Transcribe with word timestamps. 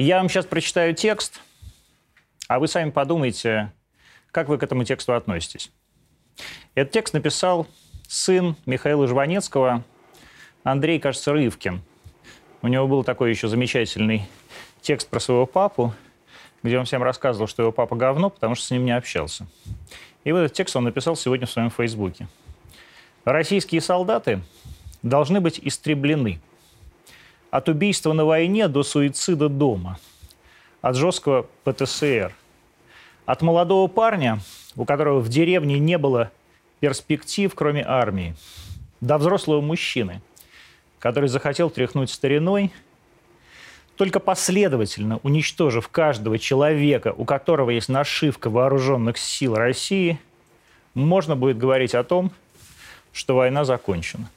Я 0.00 0.18
вам 0.18 0.28
сейчас 0.28 0.46
прочитаю 0.46 0.94
текст, 0.94 1.40
а 2.46 2.60
вы 2.60 2.68
сами 2.68 2.90
подумайте, 2.90 3.72
как 4.30 4.46
вы 4.46 4.56
к 4.56 4.62
этому 4.62 4.84
тексту 4.84 5.12
относитесь. 5.12 5.72
Этот 6.76 6.92
текст 6.92 7.14
написал 7.14 7.66
сын 8.06 8.54
Михаила 8.64 9.08
Жванецкого, 9.08 9.82
Андрей, 10.62 11.00
кажется, 11.00 11.32
Рывкин. 11.32 11.82
У 12.62 12.68
него 12.68 12.86
был 12.86 13.02
такой 13.02 13.30
еще 13.30 13.48
замечательный 13.48 14.28
текст 14.82 15.08
про 15.08 15.18
своего 15.18 15.46
папу, 15.46 15.92
где 16.62 16.78
он 16.78 16.84
всем 16.84 17.02
рассказывал, 17.02 17.48
что 17.48 17.62
его 17.62 17.72
папа 17.72 17.96
говно, 17.96 18.30
потому 18.30 18.54
что 18.54 18.66
с 18.66 18.70
ним 18.70 18.84
не 18.84 18.96
общался. 18.96 19.48
И 20.22 20.30
вот 20.30 20.38
этот 20.38 20.56
текст 20.56 20.76
он 20.76 20.84
написал 20.84 21.16
сегодня 21.16 21.48
в 21.48 21.50
своем 21.50 21.70
фейсбуке. 21.70 22.28
Российские 23.24 23.80
солдаты 23.80 24.42
должны 25.02 25.40
быть 25.40 25.58
истреблены. 25.60 26.40
От 27.50 27.68
убийства 27.68 28.12
на 28.12 28.24
войне 28.24 28.68
до 28.68 28.82
суицида 28.82 29.48
дома. 29.48 29.98
От 30.80 30.96
жесткого 30.96 31.46
ПТСР. 31.64 32.34
От 33.24 33.42
молодого 33.42 33.88
парня, 33.88 34.40
у 34.76 34.84
которого 34.84 35.20
в 35.20 35.28
деревне 35.28 35.78
не 35.78 35.98
было 35.98 36.30
перспектив, 36.80 37.52
кроме 37.54 37.84
армии, 37.86 38.34
до 39.00 39.18
взрослого 39.18 39.60
мужчины, 39.60 40.20
который 40.98 41.28
захотел 41.28 41.70
тряхнуть 41.70 42.10
стариной, 42.10 42.72
только 43.96 44.20
последовательно 44.20 45.18
уничтожив 45.24 45.88
каждого 45.88 46.38
человека, 46.38 47.12
у 47.16 47.24
которого 47.24 47.70
есть 47.70 47.88
нашивка 47.88 48.48
вооруженных 48.48 49.18
сил 49.18 49.56
России, 49.56 50.20
можно 50.94 51.34
будет 51.34 51.58
говорить 51.58 51.94
о 51.94 52.04
том, 52.04 52.30
что 53.12 53.34
война 53.34 53.64
закончена. 53.64 54.30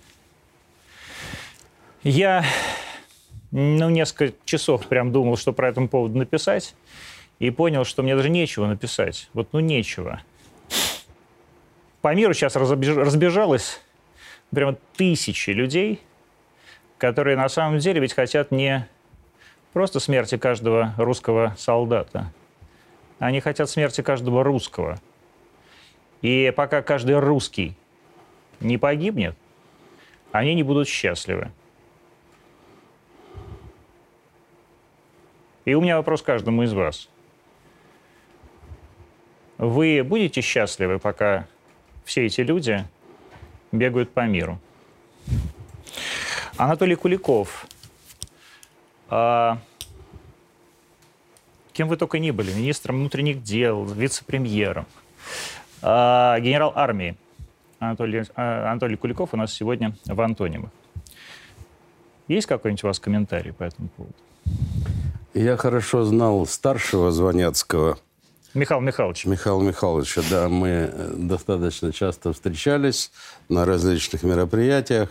Я 2.04 2.44
ну, 3.52 3.90
несколько 3.90 4.34
часов 4.46 4.88
прям 4.88 5.12
думал, 5.12 5.38
что 5.38 5.54
про 5.54 5.70
этом 5.70 5.88
поводу 5.88 6.18
написать, 6.18 6.76
и 7.40 7.50
понял, 7.50 7.86
что 7.86 8.04
мне 8.04 8.16
даже 8.16 8.30
нечего 8.30 8.66
написать. 8.66 9.30
Вот 9.34 9.50
ну 9.52 9.60
нечего. 9.60 10.22
По 12.02 12.16
миру 12.16 12.34
сейчас 12.34 12.56
разбежалось 12.56 13.82
прямо 14.52 14.78
тысячи 14.96 15.52
людей, 15.52 16.02
которые 16.98 17.36
на 17.36 17.50
самом 17.50 17.80
деле 17.80 18.00
ведь 18.00 18.14
хотят 18.14 18.52
не 18.52 18.88
просто 19.74 20.00
смерти 20.00 20.38
каждого 20.38 20.94
русского 20.98 21.56
солдата, 21.58 22.32
они 23.20 23.40
хотят 23.40 23.70
смерти 23.70 24.02
каждого 24.02 24.44
русского. 24.44 25.00
И 26.22 26.54
пока 26.56 26.82
каждый 26.82 27.20
русский 27.20 27.76
не 28.60 28.78
погибнет, 28.78 29.36
они 30.32 30.54
не 30.54 30.64
будут 30.64 30.88
счастливы. 30.88 31.52
И 35.66 35.74
у 35.74 35.82
меня 35.82 35.98
вопрос 35.98 36.22
каждому 36.22 36.64
из 36.64 36.74
вас. 36.74 37.10
Вы 39.58 40.04
будете 40.04 40.42
счастливы, 40.42 40.98
пока 40.98 41.48
все 42.04 42.26
эти 42.26 42.42
люди 42.42 42.84
бегают 43.72 44.12
по 44.12 44.26
миру? 44.26 44.60
Анатолий 46.58 46.96
Куликов. 46.96 47.68
А, 49.10 49.60
кем 51.74 51.88
вы 51.88 51.98
только 51.98 52.18
ни 52.18 52.32
были, 52.32 52.52
министром 52.52 52.98
внутренних 52.98 53.44
дел, 53.44 53.86
вице-премьером, 53.86 54.88
а, 55.82 56.40
генерал 56.40 56.72
армии. 56.76 57.16
Анатолий, 57.80 58.24
а, 58.36 58.72
Анатолий 58.72 58.96
Куликов 58.96 59.34
у 59.34 59.38
нас 59.38 59.54
сегодня 59.54 59.96
в 60.06 60.20
Антонимах. 60.22 60.72
Есть 62.28 62.48
какой-нибудь 62.48 62.84
у 62.84 62.88
вас 62.88 63.00
комментарий 63.00 63.54
по 63.54 63.64
этому 63.64 63.90
поводу? 63.90 64.16
Я 65.34 65.58
хорошо 65.58 66.04
знал 66.04 66.46
старшего 66.46 67.12
Звонецкого. 67.12 67.98
Михаил 68.54 68.82
Михайлович. 68.82 69.26
Михаил 69.26 69.62
Михайловича, 69.62 70.22
да. 70.30 70.50
Мы 70.50 70.68
э, 70.68 71.14
достаточно 71.16 71.94
часто 71.94 72.34
встречались 72.34 73.12
на 73.48 73.64
различных 73.66 74.24
мероприятиях. 74.24 75.08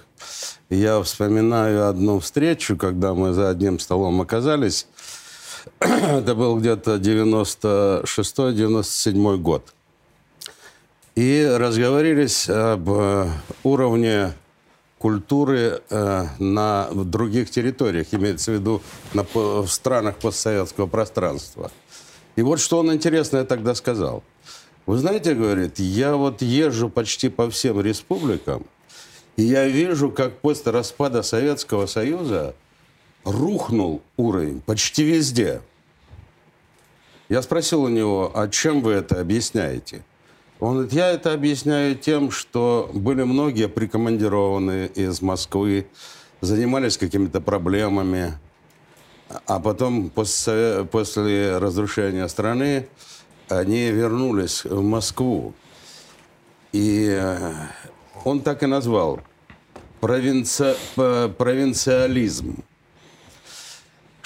Я 0.69 1.03
вспоминаю 1.03 1.89
одну 1.89 2.21
встречу, 2.21 2.77
когда 2.77 3.15
мы 3.15 3.33
за 3.33 3.49
одним 3.49 3.79
столом 3.79 4.21
оказались. 4.21 4.87
Это 5.81 6.35
был 6.35 6.59
где-то 6.59 6.97
96-97 6.97 9.39
год. 9.39 9.73
И 11.15 11.51
разговорились 11.59 12.51
об 12.51 12.91
э, 12.91 13.31
уровне 13.65 14.35
культуры 15.01 15.81
э, 15.89 16.27
на 16.39 16.91
других 16.93 17.51
территориях, 17.51 18.09
имеется 18.13 18.51
в 18.51 18.55
виду 18.55 18.83
на, 19.15 19.25
в 19.33 19.67
странах 19.67 20.17
постсоветского 20.17 20.87
пространства. 20.87 21.73
И 22.37 22.43
вот 22.43 22.61
что 22.61 22.79
он 22.79 22.93
интересное 22.93 23.45
тогда 23.45 23.75
сказал. 23.75 24.23
Вы 24.85 24.99
знаете, 24.99 25.35
говорит, 25.35 25.79
я 25.79 26.17
вот 26.17 26.43
езжу 26.43 26.91
почти 26.91 27.31
по 27.31 27.49
всем 27.49 27.81
республикам, 27.81 28.67
и 29.37 29.43
я 29.43 29.67
вижу, 29.67 30.11
как 30.11 30.39
после 30.41 30.71
распада 30.71 31.23
Советского 31.23 31.87
Союза 31.87 32.55
рухнул 33.25 34.03
уровень 34.19 34.61
почти 34.61 35.03
везде. 35.03 35.63
Я 37.31 37.41
спросил 37.41 37.85
у 37.85 37.89
него, 37.89 38.33
а 38.35 38.49
чем 38.49 38.83
вы 38.83 38.93
это 38.93 39.19
объясняете? 39.19 40.05
Он 40.61 40.75
говорит, 40.75 40.93
я 40.93 41.11
это 41.11 41.33
объясняю 41.33 41.97
тем, 41.97 42.31
что 42.31 42.91
были 42.93 43.23
многие 43.23 43.67
прикомандированы 43.67 44.91
из 44.95 45.23
Москвы, 45.23 45.87
занимались 46.43 46.99
какими-то 46.99 47.41
проблемами, 47.41 48.35
а 49.47 49.59
потом 49.59 50.11
после, 50.11 50.87
после 50.91 51.57
разрушения 51.57 52.29
страны 52.29 52.89
они 53.49 53.91
вернулись 53.91 54.65
в 54.65 54.83
Москву. 54.83 55.55
И 56.73 57.09
э, 57.11 57.53
он 58.25 58.41
так 58.43 58.63
и 58.63 58.67
назвал 58.67 59.21
провинци... 60.01 60.77
провинциализм. 60.95 62.63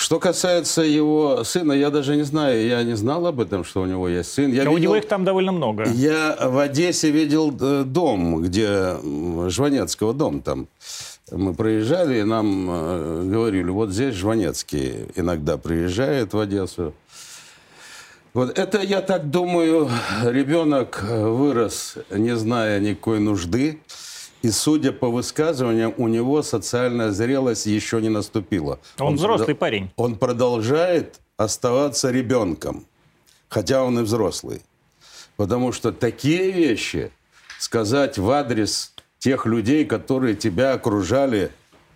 Что 0.04 0.20
касается 0.20 0.82
его 0.82 1.44
сына, 1.44 1.72
я 1.72 1.88
даже 1.88 2.15
не 2.15 2.25
знаю, 2.25 2.66
я 2.66 2.82
не 2.82 2.94
знал 2.94 3.26
об 3.26 3.41
этом, 3.41 3.65
что 3.65 3.81
у 3.81 3.87
него 3.87 4.06
есть 4.06 4.34
сын. 4.34 4.53
Я 4.53 4.65
Но 4.65 4.72
видел, 4.72 4.75
у 4.75 4.78
него 4.78 4.97
их 4.97 5.09
там 5.09 5.25
довольно 5.25 5.50
много. 5.50 5.88
Я 5.88 6.37
в 6.42 6.59
Одессе 6.59 7.10
видел 7.10 7.56
э, 7.59 7.84
дом, 7.87 8.43
где 8.43 8.97
Жванецкого 9.48 10.12
дом 10.12 10.43
там. 10.43 10.69
Мы 11.32 11.54
проезжали, 11.54 12.20
и 12.20 12.22
нам 12.22 12.69
э, 12.69 13.22
говорили, 13.32 13.70
вот 13.70 13.93
здесь 13.93 14.14
Жванецкий 14.14 15.06
иногда 15.16 15.56
приезжает 15.56 16.34
в 16.34 16.38
Одессу. 16.38 16.93
Вот 18.34 18.59
это, 18.59 18.82
я 18.82 19.00
так 19.00 19.31
думаю, 19.31 19.88
ребенок 20.22 21.03
вырос, 21.03 21.97
не 22.10 22.37
зная 22.37 22.78
никакой 22.78 23.20
нужды. 23.20 23.81
И, 24.44 24.50
судя 24.50 24.93
по 24.93 25.09
высказываниям, 25.09 25.94
у 25.97 26.06
него 26.06 26.43
социальная 26.43 27.12
зрелость 27.12 27.65
еще 27.65 28.03
не 28.03 28.10
наступила. 28.10 28.78
Он, 28.99 29.06
он 29.06 29.15
взрослый 29.15 29.55
парень. 29.55 29.91
Он 29.97 30.16
продолжает 30.16 31.19
оставаться 31.38 32.10
ребенком, 32.10 32.84
хотя 33.49 33.82
он 33.82 33.99
и 33.99 34.03
взрослый. 34.03 34.60
Потому 35.38 35.72
что 35.72 35.93
такие 35.93 36.50
вещи 36.50 37.10
сказать 37.59 38.19
в 38.19 38.31
адрес 38.31 38.93
тех 39.19 39.47
людей, 39.47 39.87
которые 39.87 40.34
тебя 40.34 40.75
окружали, 40.75 41.50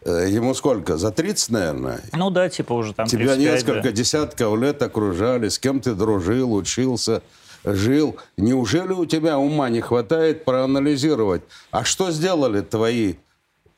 э, 0.07 0.29
ему 0.31 0.55
сколько? 0.55 0.97
За 0.97 1.11
30, 1.11 1.51
наверное? 1.51 2.01
Ну 2.15 2.31
да, 2.31 2.49
типа 2.49 2.73
уже 2.73 2.95
там 2.95 3.07
Тебя 3.09 3.35
35, 3.35 3.53
несколько 3.53 3.83
да. 3.83 3.93
десятков 3.93 4.59
лет 4.59 4.81
окружали, 4.81 5.51
с 5.51 5.59
кем 5.59 5.81
ты 5.81 5.93
дружил, 5.95 6.55
учился– 6.55 7.23
жил. 7.65 8.17
Неужели 8.37 8.93
у 8.93 9.07
тебя 9.07 9.39
ума 9.39 9.69
не 9.69 9.81
хватает 9.81 10.45
проанализировать, 10.45 11.43
а 11.71 11.85
что 11.85 12.11
сделали 12.11 12.61
твои, 12.61 13.15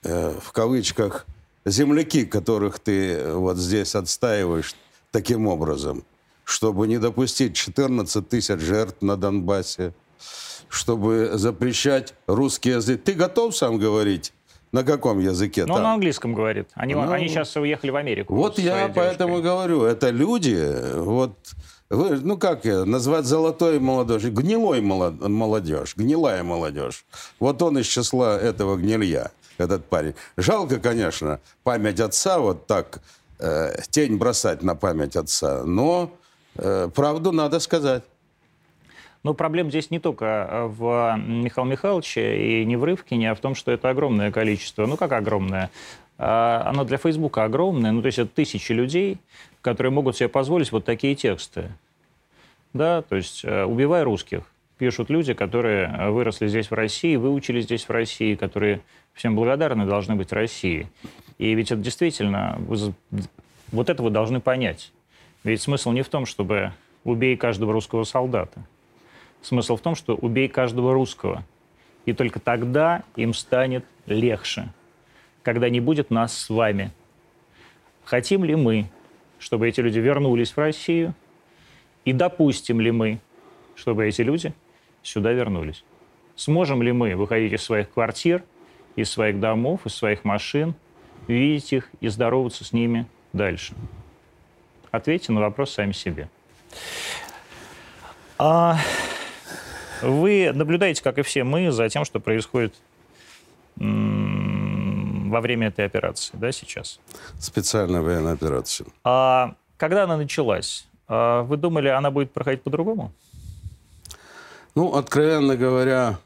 э, 0.03 0.39
в 0.41 0.53
кавычках, 0.53 1.27
земляки, 1.65 2.25
которых 2.25 2.79
ты 2.79 3.13
э, 3.13 3.35
вот 3.35 3.57
здесь 3.57 3.95
отстаиваешь 3.95 4.75
таким 5.11 5.47
образом, 5.47 6.05
чтобы 6.45 6.87
не 6.89 6.99
допустить 6.99 7.54
14 7.54 8.28
тысяч 8.28 8.60
жертв 8.60 9.03
на 9.03 9.16
Донбассе, 9.16 9.95
чтобы 10.69 11.33
запрещать 11.34 12.15
русский 12.27 12.71
язык. 12.71 13.03
Ты 13.03 13.15
готов 13.15 13.57
сам 13.57 13.78
говорить? 13.78 14.33
На 14.72 14.84
каком 14.84 15.19
языке? 15.19 15.66
Ну, 15.66 15.75
он 15.75 15.83
на 15.83 15.95
английском 15.95 16.33
говорит. 16.33 16.69
Они, 16.75 16.95
ну, 16.95 17.10
они 17.10 17.27
сейчас 17.27 17.57
уехали 17.57 17.91
в 17.91 17.97
Америку. 17.97 18.37
Вот 18.37 18.57
я 18.57 18.83
девушкой. 18.83 18.95
поэтому 18.95 19.43
говорю, 19.43 19.83
это 19.83 20.10
люди, 20.10 20.65
вот 20.95 21.37
вы, 21.91 22.21
ну 22.21 22.39
как 22.39 22.65
назвать 22.65 23.25
золотой 23.25 23.81
молодежь? 23.81 24.22
Гнилой 24.25 24.81
молодежь, 24.81 25.97
гнилая 25.97 26.42
молодежь. 26.42 27.04
Вот 27.39 27.60
он 27.63 27.78
из 27.78 27.87
числа 27.87 28.39
этого 28.39 28.77
гнилья, 28.77 29.33
этот 29.59 29.84
парень. 29.84 30.15
Жалко, 30.37 30.78
конечно, 30.78 31.41
память 31.65 32.01
отца 32.01 32.39
вот 32.39 32.66
так, 32.66 33.01
э, 33.41 33.75
тень 33.91 34.16
бросать 34.16 34.63
на 34.63 34.75
память 34.75 35.16
отца, 35.16 35.65
но 35.65 36.13
э, 36.57 36.89
правду 36.95 37.33
надо 37.33 37.59
сказать. 37.59 38.04
Но 39.22 39.34
проблема 39.34 39.69
здесь 39.71 39.91
не 39.91 39.98
только 39.98 40.25
э, 40.25 40.66
в 40.66 41.16
Михаиле 41.19 41.72
Михайловиче 41.72 42.63
и 42.63 42.65
не 42.65 42.77
в 42.77 42.84
Рывкине, 42.84 43.33
а 43.33 43.34
в 43.34 43.41
том, 43.41 43.54
что 43.54 43.71
это 43.71 43.91
огромное 43.91 44.31
количество. 44.33 44.87
Ну, 44.87 44.97
как 44.97 45.13
огромное? 45.13 45.71
А, 46.22 46.65
оно 46.66 46.84
для 46.84 46.98
Фейсбука 46.98 47.45
огромное, 47.45 47.92
ну, 47.92 48.03
то 48.03 48.07
есть 48.07 48.19
это 48.19 48.31
тысячи 48.31 48.72
людей, 48.72 49.19
которые 49.62 49.92
могут 49.92 50.16
себе 50.16 50.28
позволить 50.28 50.72
вот 50.72 50.84
такие 50.84 51.15
тексты. 51.15 51.71
Да, 52.72 53.03
то 53.03 53.16
есть 53.16 53.45
э, 53.45 53.65
«убивай 53.65 54.03
русских» 54.03 54.45
пишут 54.80 55.10
люди, 55.10 55.34
которые 55.34 56.10
выросли 56.10 56.48
здесь 56.48 56.71
в 56.71 56.74
России, 56.74 57.16
выучили 57.16 57.60
здесь 57.60 57.84
в 57.84 57.91
России, 57.91 58.34
которые 58.34 58.80
всем 59.12 59.36
благодарны 59.36 59.84
должны 59.84 60.15
быть 60.15 60.33
России. 60.33 60.89
И 61.36 61.53
ведь 61.54 61.71
это 61.71 61.83
действительно, 61.83 62.59
вот 63.72 63.91
это 63.91 64.03
вы 64.03 64.09
должны 64.09 64.41
понять. 64.41 64.91
Ведь 65.45 65.60
смысл 65.60 65.92
не 65.92 66.01
в 66.01 66.09
том, 66.09 66.24
чтобы 66.24 66.72
убей 67.04 67.36
каждого 67.36 67.74
русского 67.74 68.04
солдата. 68.04 68.63
Смысл 69.42 69.77
в 69.77 69.83
том, 69.83 69.95
что 69.95 70.15
убей 70.15 70.48
каждого 70.48 70.95
русского. 70.95 71.45
И 72.06 72.15
только 72.15 72.41
тогда 72.41 73.03
им 73.16 73.34
станет 73.34 73.84
легче, 74.06 74.68
когда 75.42 75.68
не 75.68 75.80
будет 75.80 76.10
нас 76.10 76.36
с 76.36 76.48
вами. 76.48 76.91
Хотим 78.04 78.45
ли 78.45 78.56
мы, 78.56 78.86
чтобы 79.41 79.69
эти 79.69 79.81
люди 79.81 79.98
вернулись 79.98 80.53
в 80.53 80.59
Россию? 80.59 81.15
И 82.04 82.13
допустим 82.13 82.81
ли 82.81 82.92
мы, 82.92 83.19
чтобы 83.75 84.07
эти 84.07 84.22
люди 84.22 84.54
сюда 85.03 85.33
вернулись? 85.33 85.83
Сможем 86.37 86.83
ли 86.83 86.92
мы 86.92 87.16
выходить 87.16 87.53
из 87.53 87.63
своих 87.63 87.91
квартир, 87.91 88.45
из 88.95 89.10
своих 89.10 89.41
домов, 89.41 89.87
из 89.87 89.95
своих 89.95 90.25
машин, 90.25 90.75
видеть 91.27 91.72
их 91.72 91.91
и 92.01 92.09
здороваться 92.09 92.65
с 92.65 92.72
ними 92.72 93.07
дальше? 93.33 93.75
Ответьте 94.91 95.33
на 95.33 95.41
вопрос 95.41 95.72
сами 95.72 95.92
себе. 95.92 96.28
А 98.39 98.78
вы 100.03 100.53
наблюдаете, 100.53 101.03
как 101.03 101.19
и 101.19 101.22
все 101.22 101.45
мы, 101.45 101.71
за 101.72 101.89
тем, 101.89 102.04
что 102.04 102.21
происходит 102.21 102.75
во 105.30 105.41
время 105.41 105.68
этой 105.68 105.86
операции, 105.86 106.36
да, 106.36 106.53
сейчас? 106.53 107.00
Специальная 107.38 108.03
военная 108.03 108.34
операция. 108.34 108.86
А 109.04 109.54
когда 109.77 110.04
она 110.04 110.16
началась? 110.16 110.86
А 111.09 111.42
вы 111.42 111.56
думали, 111.56 111.88
она 111.88 112.10
будет 112.10 112.32
проходить 112.32 112.62
по-другому? 112.62 113.12
Ну, 114.74 114.94
откровенно 114.94 115.56
говоря, 115.56 116.18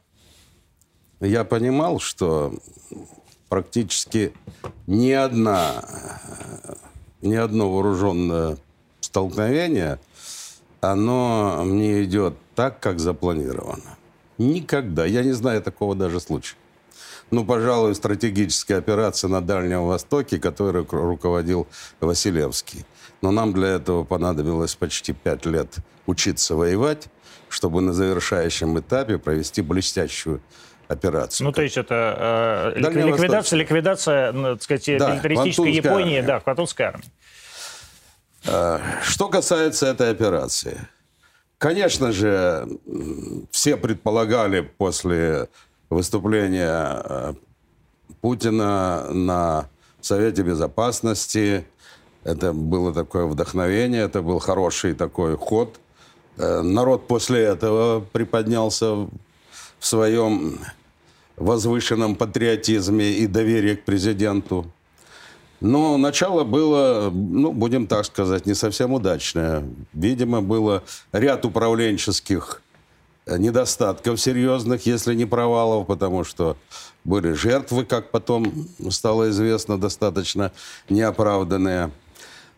я 1.20 1.44
понимал, 1.44 2.00
что 2.00 2.52
практически 3.48 4.32
ни 4.86 5.10
одна, 5.10 5.84
ни 7.22 7.34
одно 7.34 7.72
вооруженное 7.72 8.58
столкновение, 9.00 9.98
оно 10.80 11.62
не 11.64 12.04
идет 12.04 12.34
так, 12.54 12.80
как 12.80 12.98
запланировано. 12.98 13.96
Никогда. 14.38 15.06
Я 15.06 15.22
не 15.22 15.32
знаю 15.32 15.62
такого 15.62 15.94
даже 15.94 16.20
случая. 16.20 16.56
Ну, 17.30 17.44
пожалуй, 17.44 17.94
стратегическая 17.94 18.76
операция 18.76 19.28
на 19.28 19.40
Дальнем 19.40 19.86
Востоке, 19.86 20.38
которой 20.38 20.86
руководил 20.88 21.66
Василевский. 22.00 22.84
Но 23.22 23.30
нам 23.30 23.52
для 23.52 23.68
этого 23.68 24.04
понадобилось 24.04 24.74
почти 24.74 25.12
пять 25.12 25.46
лет 25.46 25.76
учиться 26.06 26.54
воевать, 26.54 27.08
чтобы 27.48 27.80
на 27.80 27.92
завершающем 27.92 28.78
этапе 28.78 29.18
провести 29.18 29.62
блестящую 29.62 30.42
операцию. 30.88 31.46
Ну, 31.46 31.52
то 31.52 31.62
есть 31.62 31.76
это 31.76 32.72
э, 32.76 32.78
ликвидация, 32.78 33.58
ликвидация, 33.58 34.32
ну, 34.32 34.54
так 34.54 34.62
сказать, 34.62 34.98
да, 34.98 35.12
милитаристической 35.12 35.72
Японии, 35.72 36.18
армия. 36.18 36.22
да, 36.22 36.40
Хватунской 36.40 36.86
армии. 36.86 37.04
Э, 38.46 38.78
что 39.02 39.28
касается 39.28 39.86
этой 39.86 40.10
операции. 40.10 40.86
Конечно 41.58 42.12
же, 42.12 42.68
все 43.50 43.76
предполагали 43.76 44.60
после 44.60 45.48
выступления 45.90 47.02
э, 47.04 47.34
Путина 48.20 49.08
на 49.10 49.68
Совете 50.00 50.42
Безопасности, 50.42 51.66
это 52.24 52.52
было 52.52 52.92
такое 52.92 53.26
вдохновение, 53.26 54.02
это 54.02 54.22
был 54.22 54.38
хороший 54.38 54.94
такой 54.94 55.36
ход. 55.36 55.78
Э, 56.36 56.62
народ 56.62 57.06
после 57.06 57.42
этого 57.42 58.00
приподнялся 58.12 58.94
в 58.94 59.10
своем 59.80 60.58
возвышенном 61.36 62.16
патриотизме 62.16 63.10
и 63.12 63.26
доверии 63.26 63.74
к 63.74 63.84
президенту. 63.84 64.66
Но 65.60 65.96
начало 65.96 66.44
было, 66.44 67.10
ну, 67.12 67.52
будем 67.52 67.86
так 67.86 68.04
сказать, 68.04 68.46
не 68.46 68.54
совсем 68.54 68.92
удачное. 68.92 69.64
Видимо, 69.92 70.42
было 70.42 70.82
ряд 71.12 71.44
управленческих 71.44 72.62
недостатков 73.26 74.20
серьезных, 74.20 74.86
если 74.86 75.14
не 75.14 75.24
провалов, 75.24 75.86
потому 75.86 76.24
что 76.24 76.56
были 77.04 77.32
жертвы, 77.32 77.84
как 77.84 78.10
потом 78.10 78.68
стало 78.90 79.30
известно, 79.30 79.78
достаточно 79.78 80.52
неоправданные. 80.88 81.90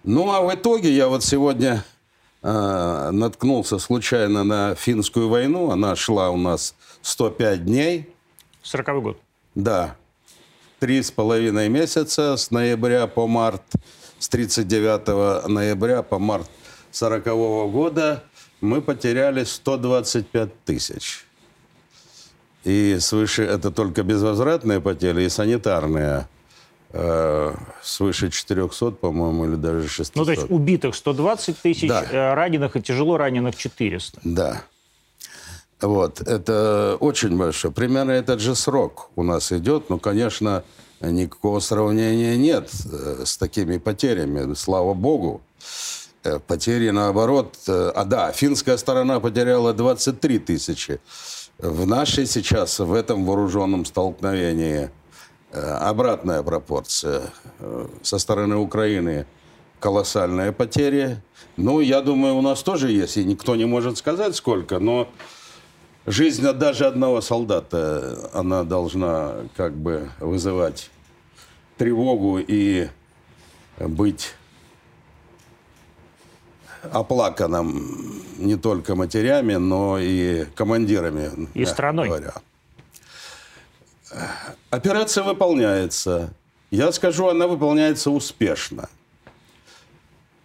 Ну, 0.05 0.31
а 0.33 0.41
в 0.43 0.55
итоге 0.55 0.91
я 0.93 1.09
вот 1.09 1.25
сегодня 1.25 1.85
э, 2.43 3.11
наткнулся 3.13 3.79
случайно 3.79 4.45
на 4.45 4.75
финскую 4.75 5.29
войну. 5.29 5.71
Она 5.71 5.97
шла 5.97 6.31
у 6.31 6.37
нас 6.37 6.75
105 7.03 7.65
дней. 7.65 8.09
40 8.63 9.03
год. 9.03 9.19
Да 9.55 9.97
три 10.79 11.03
с 11.03 11.11
половиной 11.11 11.69
месяца 11.69 12.37
с 12.37 12.51
ноября 12.51 13.07
по 13.07 13.27
март, 13.27 13.63
с 14.19 14.29
39 14.29 15.49
ноября 15.49 16.03
по 16.03 16.19
март 16.19 16.49
40 16.93 17.25
года 17.71 18.25
мы 18.61 18.81
потеряли 18.81 19.45
125 19.45 20.65
тысяч. 20.65 21.25
И 22.65 22.99
свыше, 22.99 23.45
это 23.45 23.71
только 23.71 24.03
безвозвратные 24.03 24.81
потери 24.81 25.23
и 25.23 25.29
санитарные, 25.29 26.27
э, 26.91 27.55
свыше 27.83 28.31
400, 28.31 28.91
по-моему, 28.91 29.45
или 29.45 29.55
даже 29.55 29.89
600. 29.89 30.17
Ну, 30.17 30.25
то 30.25 30.31
есть 30.33 30.51
убитых 30.51 30.97
120 30.97 31.59
тысяч, 31.59 31.89
да. 31.89 32.05
Э, 32.11 32.35
раненых 32.35 32.77
и 32.77 32.83
тяжело 32.83 33.19
раненых 33.19 33.55
400. 33.55 34.21
Да. 34.25 34.63
Вот, 35.81 36.21
это 36.23 36.97
очень 36.99 37.37
большое. 37.37 37.73
Примерно 37.73 38.13
этот 38.13 38.41
же 38.41 38.55
срок 38.55 39.11
у 39.15 39.23
нас 39.23 39.53
идет, 39.53 39.91
но, 39.91 39.99
конечно, 39.99 40.65
никакого 41.01 41.61
сравнения 41.61 42.37
нет 42.37 42.71
э, 42.91 43.23
с 43.27 43.37
такими 43.37 43.79
потерями, 43.79 44.55
слава 44.55 44.95
богу. 44.95 45.43
Э, 46.27 46.41
потери 46.41 46.91
наоборот. 46.91 47.57
Э, 47.69 47.93
а 47.95 48.05
да, 48.05 48.33
финская 48.33 48.77
сторона 48.77 49.21
потеряла 49.21 49.73
23 49.73 50.39
тысячи. 50.41 51.01
В 51.59 51.87
нашей 51.87 52.27
сейчас, 52.27 52.81
в 52.81 52.93
этом 52.93 53.25
вооруженном 53.25 53.85
столкновении, 53.87 54.91
обратная 55.53 56.43
пропорция. 56.43 57.33
Со 58.03 58.19
стороны 58.19 58.57
Украины 58.57 59.25
колоссальные 59.81 60.53
потери. 60.53 61.23
Ну, 61.57 61.81
я 61.81 62.03
думаю, 62.03 62.35
у 62.35 62.43
нас 62.43 62.63
тоже 62.63 62.91
есть, 62.91 63.17
и 63.17 63.25
никто 63.25 63.57
не 63.57 63.65
может 63.65 63.97
сказать 63.97 64.37
сколько, 64.37 64.81
но 64.81 65.09
жизнь 66.05 66.43
даже 66.43 66.85
одного 66.85 67.23
солдата, 67.23 68.29
она 68.35 68.65
должна 68.65 69.37
как 69.57 69.75
бы 69.75 70.11
вызывать 70.21 70.91
тревогу 71.79 72.39
и 72.39 72.89
быть 73.79 74.35
оплаканным 76.93 78.23
не 78.39 78.57
только 78.57 78.95
матерями, 78.95 79.55
но 79.55 79.99
и 79.99 80.45
командирами. 80.55 81.49
И 81.55 81.65
страной. 81.65 82.09
Говоря. 82.09 82.33
Операция 84.71 85.25
выполняется. 85.25 86.31
Я 86.71 86.93
скажу, 86.93 87.29
она 87.29 87.47
выполняется 87.47 88.11
успешно. 88.11 88.89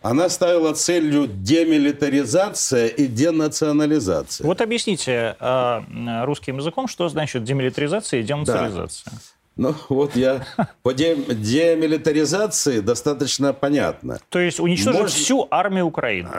Она 0.01 0.29
ставила 0.29 0.73
целью 0.73 1.27
демилитаризация 1.27 2.87
и 2.87 3.05
денационализация. 3.05 4.47
Вот 4.47 4.59
объясните 4.61 5.35
э, 5.39 6.23
русским 6.25 6.57
языком, 6.57 6.87
что 6.87 7.07
значит 7.07 7.43
демилитаризация 7.43 8.21
и 8.21 8.23
денационализация. 8.23 9.11
Да. 9.11 9.17
Ну, 9.61 9.75
вот 9.89 10.15
я 10.15 10.45
по 10.83 10.93
демилитаризации 10.93 12.79
достаточно 12.79 13.53
понятно. 13.53 14.19
То 14.29 14.39
есть 14.39 14.59
уничтожить 14.59 15.01
Может... 15.01 15.15
всю 15.15 15.47
армию 15.51 15.85
Украины? 15.85 16.29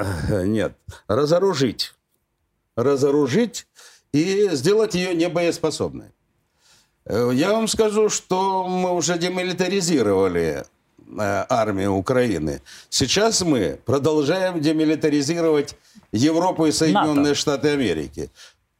Нет. 0.45 0.73
Разоружить. 1.09 1.95
Разоружить 2.76 3.67
и 4.12 4.49
сделать 4.52 4.95
ее 4.95 5.14
небоеспособной. 5.14 6.09
Э, 7.07 7.31
я 7.33 7.52
вам 7.52 7.69
скажу, 7.69 8.09
что 8.09 8.67
мы 8.67 8.93
уже 8.93 9.19
демилитаризировали 9.19 10.64
Э, 11.19 11.45
армии 11.49 11.87
Украины. 11.87 12.62
Сейчас 12.88 13.43
мы 13.43 13.79
продолжаем 13.85 14.61
демилитаризировать 14.61 15.76
Европу 16.11 16.67
и 16.67 16.73
Соединенные 16.73 17.14
НАТО. 17.14 17.35
Штаты 17.35 17.69
Америки. 17.69 18.31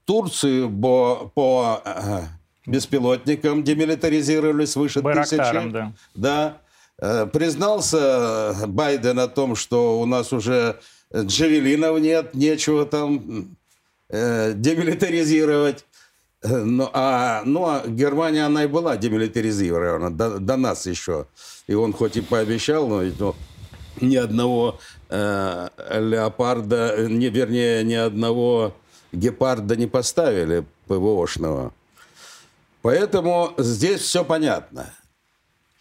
Турцию 0.05 0.71
по, 0.71 1.31
по 1.35 1.83
э, 2.67 2.71
беспилотникам 2.71 3.63
демилитаризировали 3.63 4.65
свыше 4.65 5.03
тысячи. 5.03 5.71
Да. 5.71 5.93
да. 6.15 6.59
Э, 6.99 7.27
признался 7.27 8.55
Байден 8.67 9.19
о 9.19 9.29
том, 9.29 9.57
что 9.57 10.01
у 10.01 10.07
нас 10.07 10.33
уже 10.33 10.79
джавелинов 11.15 12.01
нет, 12.01 12.35
нечего 12.35 12.87
там 12.87 13.57
э, 14.09 14.53
демилитаризировать. 14.55 15.85
Ну 16.45 16.91
а, 16.93 17.43
ну, 17.45 17.67
а 17.67 17.87
Германия, 17.87 18.45
она 18.47 18.65
и 18.65 18.67
была 18.67 18.97
демилитаризирована 18.97 20.11
до, 20.11 20.39
до 20.41 20.57
нас 20.57 20.87
еще. 20.87 21.27
И 21.69 21.75
он 21.75 21.93
хоть 21.93 22.17
и 22.17 22.21
пообещал, 22.21 22.89
но 22.89 23.03
ну, 23.03 23.35
ни 24.01 24.17
одного 24.17 24.79
э, 25.09 25.69
леопарда, 25.91 27.07
не, 27.09 27.29
вернее, 27.29 27.85
ни 27.85 27.95
одного 27.95 28.75
гепарда 29.13 29.77
не 29.77 29.87
поставили 29.87 30.65
ПВОшного. 30.89 31.73
Поэтому 32.83 33.55
здесь 33.59 34.01
все 34.01 34.25
понятно. 34.25 34.93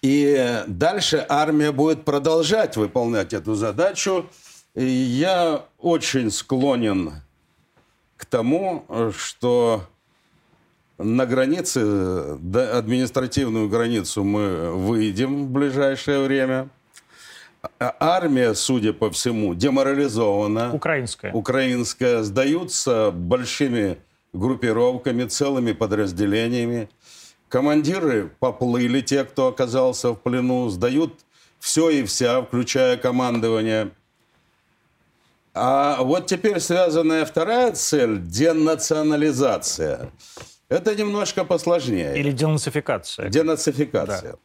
И 0.02 0.64
дальше 0.68 1.26
армия 1.28 1.72
будет 1.72 2.06
продолжать 2.06 2.78
выполнять 2.78 3.34
эту 3.34 3.56
задачу. 3.56 4.28
И 4.74 4.86
я 4.86 5.66
очень 5.78 6.32
склонен 6.32 7.14
к 8.18 8.26
тому, 8.26 8.86
что 9.16 9.88
на 10.98 11.26
границе, 11.26 11.80
административную 11.80 13.68
границу 13.68 14.24
мы 14.24 14.72
выйдем 14.72 15.48
в 15.48 15.50
ближайшее 15.50 16.24
время. 16.24 16.70
А 17.80 17.96
армия, 18.00 18.56
судя 18.56 18.94
по 18.94 19.12
всему, 19.12 19.54
деморализована. 19.54 20.74
Украинская. 20.74 21.32
Украинская. 21.34 22.24
Сдаются 22.24 23.12
большими 23.12 23.98
группировками, 24.34 25.26
целыми 25.26 25.74
подразделениями. 25.74 26.90
Командиры 27.50 28.32
поплыли, 28.40 29.02
те, 29.02 29.26
кто 29.26 29.48
оказался 29.48 30.12
в 30.12 30.16
плену, 30.16 30.70
сдают 30.70 31.20
все 31.60 31.90
и 31.90 32.04
вся, 32.04 32.42
включая 32.42 32.98
командование. 32.98 33.92
А 35.54 36.02
вот 36.02 36.28
теперь 36.28 36.60
связанная 36.62 37.26
вторая 37.26 37.74
цель– 37.74 38.20
денационализация. 38.22 40.12
Это 40.70 40.96
немножко 40.96 41.44
посложнее. 41.44 42.18
Или 42.18 42.32
денацификация. 42.32 43.30
Денацификация. 43.30 44.32
Да. 44.32 44.38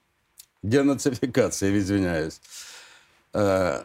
Денацификация, 0.65 1.79
извиняюсь. 1.79 2.41
Э, 3.33 3.85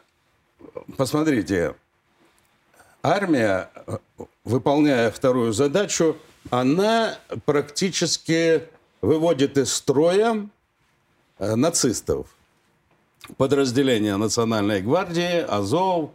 посмотрите, 0.98 1.76
армия, 3.04 3.70
выполняя 4.44 5.12
вторую 5.12 5.54
задачу, 5.54 6.18
она 6.50 7.18
практически 7.46 8.64
выводит 9.02 9.58
из 9.58 9.74
строя 9.74 10.48
э, 11.40 11.56
нацистов. 11.56 12.28
Подразделения 13.38 14.18
Национальной 14.18 14.82
гвардии, 14.82 15.42
Азов 15.42 16.12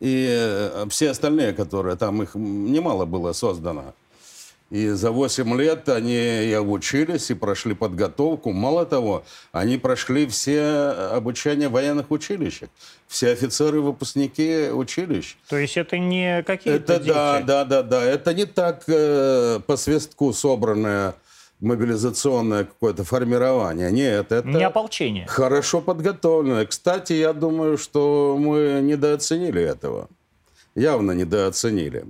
и 0.00 0.28
э, 0.30 0.86
все 0.88 1.10
остальные, 1.10 1.52
которые 1.52 1.96
там 1.96 2.22
их 2.22 2.34
немало 2.34 3.04
было 3.04 3.32
создано. 3.32 3.94
И 4.74 4.88
за 4.88 5.12
8 5.12 5.56
лет 5.56 5.88
они 5.88 6.46
и 6.46 6.52
обучились, 6.52 7.30
и 7.30 7.34
прошли 7.34 7.74
подготовку. 7.74 8.50
Мало 8.50 8.84
того, 8.84 9.22
они 9.52 9.78
прошли 9.78 10.26
все 10.26 10.62
обучение 11.12 11.68
в 11.68 11.72
военных 11.72 12.10
училищах. 12.10 12.70
Все 13.06 13.30
офицеры, 13.30 13.80
выпускники 13.80 14.70
училищ. 14.72 15.36
То 15.48 15.58
есть 15.58 15.76
это 15.76 15.96
не 15.96 16.42
какие-то 16.42 16.92
Это 16.92 16.98
дети. 17.04 17.14
да, 17.14 17.40
да, 17.42 17.64
да, 17.64 17.82
да. 17.84 18.02
Это 18.02 18.34
не 18.34 18.46
так 18.46 18.82
э, 18.88 19.60
по 19.64 19.76
свистку 19.76 20.32
собранное 20.32 21.14
мобилизационное 21.60 22.64
какое-то 22.64 23.04
формирование. 23.04 23.92
Нет, 23.92 24.32
это... 24.32 24.48
Не 24.48 24.64
ополчение. 24.64 25.28
Хорошо 25.28 25.82
подготовленное. 25.82 26.66
Кстати, 26.66 27.12
я 27.12 27.32
думаю, 27.32 27.78
что 27.78 28.36
мы 28.40 28.80
недооценили 28.82 29.62
этого. 29.62 30.08
Явно 30.74 31.12
недооценили. 31.12 32.06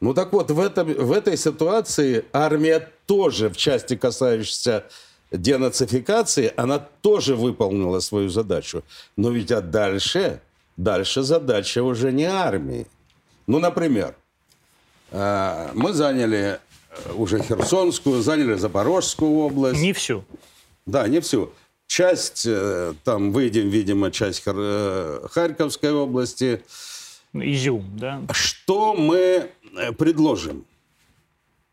Ну 0.00 0.14
так 0.14 0.32
вот, 0.32 0.50
в, 0.50 0.60
этом, 0.60 0.92
в 0.92 1.12
этой 1.12 1.36
ситуации 1.36 2.24
армия 2.32 2.90
тоже, 3.06 3.48
в 3.48 3.56
части 3.56 3.96
касающейся 3.96 4.84
денацификации, 5.32 6.52
она 6.56 6.78
тоже 6.78 7.34
выполнила 7.34 8.00
свою 8.00 8.28
задачу. 8.28 8.82
Но 9.16 9.30
ведь 9.30 9.50
а 9.52 9.60
дальше, 9.60 10.40
дальше 10.76 11.22
задача 11.22 11.82
уже 11.82 12.12
не 12.12 12.24
армии. 12.24 12.86
Ну, 13.46 13.58
например, 13.58 14.14
э, 15.10 15.70
мы 15.74 15.92
заняли 15.92 16.58
э, 16.90 17.12
уже 17.14 17.40
Херсонскую, 17.40 18.22
заняли 18.22 18.54
Запорожскую 18.54 19.30
область. 19.38 19.80
Не 19.80 19.92
всю. 19.92 20.24
Да, 20.84 21.08
не 21.08 21.20
всю. 21.20 21.52
Часть, 21.86 22.44
э, 22.46 22.94
там 23.04 23.32
выйдем, 23.32 23.68
видимо, 23.70 24.10
часть 24.10 24.42
Харьковской 24.44 25.92
области. 25.92 26.62
Изюм, 27.32 27.84
да? 27.96 28.22
Что 28.32 28.94
мы 28.94 29.50
предложим? 29.98 30.64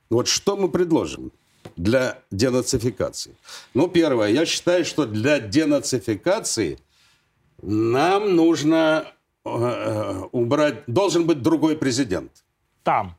Вот 0.10 0.28
что 0.28 0.56
мы 0.56 0.70
предложим 0.70 1.32
для 1.76 2.20
денацификации? 2.32 3.36
Ну, 3.74 3.88
первое, 3.88 4.30
я 4.30 4.46
считаю, 4.46 4.86
что 4.86 5.06
для 5.06 5.40
денацификации 5.40 6.80
нам 7.62 8.36
нужно 8.36 9.06
э, 9.46 9.50
э, 9.50 10.22
убрать, 10.32 10.84
должен 10.88 11.26
быть 11.26 11.42
другой 11.42 11.76
президент. 11.78 12.32
Там. 12.84 13.16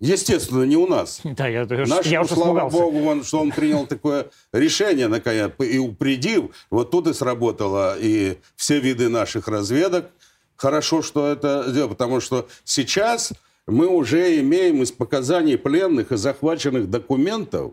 Естественно, 0.00 0.64
не 0.64 0.76
у 0.76 0.86
нас. 0.86 1.20
Да, 1.24 1.46
я, 1.46 1.66
Наш, 1.66 2.06
я 2.06 2.22
уже 2.22 2.34
слава 2.34 2.68
смугался. 2.68 2.76
богу, 2.76 3.04
он, 3.06 3.24
что 3.24 3.40
он 3.40 3.50
принял 3.50 3.86
такое 3.86 4.30
решение, 4.52 5.08
наконец, 5.08 5.52
и 5.58 5.78
упредив, 5.78 6.50
вот 6.70 6.90
тут 6.90 7.06
и 7.06 7.14
сработало 7.14 7.96
и 7.98 8.38
все 8.56 8.80
виды 8.80 9.08
наших 9.08 9.48
разведок. 9.48 10.10
Хорошо, 10.56 11.02
что 11.02 11.28
это 11.28 11.64
сделал, 11.68 11.90
потому 11.90 12.20
что 12.20 12.48
сейчас 12.64 13.32
мы 13.66 13.88
уже 13.88 14.40
имеем 14.40 14.82
из 14.82 14.92
показаний 14.92 15.58
пленных 15.58 16.12
и 16.12 16.16
захваченных 16.16 16.88
документов 16.88 17.72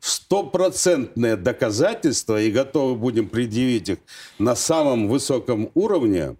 стопроцентное 0.00 1.36
доказательство 1.36 2.40
и 2.40 2.50
готовы 2.50 2.94
будем 2.96 3.28
предъявить 3.28 3.88
их 3.88 3.98
на 4.38 4.54
самом 4.54 5.08
высоком 5.08 5.70
уровне 5.74 6.36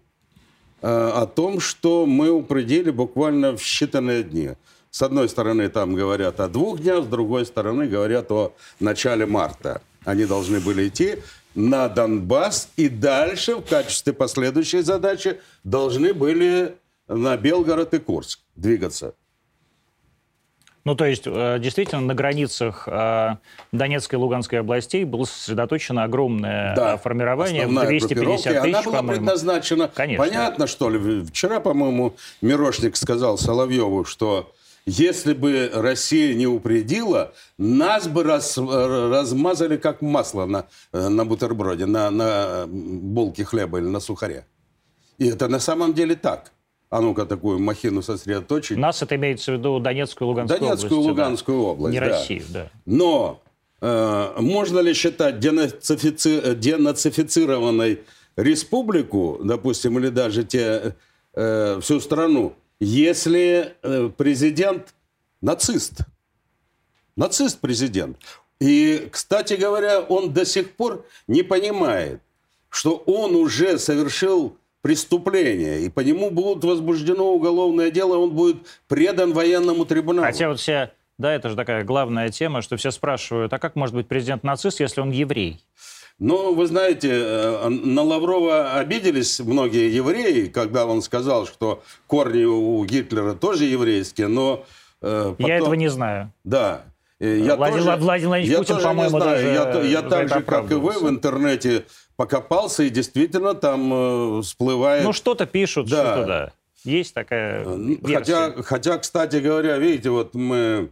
э, 0.81 0.87
о 0.87 1.25
том, 1.25 1.59
что 1.59 2.05
мы 2.05 2.29
упредили 2.29 2.89
буквально 2.91 3.57
в 3.57 3.61
считанные 3.61 4.23
дни. 4.23 4.51
С 4.91 5.01
одной 5.01 5.29
стороны, 5.29 5.69
там 5.69 5.93
говорят 5.93 6.39
о 6.39 6.47
двух 6.47 6.81
днях, 6.81 7.03
с 7.03 7.07
другой 7.07 7.45
стороны, 7.45 7.87
говорят 7.87 8.31
о 8.31 8.53
начале 8.79 9.25
марта. 9.25 9.81
Они 10.03 10.25
должны 10.25 10.59
были 10.59 10.87
идти 10.87 11.17
на 11.53 11.89
Донбасс 11.89 12.69
и 12.77 12.89
дальше 12.89 13.55
в 13.55 13.61
качестве 13.61 14.13
последующей 14.13 14.81
задачи 14.81 15.39
должны 15.63 16.13
были 16.13 16.75
на 17.09 17.35
Белгород 17.35 17.93
и 17.93 17.99
Курск 17.99 18.39
двигаться. 18.55 19.15
Ну, 20.85 20.95
то 20.95 21.05
есть, 21.05 21.23
э, 21.25 21.57
действительно, 21.59 22.01
на 22.01 22.15
границах 22.15 22.87
э, 22.87 23.35
Донецкой 23.71 24.17
и 24.17 24.21
Луганской 24.21 24.59
областей 24.59 25.03
было 25.03 25.25
сосредоточено 25.25 26.03
огромное 26.03 26.73
да, 26.75 26.97
формирование 26.97 27.67
в 27.67 27.85
250 27.85 28.63
тысяч, 28.63 28.73
Она 28.73 28.81
была 28.81 29.03
предназначена... 29.03 29.91
Конечно. 29.93 30.23
Понятно, 30.23 30.67
что 30.67 30.89
ли? 30.89 31.25
Вчера, 31.25 31.59
по-моему, 31.59 32.15
Мирошник 32.41 32.95
сказал 32.95 33.37
Соловьеву, 33.37 34.05
что 34.05 34.53
если 34.85 35.33
бы 35.33 35.69
Россия 35.73 36.33
не 36.33 36.47
упредила, 36.47 37.33
нас 37.57 38.07
бы 38.07 38.23
раз, 38.23 38.57
размазали 38.57 39.75
как 39.75 40.01
масло 40.01 40.45
на, 40.45 40.65
э, 40.93 41.09
на 41.09 41.25
бутерброде, 41.25 41.87
на, 41.87 42.09
на 42.09 42.65
булке 42.67 43.43
хлеба 43.43 43.79
или 43.79 43.87
на 43.87 43.99
сухаре. 43.99 44.45
И 45.17 45.27
это 45.27 45.49
на 45.49 45.59
самом 45.59 45.93
деле 45.93 46.15
так 46.15 46.53
а 46.89 47.01
ну-ка 47.01 47.25
такую 47.25 47.59
махину 47.59 48.01
сосредоточить. 48.01 48.77
Нас 48.77 49.01
это 49.01 49.15
имеется 49.15 49.51
в 49.51 49.55
виду 49.57 49.79
Донецкую 49.79 50.27
и 50.27 50.29
Луганскую 50.29 50.59
Донецкую 50.59 50.99
область. 50.99 51.09
Луганскую 51.09 51.57
да. 51.61 51.67
область, 51.67 51.93
Не 51.93 51.99
да. 51.99 52.05
Россию, 52.07 52.43
да. 52.49 52.69
Но 52.85 53.41
э, 53.81 54.33
можно 54.39 54.79
ли 54.79 54.93
считать 54.93 55.39
денацифици... 55.39 56.55
денацифицированной 56.55 58.01
республику, 58.35 59.39
допустим, 59.43 59.99
или 59.99 60.09
даже 60.09 60.43
те, 60.43 60.95
э, 61.33 61.79
всю 61.81 61.99
страну, 61.99 62.55
если 62.79 63.75
э, 63.83 64.09
президент 64.17 64.95
нацист? 65.41 65.99
Нацист 67.15 67.59
президент. 67.59 68.17
И, 68.59 69.07
кстати 69.11 69.53
говоря, 69.53 70.01
он 70.01 70.33
до 70.33 70.45
сих 70.45 70.71
пор 70.71 71.05
не 71.27 71.43
понимает, 71.43 72.21
что 72.69 72.95
он 73.05 73.35
уже 73.35 73.77
совершил 73.77 74.57
преступление, 74.81 75.81
и 75.81 75.89
по 75.89 75.99
нему 75.99 76.29
будет 76.29 76.63
возбуждено 76.63 77.33
уголовное 77.33 77.91
дело, 77.91 78.17
он 78.17 78.31
будет 78.31 78.57
предан 78.87 79.33
военному 79.33 79.85
трибуналу. 79.85 80.25
Хотя 80.25 80.49
вот 80.49 80.59
все, 80.59 80.91
да, 81.17 81.33
это 81.33 81.49
же 81.49 81.55
такая 81.55 81.83
главная 81.83 82.29
тема, 82.29 82.61
что 82.61 82.77
все 82.77 82.91
спрашивают, 82.91 83.51
а 83.51 83.59
как 83.59 83.75
может 83.75 83.95
быть 83.95 84.07
президент 84.07 84.43
нацист, 84.43 84.79
если 84.79 85.01
он 85.01 85.11
еврей? 85.11 85.61
Ну, 86.17 86.53
вы 86.53 86.67
знаете, 86.67 87.09
э, 87.11 87.69
на 87.69 88.03
Лаврова 88.03 88.73
обиделись 88.73 89.39
многие 89.39 89.93
евреи, 89.93 90.47
когда 90.47 90.85
он 90.85 91.01
сказал, 91.01 91.47
что 91.47 91.81
корни 92.07 92.43
у 92.43 92.83
Гитлера 92.83 93.33
тоже 93.33 93.65
еврейские, 93.65 94.27
но... 94.27 94.65
Э, 95.01 95.33
потом... 95.37 95.47
Я 95.47 95.57
этого 95.57 95.73
не 95.75 95.87
знаю. 95.87 96.33
Да. 96.43 96.83
Я 97.21 97.57
Владимир, 97.57 97.83
тоже, 97.83 97.97
Владимир 97.97 98.29
Владимирович 98.29 98.49
я 98.49 98.75
Путин, 98.75 98.83
по-моему, 98.83 99.19
даже 99.19 99.47
Я, 99.47 99.81
я 99.81 100.01
так 100.01 100.29
же, 100.29 100.41
как 100.41 100.71
и 100.71 100.75
вы, 100.75 100.93
в 100.99 101.09
интернете 101.09 101.83
покопался, 102.19 102.83
и 102.83 102.89
действительно 102.89 103.53
там 103.53 103.93
э, 103.93 104.41
всплывает... 104.41 105.05
Ну, 105.05 105.13
что-то 105.13 105.45
пишут, 105.45 105.87
да. 105.87 106.15
что-то, 106.15 106.27
да. 106.27 106.51
Есть 106.83 107.13
такая 107.13 107.63
э, 107.65 107.77
версия. 107.77 108.17
Хотя, 108.17 108.63
хотя, 108.63 108.97
кстати 108.97 109.37
говоря, 109.37 109.77
видите, 109.77 110.09
вот 110.09 110.33
мы... 110.33 110.89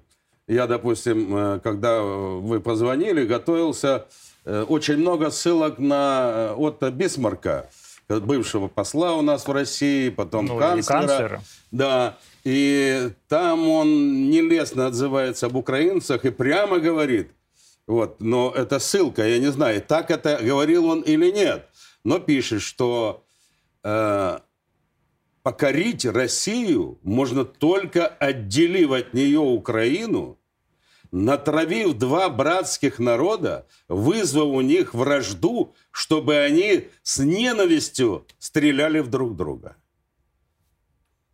Я, 0.47 0.67
допустим, 0.67 1.35
э, 1.35 1.59
когда 1.61 2.01
вы 2.01 2.61
позвонили, 2.61 3.25
готовился... 3.25 4.05
Э, 4.45 4.63
очень 4.69 4.95
много 4.95 5.29
ссылок 5.29 5.79
на 5.79 6.53
Отто 6.55 6.91
Бисмарка. 6.91 7.69
бывшего 8.07 8.69
посла 8.69 9.13
у 9.15 9.21
нас 9.21 9.45
в 9.45 9.51
России, 9.51 10.07
потом 10.07 10.45
Ну, 10.45 10.57
канцлера. 10.57 10.99
канцлера. 10.99 11.41
Да, 11.71 12.17
и 12.45 13.09
там 13.27 13.67
он 13.67 14.29
нелестно 14.29 14.87
отзывается 14.87 15.47
об 15.47 15.57
украинцах 15.57 16.23
и 16.23 16.29
прямо 16.29 16.79
говорит, 16.79 17.31
вот, 17.87 18.19
но 18.19 18.51
это 18.53 18.79
ссылка, 18.79 19.25
я 19.25 19.39
не 19.39 19.51
знаю, 19.51 19.81
так 19.81 20.11
это 20.11 20.39
говорил 20.41 20.85
он 20.85 21.01
или 21.01 21.31
нет, 21.31 21.69
но 22.03 22.19
пишет, 22.19 22.61
что 22.61 23.25
э, 23.83 24.39
покорить 25.41 26.05
Россию 26.05 26.99
можно 27.01 27.45
только 27.45 28.05
отделив 28.05 28.91
от 28.91 29.13
нее 29.13 29.39
Украину, 29.39 30.37
натравив 31.11 31.93
два 31.93 32.29
братских 32.29 32.99
народа, 32.99 33.65
вызвав 33.87 34.47
у 34.47 34.59
них 34.59 34.93
вражду, 34.93 35.73
чтобы 35.91 36.35
они 36.35 36.89
с 37.03 37.19
ненавистью 37.19 38.27
стреляли 38.37 38.99
в 38.99 39.07
друг 39.07 39.37
друга. 39.37 39.77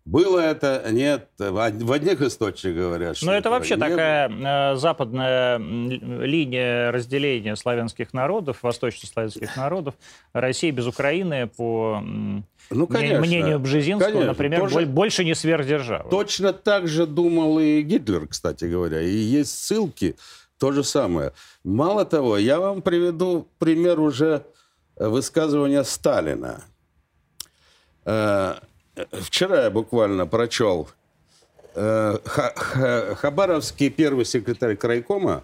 Было 0.05 0.39
это? 0.39 0.83
Нет. 0.91 1.29
В 1.38 1.91
одних 1.93 2.22
источниках 2.22 2.77
говорят, 2.77 3.15
что 3.15 3.25
Но 3.27 3.33
это 3.33 3.50
вообще 3.50 3.77
такая 3.77 4.29
э, 4.29 4.75
западная 4.75 5.57
линия 5.57 6.91
разделения 6.91 7.55
славянских 7.55 8.13
народов, 8.13 8.57
восточнославянских 8.63 9.55
народов. 9.55 9.95
Россия 10.33 10.74
без 10.74 10.88
Украины, 10.88 11.48
по 11.48 12.01
Ну, 12.69 12.88
конечно. 12.88 13.22
мнению 13.22 13.60
Бжезинского, 13.60 14.10
Конечно. 14.10 14.27
например, 14.31 14.60
Тоже- 14.60 14.75
боль- 14.75 14.86
больше 14.88 15.24
не 15.24 15.36
сверхдержава. 15.36 16.10
Точно 16.10 16.51
так 16.51 16.89
же 16.89 17.05
думал 17.07 17.60
и 17.60 17.81
Гитлер, 17.81 18.27
кстати 18.27 18.65
говоря. 18.65 19.00
И 19.01 19.10
есть 19.15 19.57
ссылки, 19.57 20.17
то 20.60 20.74
же 20.74 20.83
самое. 20.83 21.31
Мало 21.63 22.03
того, 22.03 22.38
я 22.38 22.60
вам 22.60 22.81
приведу 22.81 23.48
пример 23.57 24.01
уже 24.01 24.43
высказывания 24.98 25.86
Сталина. 25.86 26.62
Вчера 29.12 29.63
я 29.63 29.71
буквально 29.71 30.25
прочел 30.27 30.88
э, 31.75 32.17
Ха- 32.25 32.53
Ха- 32.55 33.15
Хабаровский 33.15 33.89
первый 33.89 34.25
секретарь 34.25 34.75
крайкома 34.75 35.43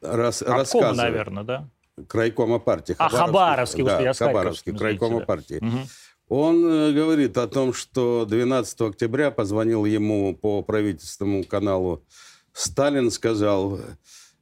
рас, 0.00 0.40
Обкома, 0.42 0.58
рассказывает. 0.58 0.96
наверное, 0.96 1.44
да? 1.44 1.68
Крайкома 2.08 2.58
партии. 2.58 2.96
А, 2.98 3.08
Хабаровский, 3.08 3.84
да, 3.84 3.96
вот 3.98 4.02
я 4.04 4.12
Хабаровский, 4.14 4.76
крайкома 4.76 5.20
да. 5.20 5.26
партии. 5.26 5.58
Мгм. 5.60 5.86
Он 6.28 6.66
э, 6.66 6.92
говорит 6.92 7.36
о 7.36 7.46
том, 7.46 7.74
что 7.74 8.24
12 8.24 8.80
октября 8.80 9.30
позвонил 9.30 9.84
ему 9.84 10.34
по 10.34 10.62
правительственному 10.62 11.44
каналу 11.44 12.02
Сталин, 12.54 13.10
сказал... 13.10 13.78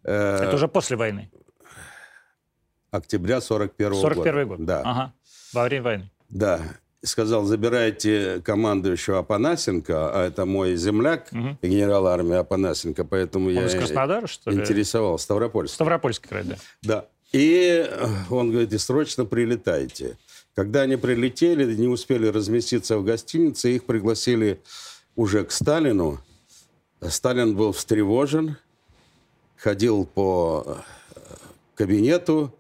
э, 0.05 0.37
Это 0.45 0.55
уже 0.55 0.69
после 0.69 0.97
войны. 0.97 1.31
Октября 2.91 3.41
41 3.41 3.91
года. 3.91 4.01
41 4.01 4.49
год. 4.49 4.65
Да, 4.65 4.81
Ага. 4.85 5.13
Во 5.53 5.65
время 5.65 5.83
войны. 5.85 6.11
да. 6.29 6.61
Сказал, 7.05 7.45
забирайте 7.45 8.41
командующего 8.45 9.19
Апанасенко, 9.19 10.13
а 10.15 10.27
это 10.29 10.45
мой 10.47 10.77
земляк, 10.77 11.33
Мгм. 11.33 11.59
генерал 11.61 12.07
армии 12.07 12.37
Апанасенко, 12.37 13.05
поэтому 13.05 13.49
Он 13.49 13.55
я 13.55 13.67
из 13.67 13.75
Краснодара, 13.75 14.29
что 14.29 14.51
ли? 14.51 14.59
интересовал, 14.61 15.19
Ставропольский. 15.19 15.75
Ставропольский 15.75 16.29
край, 16.29 16.45
да. 16.45 16.57
Да. 16.83 17.07
И 17.33 17.85
э, 17.89 18.09
он 18.31 18.51
говорит, 18.53 18.73
и 18.73 18.79
срочно 18.79 19.25
прилетайте. 19.25 20.17
Когда 20.55 20.83
они 20.83 20.97
прилетели, 20.97 21.75
не 21.75 21.89
успели 21.89 22.27
разместиться 22.29 22.99
в 22.99 23.05
гостинице, 23.05 23.75
их 23.75 23.85
пригласили 23.85 24.61
уже 25.17 25.45
к 25.45 25.51
Сталину. 25.51 26.21
Сталин 27.01 27.57
был 27.57 27.73
встревожен, 27.73 28.57
ходил 29.57 30.05
по 30.05 30.79
э, 31.17 31.21
кабинету 31.75 32.55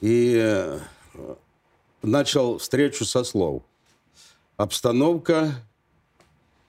и 0.00 0.38
э, 0.40 0.78
начал 2.02 2.58
встречу 2.58 3.04
со 3.04 3.24
слов. 3.24 3.62
Обстановка 4.56 5.52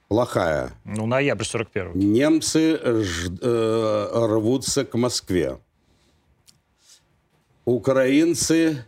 плохая. 0.07 0.74
Ну, 0.86 1.05
ноябрь 1.05 1.43
41 1.45 1.93
Немцы 1.98 2.77
ж- 3.03 3.29
э, 3.42 4.09
рвутся 4.13 4.85
к 4.85 4.96
Москве. 4.98 5.59
Украинцы 7.65 8.85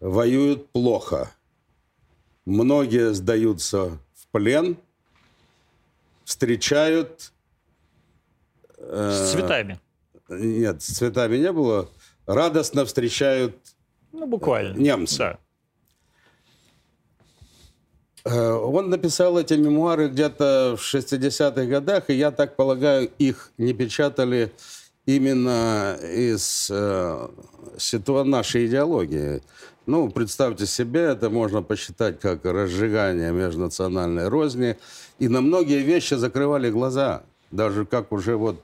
воюют 0.00 0.70
плохо. 0.70 1.32
Многие 2.44 3.12
сдаются 3.14 3.98
в 4.14 4.26
плен, 4.32 4.76
встречают... 6.24 7.32
э, 8.78 9.10
С 9.10 9.32
цветами. 9.32 9.80
Нет, 10.28 10.82
с 10.82 10.86
цветами 10.96 11.36
не 11.36 11.52
было. 11.52 11.88
Радостно 12.26 12.84
встречают 12.84 13.56
Ну, 14.12 14.26
буквально. 14.26 14.76
немцы. 14.76 15.18
Да. 15.18 15.38
Э, 18.24 18.50
Он 18.52 18.90
написал 18.90 19.38
эти 19.38 19.54
мемуары 19.54 20.08
где-то 20.08 20.76
в 20.78 20.82
60-х 20.82 21.64
годах, 21.64 22.04
и 22.10 22.14
я 22.14 22.30
так 22.30 22.56
полагаю, 22.56 23.10
их 23.18 23.50
не 23.58 23.72
печатали 23.72 24.52
именно 25.06 25.96
из 26.02 26.68
э, 26.70 27.28
ситуа- 27.78 28.24
нашей 28.24 28.66
идеологии. 28.66 29.42
Ну, 29.86 30.08
представьте 30.10 30.66
себе, 30.66 31.00
это 31.00 31.28
можно 31.28 31.62
посчитать 31.62 32.20
как 32.20 32.44
разжигание 32.44 33.32
межнациональной 33.32 34.28
розни. 34.28 34.76
И 35.18 35.28
на 35.28 35.40
многие 35.40 35.82
вещи 35.82 36.14
закрывали 36.14 36.70
глаза. 36.70 37.24
Даже 37.50 37.84
как 37.84 38.12
уже 38.12 38.36
вот 38.36 38.56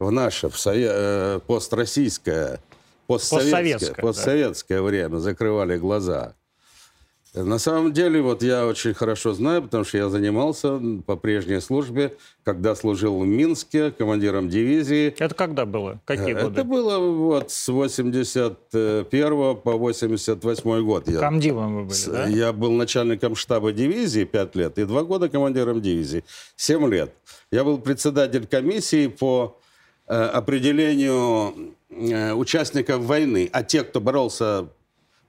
в 0.00 0.10
наше, 0.10 0.48
в 0.48 0.54
сове- 0.56 0.90
э, 0.90 1.40
построссийское, 1.46 2.58
постсоветское, 3.14 3.52
Постсоветское, 3.52 3.94
да. 3.96 4.02
постсоветское 4.02 4.82
время 4.82 5.16
закрывали 5.18 5.76
глаза. 5.78 6.34
На 7.32 7.60
самом 7.60 7.92
деле, 7.92 8.20
вот 8.22 8.42
я 8.42 8.66
очень 8.66 8.92
хорошо 8.92 9.34
знаю, 9.34 9.62
потому 9.62 9.84
что 9.84 9.98
я 9.98 10.08
занимался 10.08 10.80
по 11.06 11.14
прежней 11.14 11.60
службе, 11.60 12.16
когда 12.42 12.74
служил 12.74 13.20
в 13.20 13.24
Минске 13.24 13.92
командиром 13.92 14.48
дивизии. 14.48 15.14
Это 15.16 15.32
когда 15.36 15.64
было? 15.64 16.00
Какие 16.06 16.32
Это 16.32 16.44
годы? 16.48 16.64
было 16.64 16.98
вот 16.98 17.52
с 17.52 17.68
81 17.68 19.56
по 19.56 19.72
88 19.76 20.84
год. 20.84 21.04
Комдивом 21.20 21.74
вы 21.76 21.82
были, 21.84 21.92
с- 21.94 22.06
да? 22.06 22.26
я 22.26 22.52
был 22.52 22.72
начальником 22.72 23.36
штаба 23.36 23.70
дивизии 23.72 24.24
5 24.24 24.56
лет 24.56 24.78
и 24.78 24.84
2 24.84 25.02
года 25.04 25.28
командиром 25.28 25.80
дивизии 25.80 26.24
7 26.56 26.88
лет. 26.90 27.12
Я 27.52 27.62
был 27.62 27.78
председатель 27.78 28.46
комиссии 28.48 29.06
по 29.06 29.56
э, 30.08 30.14
определению 30.14 31.54
э, 31.56 31.70
участников 31.90 33.00
войны. 33.02 33.48
А 33.52 33.62
те, 33.62 33.82
кто 33.82 34.00
боролся 34.00 34.68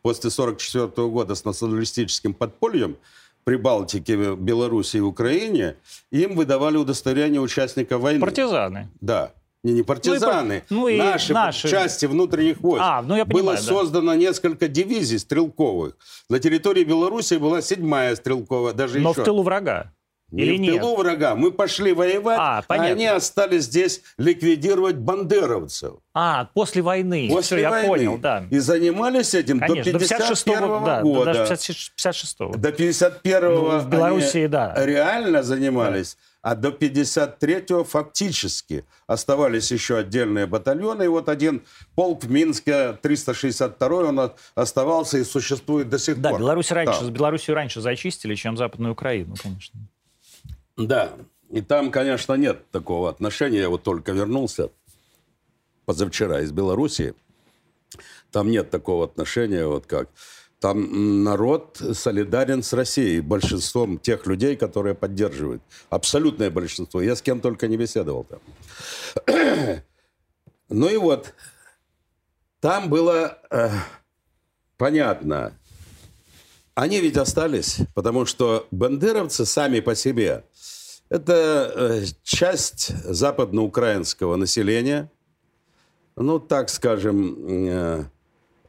после 0.01 0.29
1944 0.29 1.07
года 1.09 1.35
с 1.35 1.45
националистическим 1.45 2.33
подпольем 2.33 2.97
в 3.41 3.43
Прибалтике, 3.43 4.35
Беларуси 4.35 4.97
и 4.97 5.01
Украине, 5.01 5.75
им 6.11 6.35
выдавали 6.35 6.77
удостоверение 6.77 7.41
участника 7.41 7.97
войны. 7.97 8.19
Партизаны. 8.21 8.89
Да. 9.01 9.33
Не, 9.63 9.73
не 9.73 9.83
партизаны, 9.83 10.63
ну 10.71 10.87
и 10.87 10.97
наши, 10.97 11.33
наши. 11.33 11.69
части 11.69 12.07
внутренних 12.07 12.61
войск. 12.61 12.83
А, 12.83 13.03
ну 13.03 13.15
я 13.15 13.25
Было 13.25 13.39
понимаю, 13.39 13.57
да. 13.59 13.63
создано 13.63 14.15
несколько 14.15 14.67
дивизий 14.67 15.19
стрелковых. 15.19 15.95
На 16.31 16.39
территории 16.39 16.83
Беларуси 16.83 17.35
была 17.35 17.61
седьмая 17.61 18.15
стрелковая, 18.15 18.73
даже 18.73 18.99
Но 18.99 19.11
еще. 19.11 19.21
в 19.21 19.23
тылу 19.23 19.43
врага. 19.43 19.91
Не 20.31 20.43
Или 20.43 20.57
в 20.57 20.59
нет? 20.61 20.79
тылу 20.81 20.95
врага. 20.95 21.35
Мы 21.35 21.51
пошли 21.51 21.91
воевать, 21.93 22.37
А, 22.39 22.63
а, 22.65 22.73
они 22.73 23.05
остались 23.05 23.63
здесь 23.65 24.01
ликвидировать 24.17 24.95
бандеровцев. 24.95 25.95
А, 26.13 26.45
после 26.53 26.81
войны. 26.81 27.27
После 27.29 27.57
Все, 27.57 27.61
я 27.63 27.69
войны. 27.69 27.87
понял, 27.87 28.17
да. 28.17 28.45
И 28.49 28.59
занимались 28.59 29.33
этим 29.33 29.59
Конечно, 29.59 29.91
до 29.93 29.99
до 29.99 30.05
56 30.05 30.43
51 30.45 30.83
да, 30.85 31.01
года. 31.01 31.25
до 31.33 31.33
даже 31.33 31.53
56-го. 31.53 32.53
До 32.55 32.69
51-го 32.69 33.71
Ну, 33.73 33.79
в 33.79 33.89
Белоруссии, 33.89 34.47
да. 34.47 34.73
реально 34.77 35.43
занимались, 35.43 36.17
а 36.41 36.55
до 36.55 36.69
53-го 36.69 37.83
фактически 37.83 38.85
оставались 39.07 39.71
еще 39.71 39.97
отдельные 39.97 40.47
батальоны. 40.47 41.03
И 41.03 41.07
вот 41.07 41.29
один 41.29 41.61
полк 41.95 42.23
в 42.23 42.31
Минске, 42.31 42.97
362-й, 43.03 44.05
он 44.07 44.31
оставался 44.55 45.17
и 45.17 45.23
существует 45.23 45.89
до 45.89 45.99
сих 45.99 46.19
Да, 46.21 46.29
пор. 46.31 46.39
Беларусь 46.39 46.71
раньше, 46.71 47.05
Да. 47.05 47.09
Белоруссию 47.11 47.55
раньше 47.55 47.81
зачистили, 47.81 48.35
чем 48.35 48.57
Западную 48.57 48.93
Украину, 48.93 49.35
конечно. 49.41 49.79
Да, 50.87 51.17
и 51.51 51.61
там, 51.61 51.91
конечно, 51.91 52.33
нет 52.35 52.69
такого 52.71 53.09
отношения. 53.09 53.59
Я 53.59 53.69
вот 53.69 53.83
только 53.83 54.13
вернулся 54.13 54.69
позавчера 55.85 56.41
из 56.41 56.51
Белоруссии. 56.51 57.13
Там 58.31 58.49
нет 58.49 58.69
такого 58.69 59.03
отношения, 59.03 59.65
вот 59.65 59.85
как. 59.85 60.09
Там 60.61 61.23
народ 61.23 61.81
солидарен 61.93 62.63
с 62.63 62.71
Россией, 62.71 63.19
большинством 63.19 63.97
тех 63.97 64.25
людей, 64.27 64.55
которые 64.55 64.95
поддерживают. 64.95 65.61
Абсолютное 65.89 66.51
большинство. 66.51 67.01
Я 67.01 67.15
с 67.15 67.21
кем 67.21 67.41
только 67.41 67.67
не 67.67 67.77
беседовал 67.77 68.25
там. 68.25 68.39
Ну 70.73 70.87
и 70.87 70.95
вот, 70.95 71.33
там 72.61 72.89
было 72.89 73.39
э, 73.49 73.71
понятно. 74.77 75.51
Они 76.75 77.01
ведь 77.01 77.17
остались, 77.17 77.79
потому 77.93 78.25
что 78.25 78.69
бандеровцы 78.71 79.45
сами 79.45 79.81
по 79.81 79.95
себе– 79.95 80.45
это 81.11 81.73
э, 81.75 82.05
часть 82.23 82.93
западноукраинского 83.03 84.37
населения, 84.37 85.11
ну, 86.15 86.39
так 86.39 86.69
скажем, 86.69 87.35
э, 87.49 88.03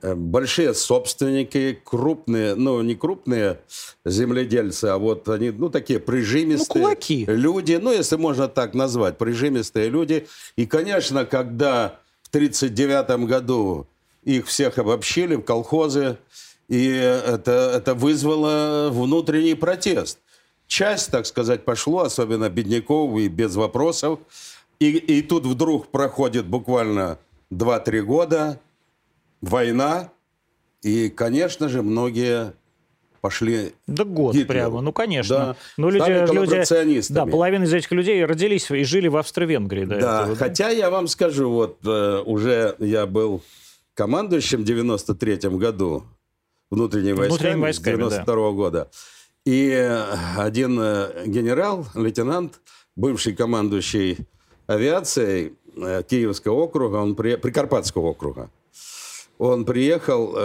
э, 0.02 0.14
большие 0.16 0.74
собственники, 0.74 1.80
крупные, 1.84 2.56
ну, 2.56 2.82
не 2.82 2.96
крупные 2.96 3.60
земледельцы, 4.04 4.86
а 4.86 4.98
вот 4.98 5.28
они, 5.28 5.52
ну, 5.52 5.70
такие 5.70 6.00
прижимистые 6.00 6.82
ну, 6.82 6.88
кулаки. 6.88 7.24
люди, 7.28 7.78
ну, 7.80 7.92
если 7.92 8.16
можно 8.16 8.48
так 8.48 8.74
назвать, 8.74 9.18
прижимистые 9.18 9.88
люди. 9.88 10.26
И, 10.56 10.66
конечно, 10.66 11.24
когда 11.24 12.00
в 12.22 12.28
1939 12.30 13.28
году 13.28 13.86
их 14.24 14.48
всех 14.48 14.78
обобщили 14.78 15.36
в 15.36 15.42
колхозы, 15.42 16.18
и 16.66 16.88
это, 16.88 17.72
это 17.76 17.94
вызвало 17.94 18.88
внутренний 18.90 19.54
протест. 19.54 20.18
Часть, 20.72 21.10
так 21.10 21.26
сказать, 21.26 21.66
пошло, 21.66 22.00
особенно 22.00 22.48
бедняков 22.48 23.18
и 23.18 23.28
без 23.28 23.56
вопросов. 23.56 24.20
И, 24.78 24.88
и 24.92 25.20
тут 25.20 25.44
вдруг 25.44 25.88
проходит 25.88 26.46
буквально 26.46 27.18
2-3 27.52 28.00
года, 28.00 28.58
война, 29.42 30.08
и, 30.80 31.10
конечно 31.10 31.68
же, 31.68 31.82
многие 31.82 32.54
пошли 33.20 33.74
Да 33.86 34.04
год 34.04 34.32
Гитлеру. 34.32 34.48
прямо, 34.48 34.80
ну 34.80 34.94
конечно. 34.94 35.36
Да. 35.36 35.56
Ну, 35.76 35.90
люди, 35.90 36.32
люди, 36.32 37.12
да, 37.12 37.26
половина 37.26 37.64
из 37.64 37.74
этих 37.74 37.92
людей 37.92 38.24
родились 38.24 38.70
и 38.70 38.82
жили 38.84 39.08
в 39.08 39.18
Австро-Венгрии 39.18 39.84
Да, 39.84 40.22
этого. 40.22 40.36
хотя 40.36 40.70
я 40.70 40.88
вам 40.88 41.06
скажу, 41.06 41.50
вот 41.50 41.80
э, 41.84 42.22
уже 42.24 42.76
я 42.78 43.04
был 43.04 43.42
командующим 43.92 44.62
в 44.62 44.64
93 44.64 45.50
году 45.50 46.04
внутренними 46.70 47.12
войсками, 47.12 47.28
Внутренними 47.28 47.60
войсками, 47.60 47.94
с 47.96 48.08
92 48.08 48.52
года. 48.52 48.90
И 49.44 49.70
э, 49.70 50.14
один 50.36 50.78
э, 50.80 51.24
генерал, 51.26 51.86
лейтенант, 51.94 52.60
бывший 52.94 53.34
командующий 53.34 54.18
авиацией 54.68 55.54
э, 55.76 56.02
Киевского 56.08 56.54
округа, 56.60 56.96
он 56.96 57.16
при... 57.16 57.34
Прикарпатского 57.34 58.08
округа, 58.08 58.50
он 59.38 59.64
приехал, 59.64 60.36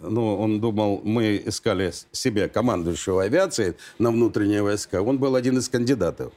ну, 0.00 0.36
он 0.36 0.60
думал, 0.60 1.00
мы 1.02 1.40
искали 1.46 1.94
себе 2.12 2.46
командующего 2.46 3.22
авиацией 3.22 3.74
на 3.98 4.10
внутренние 4.10 4.62
войска. 4.62 5.00
Он 5.00 5.16
был 5.18 5.34
один 5.34 5.56
из 5.56 5.70
кандидатов. 5.70 6.30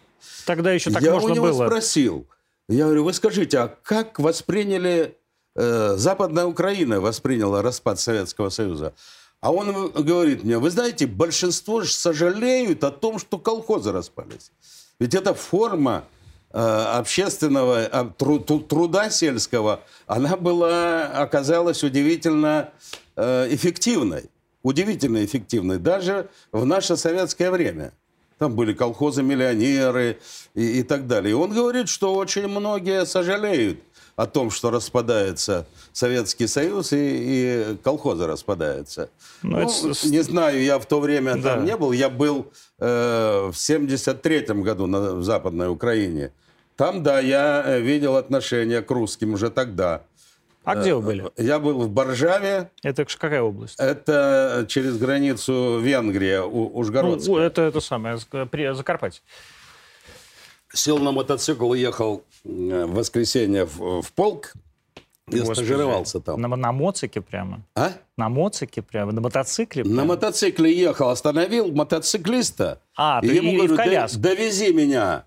Тогда 0.46 0.72
еще 0.72 0.90
так 0.90 1.02
я 1.02 1.12
можно 1.12 1.32
у 1.32 1.36
него 1.36 1.48
было. 1.48 1.66
спросил. 1.66 2.26
Я 2.70 2.86
говорю, 2.86 3.04
вы 3.04 3.12
скажите, 3.12 3.58
а 3.58 3.76
как 3.84 4.20
восприняли 4.20 5.18
Западная 5.54 6.46
Украина 6.46 7.02
восприняла 7.02 7.62
распад 7.62 8.00
Советского 8.00 8.50
Союза? 8.50 8.94
А 9.40 9.52
он 9.52 9.92
говорит 9.92 10.44
мне, 10.44 10.58
вы 10.58 10.70
знаете, 10.72 11.06
большинство 11.06 11.82
же 11.82 11.92
сожалеют 11.92 12.84
о 12.84 12.92
том, 12.92 13.20
что 13.20 13.38
колхозы 13.38 13.92
распались. 13.92 14.52
Ведь 15.00 15.14
это 15.14 15.36
форма 15.36 16.06
э, 16.52 16.58
общественного 16.60 17.86
э, 17.86 18.10
тру- 18.18 18.40
тру- 18.40 18.62
труда 18.62 19.12
сельского, 19.12 19.82
она 20.08 20.38
была, 20.38 21.06
оказалась 21.08 21.84
удивительно 21.84 22.72
э, 23.16 23.54
эффективной. 23.54 24.30
Удивительно 24.64 25.24
эффективной. 25.24 25.78
Даже 25.78 26.30
в 26.52 26.66
наше 26.66 26.98
советское 26.98 27.52
время. 27.52 27.94
Там 28.40 28.56
были 28.56 28.74
колхозы-миллионеры 28.74 30.20
и, 30.54 30.80
и 30.80 30.84
так 30.84 31.08
далее. 31.08 31.32
И 31.32 31.34
он 31.34 31.54
говорит, 31.54 31.90
что 31.90 32.14
очень 32.16 32.48
многие 32.48 33.06
сожалеют 33.06 33.80
о 34.18 34.26
том, 34.26 34.50
что 34.50 34.72
распадается 34.72 35.68
Советский 35.94 36.48
Союз 36.48 36.92
и, 36.92 36.98
и 36.98 37.78
колхозы 37.84 38.26
распадаются. 38.26 39.10
Ну, 39.44 39.58
Ну, 39.58 39.60
это 39.60 40.08
не 40.08 40.22
знаю, 40.24 40.62
я 40.62 40.80
в 40.80 40.86
то 40.88 41.00
время 41.00 41.36
Да. 41.36 41.56
там 41.56 41.66
не 41.66 41.78
был. 41.78 41.92
Я 41.92 42.10
был 42.10 42.52
э, 42.80 43.50
в 43.52 43.56
73-м 43.56 44.64
году 44.64 44.88
на, 44.88 45.14
в 45.14 45.24
Западной 45.24 45.70
Украине. 45.70 46.32
Там, 46.76 47.04
да, 47.04 47.20
я 47.20 47.64
э, 47.64 47.80
видел 47.80 48.16
отношение 48.18 48.82
к 48.82 48.90
русским 48.90 49.34
уже 49.34 49.52
тогда. 49.52 50.02
А 50.64 50.76
где 50.76 50.96
вы 50.96 51.02
были? 51.02 51.32
Я 51.38 51.60
был 51.60 51.80
в 51.84 51.90
Боржаве. 51.90 52.72
Это 52.84 53.06
какая 53.06 53.42
область? 53.44 53.76
Это 53.80 54.66
через 54.68 54.98
границу 54.98 55.80
Венгрия, 55.80 56.42
Ужгородская. 56.42 57.36
Ну, 57.36 57.40
это, 57.40 57.62
это 57.62 57.80
самое, 57.82 58.18
Закарпатье. 58.18 59.22
Сел 60.74 60.98
на 61.00 61.12
мотоцикл, 61.12 61.74
ехал 61.74 62.24
э, 62.46 62.86
в 62.86 62.94
воскресенье 62.94 63.66
в, 63.66 64.02
в 64.02 64.12
полк 64.14 64.54
и 65.30 65.40
Господи. 65.40 65.56
стажировался 65.56 66.20
там. 66.22 66.40
На, 66.42 66.48
на 66.48 66.72
моцике 66.72 67.22
прямо? 67.22 67.62
А? 67.76 67.92
На 68.16 68.30
моцике 68.30 68.82
прямо? 68.82 69.12
На 69.12 69.22
мотоцикле? 69.22 69.84
На 69.84 69.90
прямо? 69.90 70.06
мотоцикле 70.08 70.72
ехал, 70.78 71.10
остановил 71.10 71.72
мотоциклиста. 71.72 72.80
А, 72.96 73.20
и 73.24 73.28
ты 73.30 73.36
ему 73.36 73.50
и- 73.52 73.54
и 73.54 73.58
говорю, 73.58 73.74
в 73.74 73.78
«Да- 73.78 73.84
коляске». 73.84 74.20
довези 74.20 74.72
меня. 74.74 75.26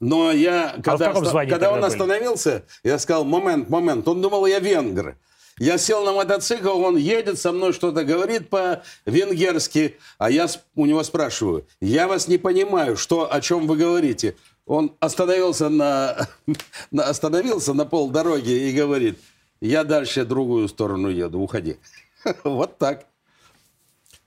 Но 0.00 0.30
я, 0.30 0.74
когда, 0.84 1.06
каком 1.08 1.22
оста- 1.24 1.46
когда 1.46 1.70
он 1.72 1.80
были? 1.80 1.88
остановился, 1.88 2.64
я 2.84 2.98
сказал, 2.98 3.24
момент, 3.24 3.68
момент. 3.68 4.06
Он 4.06 4.20
думал, 4.22 4.46
я 4.46 4.60
венгр. 4.60 5.16
Я 5.58 5.76
сел 5.76 6.04
на 6.04 6.12
мотоцикл, 6.12 6.78
он 6.84 6.96
едет 6.96 7.36
со 7.40 7.50
мной, 7.50 7.72
что-то 7.72 8.04
говорит 8.04 8.48
по-венгерски, 8.48 9.96
а 10.18 10.30
я 10.30 10.46
у 10.76 10.86
него 10.86 11.02
спрашиваю, 11.02 11.66
я 11.80 12.06
вас 12.06 12.28
не 12.28 12.38
понимаю, 12.38 12.96
что, 12.96 13.32
о 13.32 13.40
чем 13.40 13.66
вы 13.66 13.76
говорите. 13.76 14.36
Он 14.68 14.92
остановился 15.00 15.70
на, 15.70 16.28
на- 16.90 17.04
остановился 17.04 17.72
на 17.74 17.84
полдороги 17.86 18.50
и 18.68 18.72
говорит, 18.72 19.18
я 19.60 19.82
дальше 19.82 20.24
другую 20.24 20.68
сторону 20.68 21.08
еду, 21.08 21.40
уходи. 21.40 21.78
Вот 22.44 22.78
так. 22.78 23.06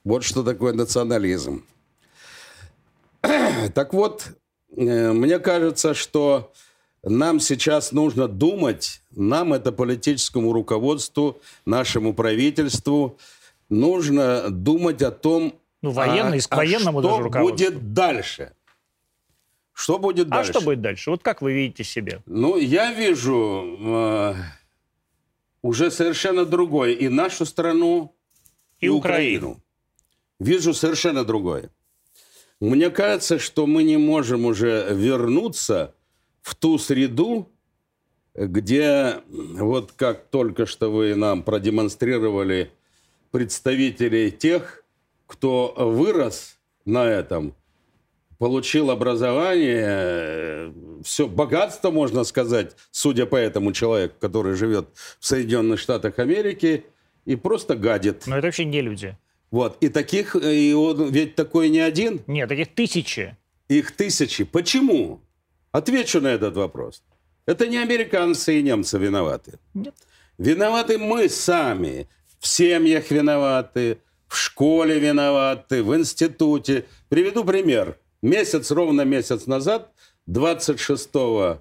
Вот 0.03 0.23
что 0.23 0.43
такое 0.43 0.73
национализм. 0.73 1.63
Так 3.75 3.93
вот, 3.93 4.29
э, 4.75 5.11
мне 5.11 5.37
кажется, 5.39 5.93
что 5.93 6.51
нам 7.03 7.39
сейчас 7.39 7.91
нужно 7.91 8.27
думать, 8.27 9.01
нам, 9.11 9.53
это 9.53 9.71
политическому 9.71 10.53
руководству, 10.53 11.39
нашему 11.65 12.13
правительству, 12.15 13.17
нужно 13.69 14.49
думать 14.49 15.01
о 15.03 15.11
том, 15.11 15.53
Ну, 15.83 15.91
военный, 15.91 16.39
к 16.41 16.47
а 16.49 16.55
военному 16.55 16.99
что 17.01 17.09
даже 17.11 17.23
руководству. 17.23 17.51
будет 17.69 17.93
дальше. 17.93 18.53
Что 19.81 19.97
будет 19.97 20.27
А 20.27 20.35
дальше? 20.35 20.51
что 20.51 20.61
будет 20.61 20.81
дальше? 20.81 21.09
Вот 21.09 21.23
как 21.23 21.41
вы 21.41 21.53
видите 21.53 21.83
себе? 21.83 22.21
Ну, 22.27 22.55
я 22.57 22.93
вижу 22.93 23.77
э, 23.79 24.35
уже 25.63 25.89
совершенно 25.89 26.45
другое 26.45 26.91
и 26.91 27.09
нашу 27.09 27.45
страну, 27.45 28.15
И 28.79 28.89
Украину. 28.89 29.59
Вижу 30.39 30.75
совершенно 30.75 31.23
другое. 31.23 31.71
Мне 32.59 32.91
кажется, 32.91 33.39
что 33.39 33.65
мы 33.65 33.81
не 33.81 33.97
можем 33.97 34.45
уже 34.45 34.87
вернуться 34.91 35.95
в 36.43 36.53
ту 36.53 36.77
среду, 36.77 37.49
где, 38.35 39.15
вот 39.29 39.93
как 39.93 40.27
только 40.29 40.67
что 40.67 40.91
вы 40.91 41.15
нам 41.15 41.41
продемонстрировали 41.41 42.71
представителей 43.31 44.29
тех, 44.29 44.83
кто 45.25 45.73
вырос 45.75 46.59
на 46.85 47.05
этом, 47.07 47.55
получил 48.41 48.89
образование, 48.89 50.73
все 51.03 51.27
богатство, 51.27 51.91
можно 51.91 52.23
сказать, 52.23 52.75
судя 52.89 53.27
по 53.27 53.35
этому 53.35 53.71
человеку, 53.71 54.15
который 54.19 54.55
живет 54.55 54.87
в 55.19 55.27
Соединенных 55.27 55.79
Штатах 55.79 56.17
Америки, 56.17 56.83
и 57.25 57.35
просто 57.35 57.75
гадит. 57.75 58.23
Но 58.25 58.39
это 58.39 58.47
вообще 58.47 58.65
не 58.65 58.81
люди. 58.81 59.15
Вот. 59.51 59.77
И 59.83 59.89
таких, 59.89 60.35
э, 60.35 60.55
и 60.55 60.73
он 60.73 61.11
ведь 61.11 61.35
такой 61.35 61.69
не 61.69 61.81
один, 61.81 62.23
Нет, 62.25 62.49
таких 62.49 62.73
тысячи. 62.73 63.37
их 63.69 63.91
тысячи. 63.91 64.43
Почему? 64.43 65.21
Отвечу 65.71 66.19
на 66.19 66.29
этот 66.29 66.55
вопрос. 66.55 67.03
Это 67.45 67.67
не 67.67 67.77
американцы 67.77 68.57
и 68.57 68.63
немцы 68.63 68.97
виноваты. 68.97 69.59
Нет. 69.75 69.93
Виноваты 70.39 70.97
мы 70.97 71.29
сами. 71.29 72.07
В 72.39 72.47
семьях 72.47 73.11
виноваты, 73.11 73.99
в 74.27 74.35
школе 74.35 74.97
виноваты, 74.97 75.83
в 75.83 75.95
институте. 75.95 76.85
Приведу 77.07 77.43
пример. 77.43 77.99
Месяц, 78.21 78.69
ровно 78.71 79.01
месяц 79.01 79.47
назад, 79.47 79.91
26 80.27 81.09
э, 81.13 81.55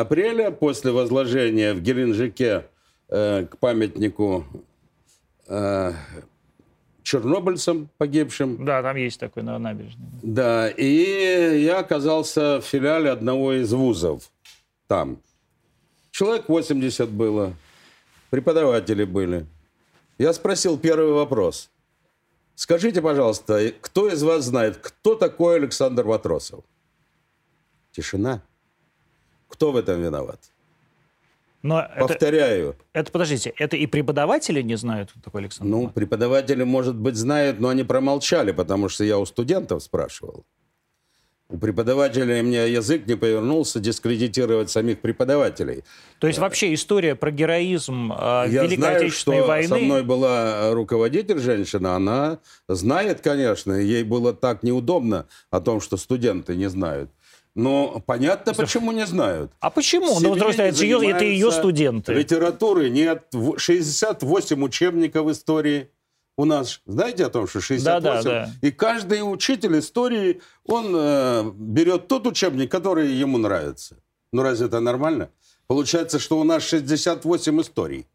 апреля, 0.00 0.50
после 0.52 0.92
возложения 0.92 1.74
в 1.74 1.80
Геленджике 1.82 2.66
э, 3.08 3.46
к 3.46 3.58
памятнику 3.58 4.46
э, 5.48 5.92
чернобыльцам 7.02 7.88
погибшим, 7.98 8.64
Да, 8.64 8.82
там 8.82 8.96
есть 8.96 9.18
такой 9.18 9.42
на 9.42 9.58
набережной. 9.58 10.06
да, 10.22 10.68
и 10.68 11.62
я 11.62 11.80
оказался 11.80 12.60
в 12.60 12.64
филиале 12.64 13.10
одного 13.10 13.52
из 13.54 13.72
вузов 13.72 14.30
там. 14.86 15.18
Человек 16.12 16.48
80 16.48 17.08
было, 17.10 17.54
преподаватели 18.30 19.04
были. 19.04 19.46
Я 20.18 20.32
спросил 20.32 20.78
первый 20.78 21.12
вопрос. 21.12 21.70
Скажите, 22.56 23.02
пожалуйста, 23.02 23.70
кто 23.82 24.08
из 24.08 24.22
вас 24.22 24.44
знает, 24.46 24.78
кто 24.78 25.14
такой 25.14 25.56
Александр 25.56 26.04
Матросов? 26.04 26.64
Тишина. 27.92 28.42
Кто 29.46 29.72
в 29.72 29.76
этом 29.76 30.00
виноват? 30.02 30.40
Но 31.62 31.82
это, 31.82 32.06
Повторяю. 32.06 32.76
это, 32.94 33.12
подождите, 33.12 33.52
это 33.58 33.76
и 33.76 33.86
преподаватели 33.86 34.62
не 34.62 34.76
знают, 34.76 35.10
кто 35.10 35.20
такой 35.20 35.42
Александр? 35.42 35.70
Ну, 35.70 35.88
преподаватели, 35.90 36.62
может 36.62 36.96
быть, 36.96 37.16
знают, 37.16 37.60
но 37.60 37.68
они 37.68 37.84
промолчали, 37.84 38.52
потому 38.52 38.88
что 38.88 39.04
я 39.04 39.18
у 39.18 39.26
студентов 39.26 39.82
спрашивал. 39.82 40.46
У 41.48 41.58
преподавателя 41.58 42.42
мне 42.42 42.68
язык 42.68 43.06
не 43.06 43.14
повернулся 43.14 43.78
дискредитировать 43.78 44.68
самих 44.68 45.00
преподавателей. 45.00 45.84
То 46.18 46.26
есть 46.26 46.40
вообще 46.40 46.74
история 46.74 47.14
про 47.14 47.30
героизм 47.30 48.12
э, 48.12 48.46
Я 48.48 48.64
Великой 48.64 48.76
знаю, 48.76 48.96
Отечественной 48.96 49.38
что 49.38 49.46
войны... 49.46 49.68
со 49.68 49.76
мной 49.76 50.02
была 50.02 50.74
руководитель 50.74 51.38
женщина, 51.38 51.94
она 51.94 52.40
знает, 52.68 53.20
конечно, 53.20 53.74
ей 53.74 54.02
было 54.02 54.32
так 54.32 54.64
неудобно 54.64 55.26
о 55.50 55.60
том, 55.60 55.80
что 55.80 55.96
студенты 55.96 56.56
не 56.56 56.68
знают. 56.68 57.10
Но 57.54 58.02
понятно, 58.04 58.52
почему 58.52 58.90
не 58.92 59.06
знают. 59.06 59.50
А 59.60 59.70
почему? 59.70 60.18
Ну, 60.20 60.34
это 60.34 60.68
ее, 60.82 61.10
это 61.10 61.24
ее 61.24 61.50
студенты. 61.50 62.12
Литературы 62.12 62.90
нет. 62.90 63.24
В- 63.32 63.56
68 63.58 64.62
учебников 64.62 65.30
истории 65.30 65.88
у 66.36 66.44
нас. 66.44 66.80
Знаете 66.86 67.26
о 67.26 67.30
том, 67.30 67.46
что 67.46 67.60
68? 67.60 67.84
Да, 67.84 68.00
да, 68.00 68.22
да. 68.22 68.50
И 68.60 68.70
каждый 68.70 69.20
учитель 69.20 69.78
истории, 69.78 70.40
он 70.64 70.92
э, 70.94 71.50
берет 71.54 72.08
тот 72.08 72.26
учебник, 72.26 72.70
который 72.70 73.10
ему 73.12 73.38
нравится. 73.38 73.96
Ну 74.32 74.42
разве 74.42 74.66
это 74.66 74.80
нормально? 74.80 75.30
Получается, 75.66 76.18
что 76.18 76.38
у 76.38 76.44
нас 76.44 76.62
68 76.62 77.60
историй. 77.60 78.06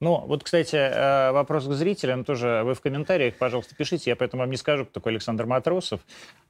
Ну, 0.00 0.24
вот, 0.26 0.44
кстати, 0.44 0.76
э, 0.76 1.30
вопрос 1.32 1.66
к 1.66 1.72
зрителям 1.72 2.24
тоже. 2.24 2.62
Вы 2.64 2.74
в 2.74 2.80
комментариях, 2.80 3.34
пожалуйста, 3.36 3.74
пишите. 3.76 4.10
Я 4.10 4.16
поэтому 4.16 4.40
вам 4.40 4.50
не 4.50 4.56
скажу, 4.56 4.84
кто 4.84 4.94
такой 4.94 5.12
Александр 5.12 5.44
Матросов. 5.44 6.00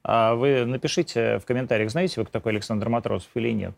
А 0.03 0.35
вы 0.35 0.65
напишите 0.65 1.37
в 1.39 1.45
комментариях, 1.45 1.91
знаете 1.91 2.21
вы, 2.21 2.25
кто 2.25 2.39
такой 2.39 2.53
Александр 2.53 2.87
Матросов 2.87 3.29
или 3.35 3.51
нет. 3.51 3.73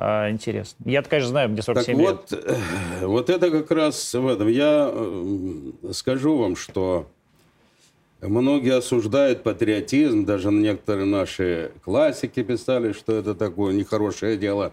А, 0.00 0.30
интересно. 0.30 0.76
Я, 0.88 1.02
конечно, 1.02 1.30
знаю, 1.30 1.48
мне 1.48 1.60
47 1.60 1.96
Так 1.96 2.06
лет. 2.06 2.08
вот, 2.30 2.32
э, 2.32 3.06
вот 3.06 3.30
это 3.30 3.50
как 3.50 3.68
раз 3.72 4.14
в 4.14 4.28
этом. 4.28 4.46
Я 4.46 4.92
э, 4.92 5.92
скажу 5.92 6.36
вам, 6.38 6.54
что 6.54 7.10
многие 8.20 8.76
осуждают 8.76 9.42
патриотизм, 9.42 10.24
даже 10.24 10.52
некоторые 10.52 11.06
наши 11.06 11.72
классики 11.84 12.44
писали, 12.44 12.92
что 12.92 13.12
это 13.12 13.34
такое 13.34 13.74
нехорошее 13.74 14.36
дело, 14.36 14.72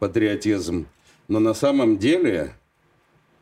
патриотизм. 0.00 0.88
Но 1.28 1.38
на 1.38 1.54
самом 1.54 1.96
деле 1.96 2.52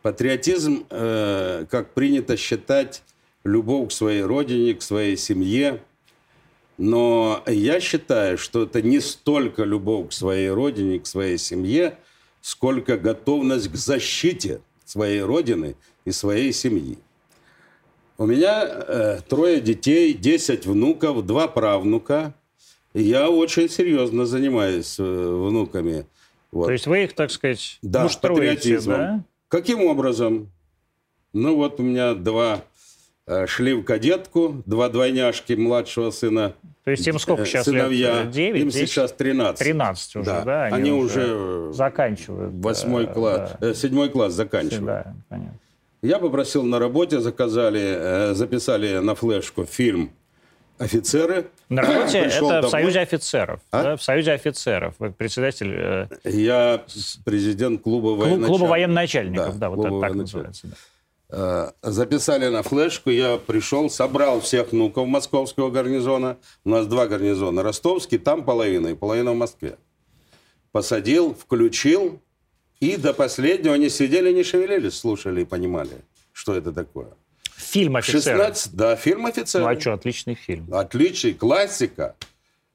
патриотизм, 0.02 0.84
э, 0.90 1.64
как 1.70 1.94
принято 1.94 2.36
считать, 2.36 3.02
любовь 3.44 3.88
к 3.88 3.92
своей 3.92 4.22
родине, 4.22 4.74
к 4.74 4.82
своей 4.82 5.16
семье. 5.16 5.80
Но 6.76 7.42
я 7.46 7.78
считаю, 7.80 8.36
что 8.36 8.64
это 8.64 8.82
не 8.82 9.00
столько 9.00 9.62
любовь 9.64 10.08
к 10.08 10.12
своей 10.12 10.50
родине, 10.50 10.98
к 10.98 11.06
своей 11.06 11.38
семье, 11.38 11.98
сколько 12.40 12.98
готовность 12.98 13.70
к 13.70 13.76
защите 13.76 14.60
своей 14.84 15.22
родины 15.22 15.76
и 16.04 16.10
своей 16.10 16.52
семьи. 16.52 16.98
У 18.18 18.26
меня 18.26 18.64
э, 18.64 19.20
трое 19.28 19.60
детей, 19.60 20.12
10 20.14 20.66
внуков, 20.66 21.24
два 21.26 21.48
правнука. 21.48 22.34
Я 22.92 23.28
очень 23.28 23.68
серьезно 23.68 24.24
занимаюсь 24.24 24.96
э, 24.98 25.02
внуками. 25.02 26.06
Вот. 26.52 26.66
То 26.66 26.72
есть 26.72 26.86
вы 26.86 27.04
их, 27.04 27.14
так 27.14 27.30
сказать, 27.32 27.78
Да, 27.82 28.04
муштруете, 28.04 28.54
патриотизмом. 28.54 28.96
да? 28.96 29.24
Каким 29.48 29.82
образом? 29.84 30.52
Ну 31.32 31.56
вот 31.56 31.80
у 31.80 31.82
меня 31.82 32.14
два 32.14 32.62
шли 33.46 33.72
в 33.74 33.82
кадетку, 33.84 34.62
два 34.66 34.88
двойняшки 34.88 35.54
младшего 35.54 36.10
сына. 36.10 36.54
То 36.84 36.90
есть 36.90 37.06
им 37.06 37.18
сколько 37.18 37.42
э, 37.42 37.46
сейчас 37.46 37.64
сыновья. 37.64 38.22
лет? 38.24 38.30
9, 38.30 38.60
Им 38.62 38.68
10? 38.68 38.88
сейчас 38.90 39.12
13. 39.12 39.58
13 39.58 40.16
уже, 40.16 40.24
да? 40.26 40.42
Да. 40.42 40.64
Они 40.66 40.90
уже 40.92 41.72
заканчивают. 41.72 42.52
Восьмой 42.62 43.06
класс, 43.06 43.52
да. 43.58 43.68
э, 43.70 43.74
седьмой 43.74 44.10
класс 44.10 44.34
заканчивают. 44.34 44.84
Да, 44.84 45.14
понятно. 45.30 45.58
Я 46.02 46.18
попросил 46.18 46.62
на 46.64 46.78
работе, 46.78 47.20
заказали, 47.20 47.80
э, 47.82 48.34
записали 48.34 48.98
на 48.98 49.14
флешку 49.14 49.64
фильм 49.64 50.10
«Офицеры». 50.76 51.46
На 51.70 51.80
работе 51.80 52.18
это 52.18 52.44
в 52.44 52.48
домой. 52.48 52.70
Союзе 52.70 53.00
офицеров. 53.00 53.60
А? 53.70 53.82
да, 53.82 53.96
в 53.96 54.02
Союзе 54.02 54.32
офицеров. 54.32 54.94
Вы 54.98 55.12
председатель 55.12 55.72
э, 55.74 56.06
Я 56.24 56.82
президент 57.24 57.80
клуба 57.80 58.08
клу- 58.10 58.16
военачальников. 58.16 58.48
клуба 58.48 58.64
военачальников. 58.70 59.58
Да, 59.58 59.58
Да, 59.58 59.70
вот 59.70 59.86
это 59.86 60.00
так 60.00 60.14
называется. 60.14 60.66
да. 60.66 60.74
Э, 61.30 61.72
Записали 61.82 62.48
на 62.48 62.62
флешку, 62.62 63.10
я 63.10 63.38
пришел, 63.38 63.90
собрал 63.90 64.40
всех 64.40 64.72
внуков 64.72 65.06
московского 65.06 65.70
гарнизона. 65.70 66.36
У 66.64 66.70
нас 66.70 66.86
два 66.86 67.06
гарнизона. 67.06 67.62
Ростовский, 67.62 68.18
там 68.18 68.44
половина, 68.44 68.88
и 68.88 68.94
половина 68.94 69.32
в 69.32 69.36
Москве. 69.36 69.78
Посадил, 70.72 71.34
включил, 71.34 72.20
и 72.80 72.96
до 72.96 73.14
последнего 73.14 73.74
они 73.74 73.88
сидели, 73.88 74.32
не 74.32 74.42
шевелились, 74.42 74.94
слушали 74.98 75.42
и 75.42 75.44
понимали, 75.44 76.02
что 76.32 76.54
это 76.54 76.72
такое. 76.72 77.08
Фильм 77.56 77.96
«Офицеры». 77.96 78.38
16, 78.38 78.74
да, 78.74 78.96
фильм 78.96 79.26
«Офицер». 79.26 79.62
Ну 79.62 79.68
а 79.68 79.80
что, 79.80 79.92
отличный 79.92 80.34
фильм. 80.34 80.72
Отличий, 80.72 81.32
классика. 81.32 82.14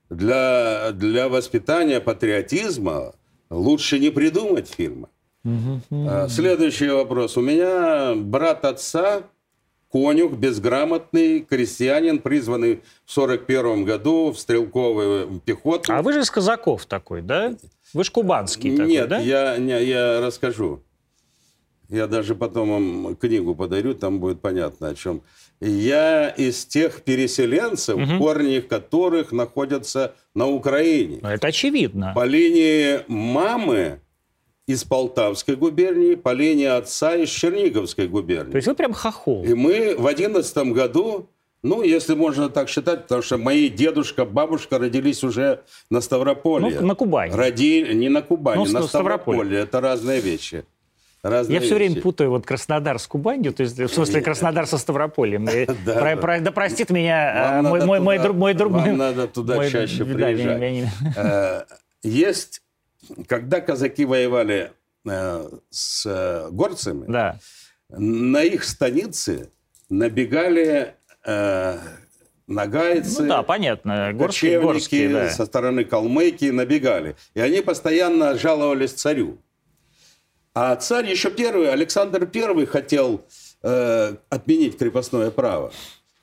Для, 0.09 0.91
для 0.93 1.29
воспитания 1.29 1.99
патриотизма 1.99 3.13
лучше 3.49 3.99
не 3.99 4.09
придумать 4.09 4.67
фильма. 4.67 5.09
А, 5.45 6.27
Следующий 6.29 6.89
вопрос. 6.89 7.37
У 7.37 7.41
меня 7.41 8.13
брат 8.15 8.65
отца, 8.65 9.23
конюх, 9.91 10.33
безграмотный 10.33 11.41
крестьянин, 11.41 12.19
призванный 12.19 12.81
в 13.05 13.11
41 13.11 13.85
году 13.85 14.31
в 14.31 14.39
стрелковую 14.39 15.41
пехоту. 15.43 15.91
А 15.93 16.01
вы 16.01 16.13
же 16.13 16.21
из 16.21 16.29
казаков 16.29 16.85
такой, 16.85 17.21
да? 17.21 17.55
Вы 17.93 18.03
же 18.03 18.11
кубанский 18.11 18.75
такой, 18.75 18.91
Нет, 18.91 19.09
да? 19.09 19.19
я, 19.19 19.57
не, 19.57 19.83
я 19.83 20.21
расскажу. 20.21 20.83
Я 21.89 22.05
даже 22.05 22.35
потом 22.35 22.69
вам 22.69 23.15
книгу 23.15 23.55
подарю, 23.55 23.95
там 23.95 24.19
будет 24.19 24.41
понятно 24.41 24.89
о 24.89 24.95
чем. 24.95 25.23
Я 25.59 26.29
из 26.29 26.65
тех 26.65 27.01
переселенцев, 27.01 27.99
корни 28.19 28.59
которых 28.59 29.31
находятся 29.31 30.13
на 30.35 30.47
Украине. 30.47 31.17
Ну, 31.23 31.29
Это 31.29 31.47
очевидно. 31.47 32.13
По 32.13 32.25
линии 32.25 32.99
мамы 33.07 34.01
из 34.69 34.83
Полтавской 34.83 35.55
губернии, 35.55 36.13
по 36.15 36.31
линии 36.31 36.67
отца 36.67 37.15
из 37.15 37.29
Черниговской 37.29 38.07
губернии. 38.07 38.51
То 38.51 38.57
есть 38.57 38.67
вы 38.67 38.75
прям 38.75 38.93
хохол. 38.93 39.43
И 39.43 39.53
мы 39.55 39.95
в 39.97 40.05
одиннадцатом 40.05 40.73
году, 40.73 41.27
ну, 41.63 41.81
если 41.81 42.13
можно 42.13 42.49
так 42.49 42.69
считать, 42.69 43.03
потому 43.03 43.23
что 43.23 43.37
мои 43.39 43.69
дедушка, 43.69 44.25
бабушка 44.25 44.77
родились 44.77 45.23
уже 45.23 45.61
на 45.89 46.01
Ставрополье. 46.01 46.79
Ну, 46.81 46.85
на 46.87 46.93
Кубани. 46.93 47.33
Родили 47.33 47.93
не 47.95 48.09
на 48.09 48.21
Кубани, 48.21 48.57
Ну, 48.57 48.65
на 48.65 48.83
Ставрополье. 48.83 48.87
Ставрополье. 49.41 49.59
Это 49.61 49.81
разные 49.81 50.21
вещи. 50.21 50.63
Разные 51.23 51.55
Я 51.59 51.61
все 51.65 51.73
время 51.75 51.95
вещи. 51.95 52.01
путаю 52.03 52.29
вот 52.29 52.45
Краснодар 52.45 52.99
с 52.99 53.07
Кубанью, 53.07 53.51
то 53.53 53.63
есть 53.63 53.77
в 53.77 53.87
смысле 53.89 54.21
Краснодар 54.21 54.67
со 54.67 54.77
Ставропольем. 54.77 55.49
И 55.49 55.65
Да, 55.85 55.93
про- 55.95 56.15
да. 56.15 56.21
про- 56.21 56.39
Да 56.41 56.51
простит 56.51 56.91
меня 56.91 57.59
э, 57.59 57.61
мой 57.63 58.53
друг 58.53 58.71
вам 58.71 58.97
надо 58.97 59.27
туда 59.27 59.67
чаще 59.67 60.05
приезжать. 60.05 60.89
Э, 61.17 61.63
Есть, 62.03 62.61
когда 63.27 63.61
казаки 63.61 64.05
воевали 64.05 64.71
э, 65.07 65.49
с 65.69 66.05
э, 66.05 66.49
горцами, 66.51 67.05
Да. 67.07 67.39
на 67.89 68.43
их 68.43 68.63
станицы 68.63 69.49
набегали 69.89 70.95
э, 71.25 71.77
нагайцы, 72.47 73.21
Ну 73.23 73.27
да, 73.29 73.43
понятно. 73.43 74.11
Горские, 74.13 74.57
кочевники 74.59 74.73
горские, 74.73 75.09
да. 75.09 75.29
со 75.29 75.45
стороны 75.45 75.85
Калмыкии 75.85 76.49
набегали. 76.51 77.15
И 77.33 77.39
они 77.39 77.61
постоянно 77.61 78.37
жаловались 78.37 78.93
царю. 78.93 79.37
А 80.53 80.75
царь 80.75 81.09
еще 81.09 81.29
первый, 81.31 81.71
Александр 81.71 82.25
Первый 82.25 82.65
хотел 82.65 83.21
э, 83.63 84.15
отменить 84.29 84.77
крепостное 84.77 85.31
право. 85.31 85.71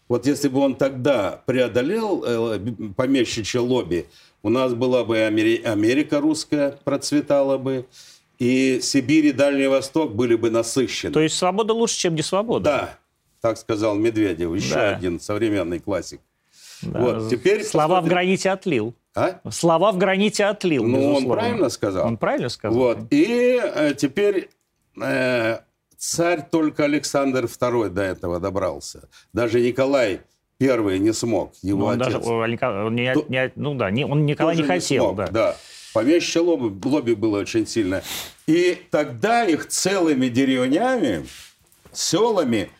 Вот 0.08 0.26
если 0.26 0.48
бы 0.48 0.60
он 0.60 0.76
тогда 0.76 1.42
преодолел 1.46 2.22
э, 2.26 2.58
помещичье 2.96 3.60
лобби, 3.60 4.06
у 4.46 4.48
нас 4.48 4.74
была 4.74 5.02
бы 5.04 5.16
Амери- 5.18 5.62
Америка 5.64 6.20
русская, 6.20 6.78
процветала 6.84 7.58
бы, 7.58 7.84
и 8.38 8.78
Сибирь 8.80 9.26
и 9.26 9.32
Дальний 9.32 9.66
Восток 9.66 10.14
были 10.14 10.36
бы 10.36 10.50
насыщены. 10.50 11.12
То 11.12 11.20
есть 11.20 11.36
свобода 11.36 11.72
лучше, 11.74 11.96
чем 11.98 12.14
не 12.14 12.22
свобода. 12.22 12.64
Да, 12.70 12.98
так 13.40 13.58
сказал 13.58 13.96
Медведев, 13.96 14.54
еще 14.54 14.74
Да. 14.74 14.90
один 14.96 15.18
современный 15.18 15.80
классик. 15.80 16.20
Да. 16.82 17.00
Вот, 17.00 17.28
теперь 17.30 17.64
Слова 17.64 17.86
в 17.86 17.88
посмотрим. 17.88 18.08
граните 18.10 18.50
отлил. 18.50 18.94
А? 19.16 19.40
Слова 19.50 19.90
в 19.90 19.98
граните 19.98 20.44
отлил, 20.44 20.84
Ну, 20.84 20.98
он 20.98 21.00
безусловно. 21.14 21.34
правильно 21.34 21.68
сказал. 21.70 22.06
Он 22.06 22.16
правильно 22.16 22.48
сказал? 22.50 22.78
Вот. 22.78 22.98
И 23.10 23.60
э, 23.60 23.94
теперь 23.96 24.50
э, 25.02 25.58
царь 25.96 26.46
только 26.48 26.84
Александр 26.84 27.46
II 27.46 27.88
до 27.88 28.02
этого 28.02 28.38
добрался. 28.38 29.08
Даже 29.32 29.60
Николай 29.60 30.20
I 30.58 30.98
не 30.98 31.12
смог, 31.12 31.52
его 31.62 31.80
Ну, 31.80 31.84
он 31.86 32.02
отец. 32.02 32.14
даже, 32.14 32.26
он 32.30 32.94
не- 32.94 33.12
То- 33.12 33.26
не- 33.28 33.52
ну 33.56 33.74
да, 33.74 33.90
не- 33.90 34.06
он 34.06 34.26
Тоже 34.34 34.62
не 34.62 34.66
хотел. 34.66 35.04
смог, 35.04 35.16
да. 35.16 35.26
да. 35.28 35.56
Помещичье 35.92 36.42
лобби, 36.42 36.88
лобби 36.88 37.12
было 37.14 37.38
очень 37.40 37.66
сильное. 37.66 38.02
И 38.46 38.78
тогда 38.90 39.44
их 39.44 39.66
целыми 39.68 40.28
деревнями, 40.28 41.26
селами, 41.92 42.70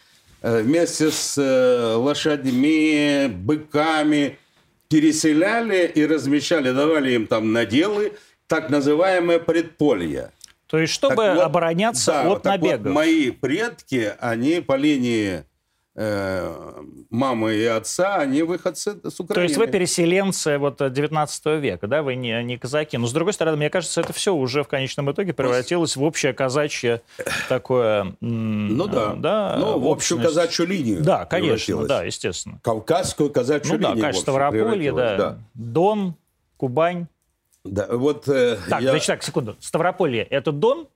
э, 0.43 0.63
вместе 0.63 1.11
с 1.11 1.37
э, 1.39 1.95
лошадьми, 1.97 3.29
быками 3.29 4.39
переселяли 4.89 5.87
и 5.87 6.07
размещали, 6.07 6.73
давали 6.73 7.13
им 7.13 7.27
там 7.27 7.53
наделы, 7.53 8.13
так 8.47 8.71
называемое 8.71 9.39
предполье. 9.39 10.31
То 10.67 10.79
есть, 10.79 10.93
чтобы 10.95 11.17
Так 11.17 11.37
вот, 11.37 11.45
обороняться 11.45 12.13
да, 12.13 12.33
от 12.33 12.43
так 12.43 12.61
вот, 12.61 12.71
набегов. 12.71 12.93
мои 12.93 13.31
предки, 13.31 14.13
они 14.21 14.61
по 14.61 14.77
линии 14.77 15.45
э, 15.97 16.83
мамы 17.11 17.55
и 17.55 17.65
отца, 17.65 18.17
они 18.17 18.43
выходцы 18.43 18.97
с 19.03 19.19
Украины. 19.19 19.35
То 19.35 19.41
есть 19.43 19.57
вы 19.57 19.67
переселенцы 19.67 20.59
вот 20.59 20.77
19 20.79 21.47
века, 21.61 21.87
да, 21.87 22.03
вы 22.03 22.15
не, 22.15 22.43
не 22.45 22.59
казаки. 22.59 22.99
Но, 22.99 23.07
с 23.07 23.13
другой 23.13 23.33
стороны, 23.33 23.57
мне 23.57 23.71
кажется, 23.71 24.01
это 24.03 24.13
все 24.13 24.35
уже 24.35 24.63
в 24.63 24.69
конечном 24.69 25.11
итоге 25.11 25.33
превратилось 25.33 25.97
в 25.97 26.03
общее 26.03 26.33
казачье 26.33 27.01
такое... 27.49 28.15
Ну 28.21 28.87
да, 28.87 29.15
да 29.15 29.57
ну, 29.59 29.79
в 29.79 29.89
общую 29.89 30.21
казачью 30.23 30.67
линию 30.67 31.03
Да, 31.03 31.25
конечно, 31.25 31.87
да, 31.87 32.05
естественно. 32.05 32.61
Кавказскую 32.63 33.31
казачью 33.31 33.73
ну, 33.73 33.79
линию. 33.79 33.91
Ну 33.91 33.97
да, 33.97 34.03
конечно, 34.03 34.23
Ставрополье, 34.23 34.93
да. 34.93 35.17
да. 35.17 35.39
Дон, 35.55 36.15
Кубань. 36.57 37.07
Да, 37.65 37.87
вот... 37.91 38.29
Э, 38.29 38.59
так, 38.69 38.81
я... 38.83 38.91
значит, 38.91 39.07
так, 39.09 39.23
секунду. 39.23 39.57
Ставрополье– 39.61 40.23
это 40.31 40.53
Дон? 40.53 40.87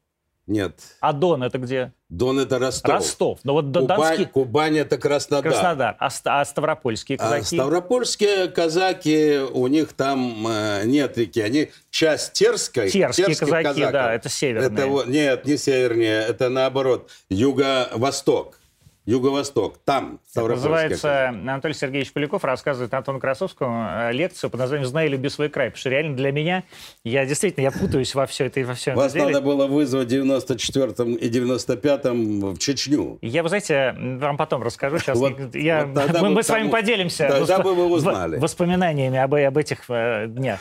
Нет. 0.50 0.80
А 1.00 1.12
Дон 1.12 1.44
это 1.44 1.58
где? 1.58 1.92
Дон 2.08 2.40
это 2.40 2.58
Ростов. 2.58 2.92
Ростов. 2.92 3.38
Но 3.44 3.52
вот 3.52 3.66
Кубань, 3.66 3.86
Донский... 3.86 4.26
Кубань 4.26 4.78
это 4.78 4.98
Краснодар. 4.98 5.52
Краснодар. 5.52 5.96
А, 6.00 6.08
а 6.24 6.44
ставропольские 6.44 7.18
а 7.18 7.22
казаки? 7.22 7.56
А 7.56 7.60
ставропольские 7.60 8.48
казаки, 8.48 9.38
у 9.38 9.68
них 9.68 9.92
там 9.92 10.44
э, 10.48 10.82
нет 10.86 11.16
реки. 11.16 11.40
Они 11.40 11.70
часть 11.90 12.32
Терской. 12.32 12.90
Терские 12.90 13.36
казаки, 13.36 13.62
казаков. 13.62 13.92
да, 13.92 14.12
это 14.12 14.28
северные. 14.28 14.98
Это, 14.98 15.08
нет, 15.08 15.46
не 15.46 15.56
севернее, 15.56 16.24
это 16.26 16.48
наоборот. 16.48 17.08
Юго-восток. 17.28 18.59
Юго-Восток, 19.06 19.78
там 19.84 20.20
Называется, 20.34 21.28
Анатолий 21.28 21.74
Сергеевич 21.74 22.12
Поляков 22.12 22.44
рассказывает 22.44 22.92
Антону 22.92 23.18
Красовскому 23.18 23.88
э, 23.88 24.12
лекцию 24.12 24.50
под 24.50 24.60
названием 24.60 24.86
«Знай, 24.86 25.08
люби 25.08 25.28
свой 25.28 25.48
край». 25.48 25.68
Потому 25.68 25.80
что 25.80 25.88
реально 25.88 26.16
для 26.16 26.32
меня, 26.32 26.64
я 27.02 27.24
действительно, 27.24 27.64
я 27.64 27.70
путаюсь 27.70 28.14
во 28.14 28.26
все 28.26 28.44
это 28.46 28.60
и 28.60 28.64
во 28.64 28.74
всем 28.74 28.94
Вас 28.96 29.12
деле. 29.14 29.26
надо 29.26 29.40
было 29.40 29.66
вызвать 29.66 30.12
в 30.12 30.14
94-м 30.14 31.14
и 31.14 31.30
95-м 31.30 32.54
в 32.54 32.58
Чечню. 32.58 33.18
Я, 33.22 33.42
вы 33.42 33.48
знаете, 33.48 33.96
вам 33.98 34.36
потом 34.36 34.62
расскажу. 34.62 34.98
Сейчас 34.98 35.18
вот, 35.18 35.54
я, 35.54 35.86
вот 35.86 36.20
мы, 36.20 36.30
мы, 36.30 36.42
с 36.42 36.48
вами 36.50 36.68
поделимся 36.68 37.28
тогда 37.28 37.56
восп... 37.56 37.64
бы 37.64 37.74
вы 37.74 37.86
узнали. 37.86 38.36
воспоминаниями 38.36 39.18
об, 39.18 39.34
об 39.34 39.56
этих 39.56 39.84
э, 39.88 40.26
днях. 40.28 40.60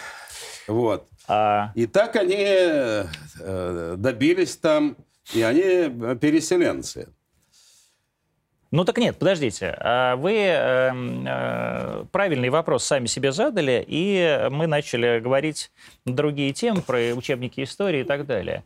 Вот. 0.67 1.07
А... 1.27 1.71
И 1.75 1.85
так 1.87 2.15
они 2.15 2.37
э, 2.39 3.05
добились 3.97 4.55
там, 4.55 4.95
и 5.33 5.41
они 5.41 6.15
переселенцы. 6.15 7.09
Ну 8.71 8.85
так 8.85 8.97
нет, 8.99 9.17
подождите. 9.17 9.75
А 9.79 10.15
вы 10.15 10.33
э, 10.33 10.91
э, 10.91 12.05
правильный 12.11 12.49
вопрос 12.49 12.83
сами 12.83 13.07
себе 13.07 13.31
задали, 13.31 13.83
и 13.87 14.47
мы 14.51 14.67
начали 14.67 15.19
говорить 15.19 15.71
другие 16.05 16.53
темы 16.53 16.81
про 16.81 16.99
учебники 17.15 17.63
истории 17.63 18.01
и 18.01 18.03
так 18.03 18.27
далее. 18.27 18.63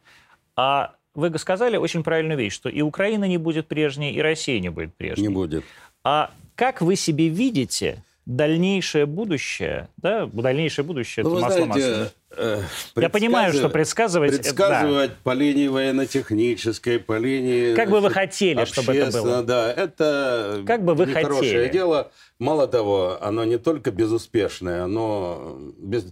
А 0.56 0.96
вы 1.16 1.38
сказали 1.38 1.78
очень 1.78 2.04
правильную 2.04 2.38
вещь, 2.38 2.54
что 2.54 2.70
и 2.70 2.82
Украина 2.82 3.26
не 3.26 3.38
будет 3.38 3.68
прежней, 3.68 4.12
и 4.12 4.22
Россия 4.22 4.60
не 4.60 4.70
будет 4.70 4.94
прежней. 4.94 5.28
Не 5.28 5.34
будет. 5.34 5.64
А 6.04 6.32
как 6.56 6.82
вы 6.82 6.96
себе 6.96 7.30
видите 7.30 8.04
дальнейшее 8.26 9.06
будущее, 9.06 9.90
да, 9.98 10.26
дальнейшее 10.28 10.86
будущее, 10.86 11.24
ну, 11.24 11.34
это 11.34 11.42
масло 11.42 11.66
знаете, 11.66 12.12
э, 12.32 12.62
Я 12.96 13.10
понимаю, 13.10 13.54
что 13.54 13.70
предсказывать... 13.70 14.38
Предсказывать 14.38 15.06
это, 15.06 15.16
да. 15.16 15.20
по 15.24 15.34
линии 15.34 15.68
военно-технической, 15.68 17.00
по 17.00 17.18
линии... 17.18 17.76
Как 17.76 17.90
бы 17.90 18.00
вы 18.00 18.10
хотели, 18.10 18.64
чтобы 18.66 18.96
это 18.96 19.12
было? 19.22 19.44
Да, 19.44 19.72
это 19.72 20.64
как 20.66 20.84
бы 20.86 20.96
вы 20.96 21.08
хорошее 21.08 21.70
дело. 21.70 22.12
Мало 22.40 22.68
того, 22.68 23.18
оно 23.22 23.44
не 23.44 23.58
только 23.58 23.92
безуспешное, 23.92 24.84
оно 24.84 25.58
без, 25.78 26.06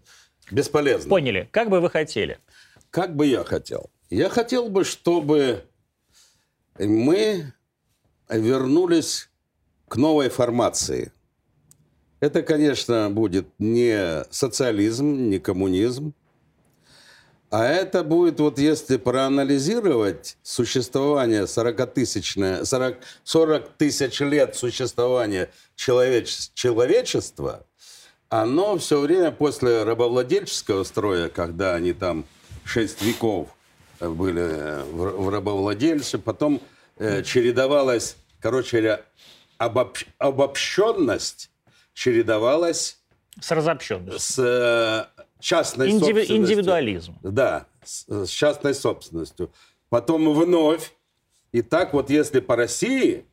бесполезно. 0.52 1.10
Поняли. 1.10 1.48
Как 1.52 1.70
бы 1.70 1.80
вы 1.80 1.90
хотели? 1.90 2.40
Как 2.90 3.16
бы 3.16 3.26
я 3.26 3.44
хотел? 3.46 3.90
Я 4.10 4.28
хотел 4.30 4.68
бы, 4.68 4.84
чтобы 4.84 5.64
мы 6.78 7.54
вернулись 8.28 9.30
к 9.88 9.96
новой 9.96 10.28
формации– 10.28 11.14
это, 12.22 12.44
конечно, 12.44 13.10
будет 13.10 13.48
не 13.60 14.24
социализм, 14.30 15.30
не 15.30 15.40
коммунизм, 15.40 16.14
а 17.50 17.66
это 17.66 18.06
будет, 18.06 18.40
вот 18.40 18.58
если 18.60 18.96
проанализировать 18.96 20.38
существование 20.42 21.48
40 21.48 21.94
тысячное, 21.94 22.64
40, 22.64 22.98
40 23.26 23.70
тысяч 23.74 24.22
лет 24.22 24.56
существования 24.56 25.50
человеч, 25.76 26.52
человечества, 26.54 27.66
оно 28.30 28.78
все 28.78 29.02
время 29.02 29.32
после 29.32 29.84
рабовладельческого 29.84 30.86
строя, 30.86 31.28
когда 31.28 31.76
они 31.76 31.92
там 31.92 32.24
6 32.64 33.02
веков 33.02 33.50
были 34.00 34.84
в, 34.92 35.26
в 35.26 35.30
рабовладельце, 35.30 36.20
потом 36.20 36.62
э, 36.98 37.22
чередовалась, 37.24 38.16
короче 38.40 38.78
говоря, 38.78 39.02
обобщ, 39.58 40.06
обобщенность 40.20 41.51
чередовалась 42.02 43.00
с 43.40 43.52
разобщенностью. 43.52 44.20
С 44.20 44.40
э, 44.40 45.24
частной 45.40 45.90
Индиви- 45.90 46.00
собственностью. 46.00 46.36
Индивидуализм. 46.38 47.20
Да, 47.22 47.68
с, 47.84 48.26
с 48.26 48.30
частной 48.30 48.74
собственностью. 48.74 49.52
Потом 49.90 50.34
вновь. 50.34 50.94
И 51.52 51.62
так 51.62 51.94
вот, 51.94 52.10
если 52.10 52.40
по 52.40 52.56
России, 52.56 53.26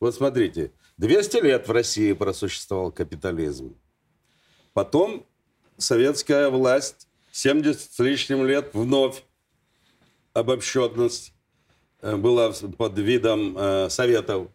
вот 0.00 0.14
смотрите, 0.14 0.70
200 0.98 1.36
лет 1.38 1.66
в 1.66 1.72
России 1.72 2.12
просуществовал 2.12 2.92
капитализм. 2.92 3.74
Потом 4.74 5.26
советская 5.78 6.50
власть, 6.50 7.08
70 7.32 7.80
с 7.80 7.98
лишним 8.00 8.44
лет, 8.44 8.74
вновь 8.74 9.22
обобщенность 10.34 11.32
э, 12.02 12.16
была 12.16 12.52
под 12.52 12.98
видом 12.98 13.56
э, 13.56 13.88
советов. 13.88 14.48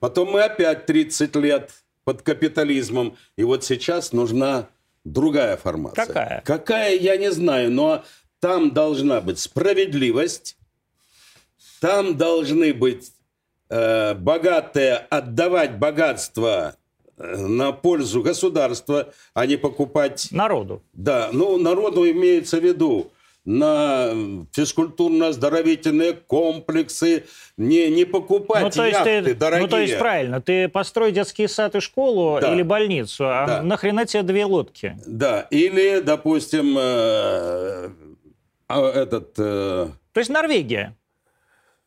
Потом 0.00 0.30
мы 0.30 0.42
опять 0.42 0.86
30 0.86 1.36
лет 1.36 1.70
под 2.06 2.22
капитализмом. 2.22 3.16
И 3.36 3.42
вот 3.42 3.64
сейчас 3.64 4.12
нужна 4.12 4.68
другая 5.04 5.56
формация. 5.56 6.06
Какая? 6.06 6.42
Какая, 6.46 6.96
я 6.96 7.16
не 7.16 7.32
знаю, 7.32 7.72
но 7.72 8.04
там 8.38 8.70
должна 8.70 9.20
быть 9.20 9.40
справедливость, 9.40 10.56
там 11.80 12.16
должны 12.16 12.72
быть 12.72 13.12
э, 13.68 14.14
богатые 14.14 14.94
отдавать 14.94 15.78
богатство 15.78 16.76
э, 17.16 17.36
на 17.36 17.72
пользу 17.72 18.22
государства, 18.22 19.12
а 19.34 19.44
не 19.46 19.56
покупать... 19.56 20.28
Народу. 20.30 20.84
Да, 20.92 21.30
ну, 21.32 21.58
народу 21.58 22.08
имеется 22.08 22.60
в 22.60 22.64
виду 22.64 23.10
на 23.46 24.10
физкультурно-оздоровительные 24.52 26.14
комплексы, 26.14 27.24
не, 27.56 27.88
не 27.90 28.04
покупать 28.04 28.64
ну, 28.64 28.70
то 28.70 28.84
есть 28.84 28.98
яхты 28.98 29.22
ты, 29.22 29.34
дорогие. 29.34 29.64
Ну, 29.64 29.70
то 29.70 29.78
есть 29.78 29.98
правильно, 29.98 30.42
ты 30.42 30.68
построй 30.68 31.12
детский 31.12 31.46
сад 31.46 31.76
и 31.76 31.80
школу 31.80 32.40
да. 32.40 32.52
или 32.52 32.62
больницу, 32.62 33.24
а 33.26 33.46
да. 33.46 33.62
нахрена 33.62 34.04
тебе 34.04 34.24
две 34.24 34.44
лодки? 34.44 34.98
Да, 35.06 35.42
или, 35.50 36.00
допустим, 36.00 36.76
э, 36.76 37.90
э, 38.68 38.80
этот... 38.80 39.34
Э, 39.38 39.88
то 40.12 40.20
есть 40.20 40.28
Норвегия? 40.30 40.96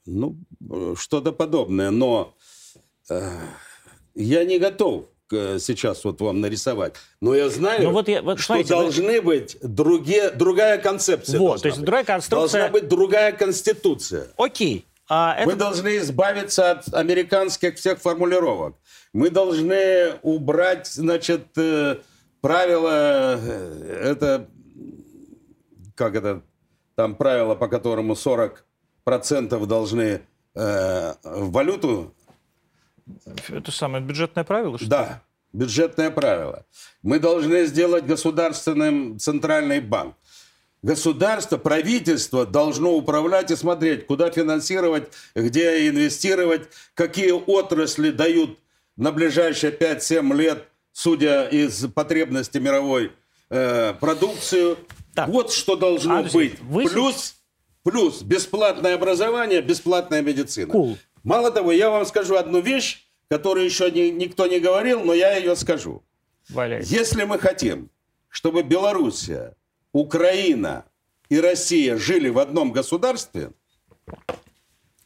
Ну, 0.06 0.38
что-то 0.96 1.34
подобное, 1.34 1.92
но 1.92 2.34
э, 3.10 3.22
я 4.16 4.46
не 4.46 4.60
готов 4.60 5.06
сейчас 5.30 6.04
вот 6.04 6.22
вам 6.22 6.42
нарисовать. 6.42 6.94
Но 7.22 7.36
я 7.36 7.50
знаю, 7.50 7.84
ну, 7.84 7.92
вот 7.92 8.08
я, 8.08 8.22
вот, 8.22 8.40
что 8.40 8.54
смотрите, 8.54 8.70
должны 8.70 9.22
вы... 9.22 9.22
быть 9.22 9.58
другие, 9.62 10.32
другая 10.32 10.78
концепция. 10.78 11.40
Вот, 11.40 11.62
то 11.62 11.68
есть 11.68 11.78
быть. 11.78 11.86
другая 11.86 12.04
конструкция... 12.04 12.62
Должна 12.62 12.80
быть 12.80 12.88
другая 12.88 13.32
конституция. 13.32 14.28
Окей. 14.38 14.86
А 15.08 15.36
Мы 15.44 15.54
это... 15.54 15.60
должны 15.60 15.98
избавиться 15.98 16.72
от 16.72 16.94
американских 16.94 17.78
всех 17.78 18.00
формулировок. 18.00 18.76
Мы 19.12 19.32
должны 19.32 20.14
убрать, 20.22 20.86
значит, 20.86 21.48
э, 21.58 21.98
правила, 22.42 23.40
э, 23.42 24.12
это, 24.12 24.48
как 25.96 26.16
это, 26.16 26.44
там 26.96 27.16
правило, 27.16 27.56
по 27.56 27.68
которому 27.68 28.14
40% 28.14 29.66
должны 29.66 30.22
э, 30.54 31.14
валюту 31.24 32.14
это 33.50 33.72
самое 33.72 34.04
бюджетное 34.04 34.44
правило? 34.44 34.78
Что 34.78 34.88
да, 34.88 35.24
бюджетное 35.54 36.12
правило. 36.12 36.66
Мы 37.02 37.20
должны 37.20 37.66
сделать 37.66 38.06
государственным 38.06 39.20
центральный 39.20 39.80
банк. 39.80 40.16
Государство, 40.82 41.58
правительство 41.58 42.46
должно 42.46 42.94
управлять 42.94 43.52
и 43.52 43.56
смотреть, 43.58 44.08
куда 44.08 44.32
финансировать, 44.32 45.12
где 45.36 45.90
инвестировать, 45.90 46.70
какие 46.94 47.32
отрасли 47.32 48.12
дают 48.12 48.58
на 48.96 49.12
ближайшие 49.12 49.74
5-7 49.74 50.36
лет, 50.36 50.68
судя 50.94 51.48
из 51.48 51.86
потребности 51.94 52.60
мировой, 52.60 53.12
э, 53.50 53.94
продукцию. 54.00 54.78
Так. 55.14 55.28
Вот 55.28 55.52
что 55.52 55.76
должно 55.76 56.20
а, 56.20 56.24
быть. 56.24 56.58
Вы... 56.62 56.86
Плюс, 56.88 57.36
плюс 57.84 58.22
бесплатное 58.22 58.96
образование, 58.96 59.62
бесплатная 59.62 60.22
медицина. 60.22 60.72
Cool. 60.72 60.98
Мало 61.24 61.52
того, 61.52 61.72
я 61.72 61.90
вам 61.90 62.06
скажу 62.06 62.36
одну 62.36 62.62
вещь, 62.62 63.08
которую 63.30 63.66
еще 63.66 63.92
ни, 63.92 64.10
никто 64.10 64.48
не 64.48 64.60
говорил, 64.60 65.02
но 65.04 65.14
я 65.14 65.36
ее 65.36 65.56
скажу. 65.56 66.04
Валяйте. 66.50 66.96
Если 66.96 67.24
мы 67.24 67.38
хотим, 67.38 67.90
чтобы 68.30 68.64
Белоруссия, 68.64 69.56
Украина 69.92 70.86
и 71.30 71.40
Россия 71.40 71.98
жили 71.98 72.30
в 72.30 72.40
одном 72.40 72.72
государстве, 72.72 73.52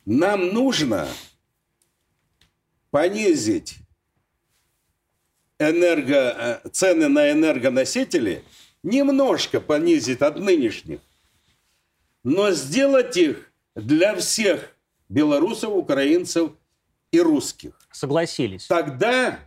нам 0.05 0.49
нужно 0.49 1.07
понизить 2.91 3.77
энерго, 5.59 6.61
э, 6.65 6.69
цены 6.69 7.07
на 7.07 7.31
энергоносители, 7.31 8.43
немножко 8.83 9.59
понизить 9.59 10.21
от 10.21 10.37
нынешних, 10.37 10.99
но 12.23 12.51
сделать 12.51 13.17
их 13.17 13.51
для 13.75 14.15
всех 14.15 14.72
белорусов, 15.09 15.73
украинцев 15.73 16.51
и 17.11 17.19
русских. 17.19 17.73
Согласились. 17.91 18.67
Тогда, 18.67 19.39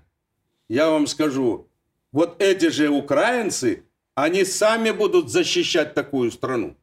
я 0.68 0.90
вам 0.90 1.06
скажу, 1.06 1.68
вот 2.12 2.40
эти 2.40 2.68
же 2.68 2.88
украинцы, 2.88 3.84
они 4.14 4.44
сами 4.44 4.90
будут 4.90 5.30
защищать 5.30 5.94
такую 5.94 6.30
страну. 6.30 6.76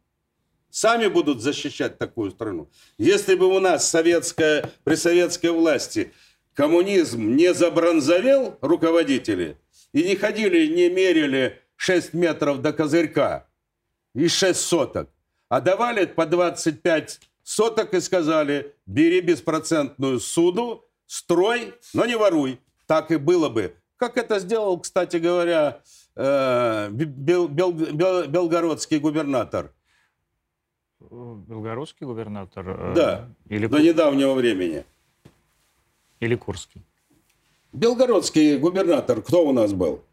Сами 0.69 1.07
будут 1.07 1.41
защищать 1.41 1.97
такую 1.97 2.31
страну. 2.31 2.69
Если 2.97 3.35
бы 3.35 3.47
у 3.47 3.59
нас 3.59 3.89
советская, 3.89 4.71
при 4.83 4.95
советской 4.95 5.51
власти 5.51 6.13
коммунизм 6.53 7.35
не 7.35 7.53
забронзовел 7.53 8.57
руководители 8.61 9.57
и 9.91 10.03
не 10.03 10.15
ходили, 10.15 10.67
не 10.67 10.89
мерили 10.89 11.61
6 11.75 12.13
метров 12.13 12.61
до 12.61 12.73
козырька 12.73 13.47
и 14.15 14.27
6 14.27 14.59
соток, 14.59 15.09
а 15.49 15.61
давали 15.61 16.05
по 16.05 16.25
25 16.25 17.19
соток 17.43 17.93
и 17.93 17.99
сказали, 17.99 18.75
бери 18.85 19.21
беспроцентную 19.21 20.19
суду, 20.19 20.85
строй, 21.05 21.73
но 21.93 22.05
не 22.05 22.17
воруй. 22.17 22.59
Так 22.87 23.11
и 23.11 23.17
было 23.17 23.49
бы. 23.49 23.75
Как 23.97 24.17
это 24.17 24.39
сделал, 24.39 24.79
кстати 24.79 25.17
говоря, 25.17 25.81
э, 26.15 26.89
бел, 26.91 27.47
бел, 27.47 27.71
бел, 27.71 28.27
белгородский 28.27 28.99
губернатор. 28.99 29.71
Белгородский 30.99 32.05
губернатор? 32.05 32.69
Э, 32.69 32.93
да, 32.95 33.29
или 33.47 33.67
до 33.67 33.79
недавнего 33.79 34.33
времени. 34.33 34.85
Или 36.19 36.35
Курский? 36.35 36.81
Белгородский 37.73 38.57
губернатор 38.57 39.21
кто 39.21 39.45
у 39.45 39.51
нас 39.51 39.73
был? 39.73 40.03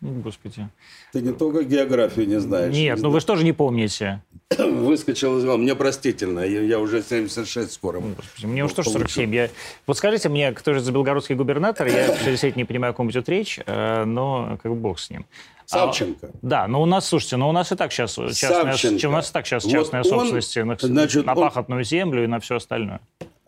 Господи. 0.00 0.66
Ты 1.12 1.20
не 1.20 1.32
только 1.32 1.62
географию 1.62 2.26
не 2.26 2.40
знаешь. 2.40 2.74
Нет, 2.74 2.96
не 2.96 3.02
ну 3.02 3.10
вы 3.10 3.20
что 3.20 3.36
же 3.36 3.44
не 3.44 3.52
помните? 3.52 4.22
Выскочил 4.58 5.38
из 5.38 5.44
Мне 5.44 5.74
простительно, 5.74 6.40
я, 6.40 6.62
я 6.62 6.78
уже 6.78 7.02
76 7.02 7.70
скоро. 7.70 8.00
Господи, 8.00 8.46
мне 8.46 8.64
уж 8.64 8.72
тоже 8.72 8.90
47. 8.90 9.34
Я... 9.34 9.50
Вот 9.86 9.98
скажите 9.98 10.30
мне, 10.30 10.52
кто 10.52 10.72
же 10.72 10.80
за 10.80 10.90
белгородский 10.92 11.34
губернатор? 11.34 11.86
Я 11.86 12.16
действительно 12.24 12.62
не 12.62 12.64
понимаю, 12.64 12.92
о 12.92 12.94
ком 12.94 13.10
идет 13.10 13.28
речь, 13.28 13.60
э, 13.64 14.04
но 14.04 14.58
как 14.62 14.74
бог 14.74 14.98
с 14.98 15.10
ним. 15.10 15.26
Савченко. 15.66 16.26
А, 16.26 16.36
да, 16.42 16.66
но 16.66 16.82
у 16.82 16.86
нас, 16.86 17.06
слушайте, 17.06 17.36
но 17.36 17.48
у 17.48 17.52
нас 17.52 17.70
и 17.70 17.76
так 17.76 17.92
сейчас 17.92 18.14
частная, 18.14 18.62
у 19.08 19.12
нас 19.12 19.30
и 19.30 19.32
так 19.32 19.46
сейчас 19.46 19.64
частная 19.64 20.02
вот 20.02 20.08
собственность 20.08 20.56
на, 20.56 20.76
значит, 20.80 21.26
на 21.26 21.34
пахотную 21.34 21.80
он... 21.80 21.84
землю 21.84 22.24
и 22.24 22.26
на 22.26 22.40
все 22.40 22.56
остальное. 22.56 23.00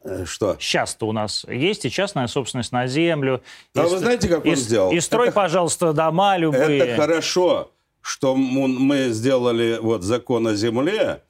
Э, 0.04 0.24
что? 0.26 0.56
Сейчас-то 0.58 1.06
у 1.06 1.12
нас 1.12 1.44
есть 1.48 1.84
и 1.84 1.90
частная 1.90 2.26
собственность 2.26 2.72
на 2.72 2.86
землю. 2.86 3.42
А 3.74 3.84
и 3.84 3.88
вы 3.88 3.98
знаете, 3.98 4.28
как 4.28 4.44
он 4.44 4.52
и, 4.52 4.56
сделал? 4.56 4.92
И 4.92 5.00
строй, 5.00 5.28
это, 5.28 5.34
пожалуйста, 5.34 5.92
дома 5.92 6.36
любые. 6.36 6.78
Это 6.78 7.00
хорошо, 7.00 7.70
что 8.00 8.34
мы 8.34 9.10
сделали 9.10 9.78
вот 9.80 10.02
закон 10.02 10.46
о 10.48 10.54
земле, 10.54 11.22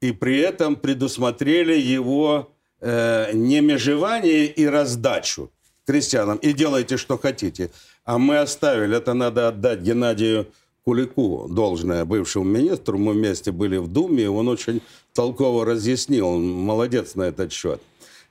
и 0.00 0.12
при 0.12 0.38
этом 0.38 0.76
предусмотрели 0.76 1.76
его 1.78 2.50
э, 2.80 3.30
не 3.32 3.60
межевание 3.60 4.46
и 4.46 4.66
раздачу 4.66 5.50
крестьянам. 5.86 6.36
И 6.38 6.52
делайте, 6.52 6.98
что 6.98 7.16
хотите. 7.16 7.70
А 8.04 8.18
мы 8.18 8.38
оставили, 8.38 8.96
это 8.96 9.14
надо 9.14 9.48
отдать 9.48 9.80
Геннадию 9.80 10.46
Кулику 10.84 11.48
должное, 11.50 12.04
бывшему 12.04 12.44
министру. 12.44 12.98
Мы 12.98 13.12
вместе 13.12 13.52
были 13.52 13.78
в 13.78 13.88
Думе, 13.88 14.24
и 14.24 14.26
он 14.26 14.48
очень 14.48 14.82
толково 15.14 15.64
разъяснил. 15.64 16.28
Он 16.28 16.50
молодец 16.50 17.14
на 17.14 17.24
этот 17.24 17.52
счет. 17.52 17.82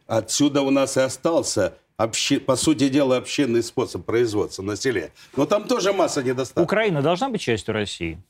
Отсюда 0.07 0.61
у 0.61 0.71
нас 0.71 0.97
и 0.97 1.01
остался 1.01 1.73
обще, 1.97 2.39
по 2.39 2.55
сути 2.55 2.89
дела, 2.89 3.17
общинный 3.17 3.61
способ 3.61 4.05
производства 4.05 4.63
на 4.63 4.75
селе. 4.75 5.11
Но 5.35 5.45
там 5.45 5.67
тоже 5.67 5.93
масса 5.93 6.23
недостатков. 6.23 6.63
Украина 6.63 7.01
должна 7.01 7.29
быть 7.29 7.41
частью 7.41 7.73
России? 7.73 8.21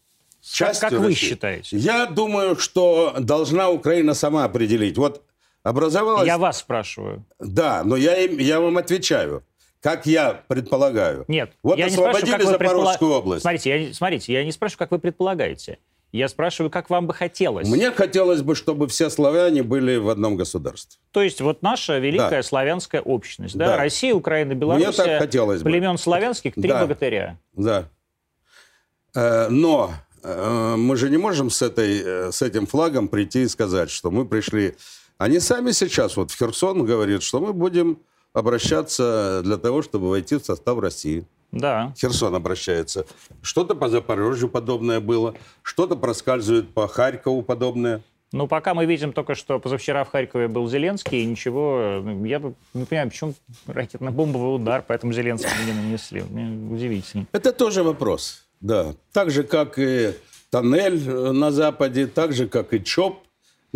Частью 0.42 0.90
как, 0.90 0.92
как 0.92 1.00
вы 1.00 1.14
считаете? 1.14 1.78
Я 1.78 2.06
думаю, 2.06 2.56
что 2.58 3.16
должна 3.20 3.70
Украина 3.70 4.14
сама 4.14 4.46
определить. 4.46 4.98
Вот 4.98 5.24
образовалась... 5.64 6.26
Я 6.26 6.38
вас 6.38 6.60
спрашиваю. 6.60 7.26
Да, 7.40 7.84
но 7.84 7.96
я, 7.96 8.18
я 8.18 8.60
вам 8.60 8.78
отвечаю. 8.78 9.44
Как 9.82 10.06
я 10.08 10.44
предполагаю. 10.48 11.26
Нет, 11.28 11.52
вот 11.62 11.78
я 11.78 11.86
освободили 11.86 12.22
не 12.22 12.32
спрашиваю, 12.32 12.54
Запорожскую 12.54 12.98
предполаг... 12.98 13.22
область. 13.22 13.42
Смотрите 13.42 13.88
я, 13.88 13.94
смотрите, 13.94 14.34
я 14.34 14.44
не 14.44 14.52
спрашиваю, 14.52 14.80
как 14.80 14.92
вы 14.92 15.00
предполагаете. 15.00 15.80
Я 16.14 16.30
спрашиваю, 16.30 16.72
как 16.72 16.90
вам 16.90 17.06
бы 17.06 17.14
хотелось? 17.14 17.68
Мне 17.68 17.92
хотелось 17.92 18.42
бы, 18.42 18.56
чтобы 18.56 18.88
все 18.88 19.10
славяне 19.10 19.62
были 19.62 19.98
в 19.98 20.10
одном 20.10 20.38
государстве. 20.38 21.00
То 21.12 21.22
есть 21.22 21.42
вот 21.42 21.62
наша 21.62 21.98
великая 22.00 22.30
да. 22.30 22.44
славянская 22.44 23.02
общность, 23.02 23.58
да? 23.58 23.68
да? 23.68 23.78
Россия, 23.78 24.14
Украина, 24.14 24.54
Беларусь. 24.54 24.86
Мне 24.86 24.94
так 24.94 25.20
хотелось 25.20 25.62
племен 25.62 25.94
бы. 25.94 25.98
славянских, 25.98 26.56
три 26.56 26.70
да. 26.70 26.82
богатыря. 26.82 27.40
Да. 27.54 27.90
Э, 29.16 29.50
но 29.50 29.94
э, 30.24 30.76
мы 30.78 30.96
же 30.96 31.10
не 31.10 31.18
можем 31.18 31.50
с, 31.50 31.62
этой, 31.62 32.02
э, 32.02 32.32
с 32.32 32.42
этим 32.42 32.68
флагом 32.68 33.10
прийти 33.10 33.44
и 33.44 33.48
сказать, 33.48 33.90
что 33.90 34.10
мы 34.10 34.26
пришли... 34.26 34.76
Они 35.18 35.40
сами 35.40 35.72
сейчас, 35.72 36.16
вот 36.16 36.32
в 36.32 36.38
Херсон 36.38 36.86
говорят, 36.86 37.24
что 37.24 37.42
мы 37.42 37.52
будем 37.52 38.00
обращаться 38.34 39.42
для 39.44 39.58
того, 39.58 39.82
чтобы 39.82 40.10
войти 40.10 40.36
в 40.36 40.46
состав 40.46 40.80
России. 40.80 41.26
Да. 41.52 41.94
Херсон 41.98 42.36
обращается. 42.36 43.06
Что-то 43.42 43.76
по 43.76 43.90
Запорожью 43.90 44.50
подобное 44.50 45.00
было, 45.00 45.36
что-то 45.64 45.96
проскальзывает 45.96 46.74
по 46.74 46.88
Харькову 46.88 47.42
подобное. 47.42 48.02
Ну, 48.34 48.48
пока 48.48 48.74
мы 48.74 48.86
видим 48.86 49.14
только, 49.14 49.36
что 49.36 49.58
позавчера 49.58 50.04
в 50.04 50.10
Харькове 50.10 50.50
был 50.50 50.68
Зеленский, 50.68 51.24
и 51.24 51.26
ничего, 51.26 52.02
ну, 52.04 52.26
я 52.26 52.42
не 52.74 52.86
понимаю, 52.86 53.10
почему 53.10 53.34
ракетно-бомбовый 53.68 54.56
удар, 54.56 54.84
поэтому 54.86 55.14
Зеленского 55.14 55.54
не 55.66 55.72
нанесли. 55.72 56.24
Мне 56.24 56.74
удивительно. 56.74 57.26
Это 57.32 57.54
тоже 57.54 57.84
вопрос, 57.84 58.44
да. 58.60 58.96
Так 59.14 59.32
же, 59.32 59.44
как 59.44 59.80
и 59.80 60.14
тоннель 60.50 61.10
на 61.10 61.52
Западе, 61.52 62.08
так 62.08 62.34
же, 62.34 62.50
как 62.50 62.74
и 62.74 62.84
ЧОП 62.84 63.24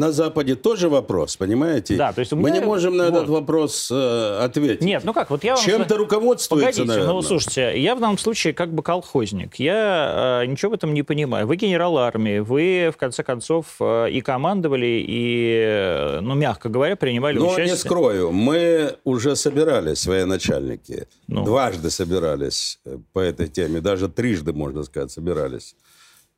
на 0.01 0.11
Западе 0.11 0.55
тоже 0.55 0.89
вопрос, 0.89 1.37
понимаете? 1.37 1.95
Да, 1.95 2.11
то 2.11 2.19
есть 2.19 2.31
Мы 2.31 2.49
не 2.49 2.59
можем 2.59 2.97
на 2.97 3.05
вот. 3.05 3.13
этот 3.13 3.29
вопрос 3.29 3.89
э, 3.91 4.39
ответить. 4.43 4.81
Нет, 4.81 5.03
ну 5.05 5.13
как, 5.13 5.29
вот 5.29 5.43
я 5.43 5.55
вам... 5.55 5.63
Чем-то 5.63 5.95
руководствуется, 5.95 6.49
Погодите, 6.49 6.81
ну, 6.81 6.87
наверное. 6.87 7.13
ну 7.13 7.21
слушайте, 7.21 7.79
я 7.79 7.95
в 7.95 7.99
данном 7.99 8.17
случае 8.17 8.53
как 8.53 8.73
бы 8.73 8.81
колхозник. 8.81 9.55
Я 9.55 10.41
э, 10.41 10.47
ничего 10.47 10.71
в 10.71 10.73
этом 10.73 10.93
не 10.95 11.03
понимаю. 11.03 11.45
Вы 11.45 11.55
генерал 11.55 11.99
армии, 11.99 12.39
вы, 12.39 12.91
в 12.91 12.97
конце 12.97 13.23
концов, 13.23 13.75
э, 13.79 14.09
и 14.09 14.21
командовали, 14.21 15.05
и, 15.07 15.63
э, 15.65 16.19
ну, 16.21 16.33
мягко 16.33 16.69
говоря, 16.69 16.95
принимали 16.95 17.37
Но 17.37 17.45
участие... 17.45 17.67
не 17.67 17.75
скрою, 17.75 18.31
мы 18.31 18.95
уже 19.03 19.35
собирались, 19.35 20.07
военачальники. 20.07 21.07
Ну. 21.27 21.45
Дважды 21.45 21.91
собирались 21.91 22.79
э, 22.85 22.97
по 23.13 23.19
этой 23.19 23.47
теме, 23.47 23.81
даже 23.81 24.09
трижды, 24.09 24.51
можно 24.51 24.83
сказать, 24.83 25.11
собирались. 25.11 25.75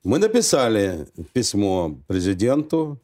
Мы 0.04 0.20
написали 0.20 1.08
письмо 1.32 1.96
президенту, 2.08 3.00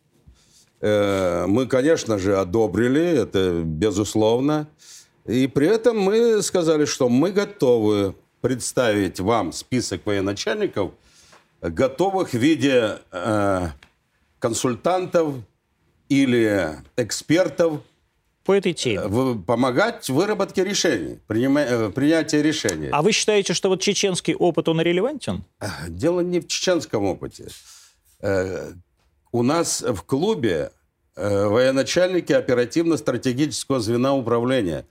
мы, 0.81 1.67
конечно 1.67 2.17
же, 2.17 2.37
одобрили, 2.37 3.01
это 3.01 3.61
безусловно. 3.63 4.67
И 5.25 5.47
при 5.47 5.67
этом 5.67 5.99
мы 5.99 6.41
сказали, 6.41 6.85
что 6.85 7.09
мы 7.09 7.31
готовы 7.31 8.15
представить 8.41 9.19
вам 9.19 9.51
список 9.51 10.05
военачальников, 10.05 10.91
готовых 11.61 12.29
в 12.29 12.37
виде 12.37 12.99
э, 13.11 13.67
консультантов 14.39 15.35
или 16.07 16.77
экспертов 16.97 17.81
по 18.45 18.53
этой 18.53 18.73
теме. 18.73 19.01
Э, 19.03 19.35
помогать 19.45 20.09
в 20.09 20.13
выработке 20.13 20.63
решений, 20.63 21.19
принима, 21.27 21.61
э, 21.61 21.89
принятии 21.89 22.37
решений. 22.37 22.89
А 22.91 23.01
вы 23.01 23.11
считаете, 23.11 23.53
что 23.53 23.69
вот 23.69 23.81
чеченский 23.81 24.33
опыт, 24.33 24.67
он 24.69 24.81
релевантен? 24.81 25.43
Дело 25.87 26.21
не 26.21 26.39
в 26.39 26.47
чеченском 26.47 27.03
опыте 27.03 27.49
у 29.31 29.43
нас 29.43 29.81
в 29.81 30.01
клубе 30.03 30.71
э, 31.15 31.45
военачальники 31.45 32.33
оперативно-стратегического 32.33 33.79
звена 33.79 34.15
управления, 34.15 34.85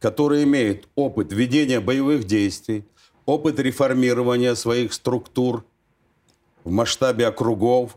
которые 0.00 0.44
имеют 0.44 0.88
опыт 0.94 1.32
ведения 1.32 1.80
боевых 1.80 2.24
действий, 2.24 2.84
опыт 3.26 3.58
реформирования 3.58 4.54
своих 4.54 4.92
структур 4.92 5.64
в 6.64 6.70
масштабе 6.70 7.26
округов. 7.26 7.96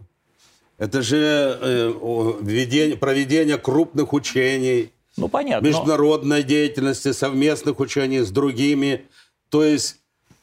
Это 0.78 1.02
же 1.02 1.58
э, 1.60 1.94
ведение, 2.42 2.98
проведение 2.98 3.58
крупных 3.58 4.14
учений, 4.14 4.92
ну, 5.16 5.28
понятно, 5.28 5.66
международной 5.66 6.44
но... 6.44 6.48
деятельности, 6.48 7.12
совместных 7.12 7.80
учений 7.80 8.20
с 8.20 8.30
другими. 8.30 9.08
То 9.50 9.64
есть 9.64 9.96
э, 9.96 10.00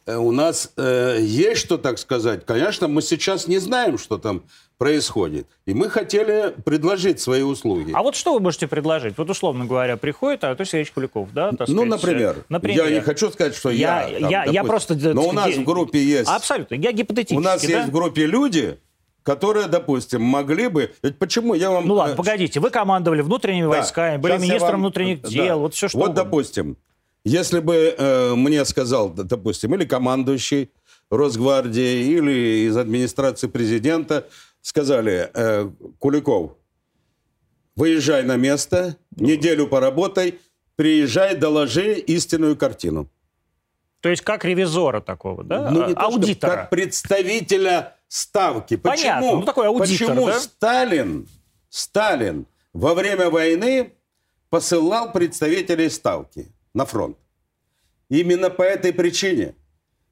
у 0.07 0.33
нас 0.33 0.73
э, 0.77 1.19
есть 1.21 1.61
что, 1.61 1.79
так 1.79 1.99
сказать. 1.99 2.45
Конечно, 2.45 2.89
мы 2.89 3.03
сейчас 3.03 3.47
не 3.47 3.59
знаем, 3.59 3.99
что 3.99 4.19
там 4.19 4.43
происходит. 4.77 5.47
И 5.67 5.75
мы 5.75 5.89
хотели 5.89 6.55
предложить 6.65 7.21
свои 7.21 7.43
услуги. 7.43 7.93
А 7.95 8.03
вот 8.03 8.17
что 8.17 8.35
вы 8.35 8.41
можете 8.41 8.67
предложить? 8.67 9.17
Вот, 9.17 9.31
условно 9.31 9.65
говоря, 9.65 9.97
приходит 9.97 10.45
Анатолий 10.45 10.67
Сергеевич 10.69 10.93
Куликов, 10.93 11.33
да? 11.33 11.53
Так 11.53 11.69
ну, 11.69 11.85
например, 11.85 12.45
например. 12.49 12.87
Я 12.87 12.91
не 12.91 13.01
хочу 13.01 13.31
сказать, 13.31 13.55
что 13.55 13.71
я... 13.71 14.09
Я, 14.09 14.21
там, 14.21 14.31
я, 14.31 14.39
допустим, 14.41 14.55
я 14.55 14.65
просто... 14.65 14.95
Но 15.15 15.29
у 15.29 15.33
нас 15.33 15.55
в 15.55 15.65
группе 15.65 16.03
есть... 16.03 16.29
Абсолютно. 16.29 16.75
Я 16.75 16.93
гипотетически, 16.93 17.39
У 17.39 17.41
нас 17.41 17.63
да? 17.63 17.69
есть 17.69 17.89
в 17.89 17.93
группе 17.93 18.27
люди, 18.27 18.79
которые, 19.23 19.69
допустим, 19.69 20.23
могли 20.23 20.69
бы... 20.69 20.93
Ведь 21.03 21.19
почему 21.19 21.55
я 21.55 21.71
вам... 21.71 21.87
Ну 21.87 21.95
ладно, 21.95 22.13
э, 22.13 22.17
погодите, 22.17 22.61
вы 22.61 22.71
командовали 22.71 23.23
внутренними 23.23 23.63
да, 23.65 23.69
войсками, 23.69 24.19
были 24.19 24.33
сейчас 24.33 24.43
министром 24.43 24.71
вам- 24.71 24.81
внутренних 24.81 25.23
да. 25.23 25.29
дел, 25.29 25.61
вот 25.61 25.75
все 25.75 25.89
что 25.89 25.99
Вот, 25.99 26.11
угодно. 26.11 26.25
допустим, 26.25 26.77
если 27.25 27.61
бы 27.61 27.95
э, 27.97 28.35
мне 28.35 28.65
сказал, 28.65 29.11
допустим, 29.11 29.75
или 29.75 29.85
командующий 29.85 30.71
Росгвардии, 31.11 32.05
или 32.05 32.67
из 32.69 32.77
администрации 32.77 33.47
президента, 33.47 34.29
сказали, 34.61 35.31
э, 35.33 35.71
Куликов, 35.99 36.53
выезжай 37.77 38.23
на 38.25 38.37
место, 38.37 38.97
неделю 39.17 39.67
поработай, 39.67 40.39
приезжай, 40.77 41.35
доложи 41.37 41.95
истинную 41.95 42.57
картину. 42.57 43.09
То 44.01 44.11
есть 44.11 44.23
как 44.23 44.45
ревизора 44.45 45.01
такого, 45.01 45.45
да? 45.45 45.71
Ну, 45.71 45.87
не 45.89 45.95
то, 45.95 46.01
что 46.01 46.09
Аудитора. 46.09 46.51
как 46.51 46.71
представителя 46.71 47.97
ставки. 48.07 48.77
Понятно, 48.77 49.21
Почему? 49.21 49.37
ну, 49.41 49.47
такой 49.47 49.67
аудитор, 49.67 50.09
Почему 50.09 50.27
да? 50.27 50.41
Сталин, 50.41 51.29
Сталин 51.71 52.47
во 52.75 52.93
время 52.93 53.31
войны 53.31 53.95
посылал 54.51 55.11
представителей 55.11 55.89
ставки 55.89 56.49
на 56.75 56.85
фронт? 56.85 57.17
Именно 58.11 58.51
по 58.51 58.63
этой 58.63 58.93
причине. 58.93 59.55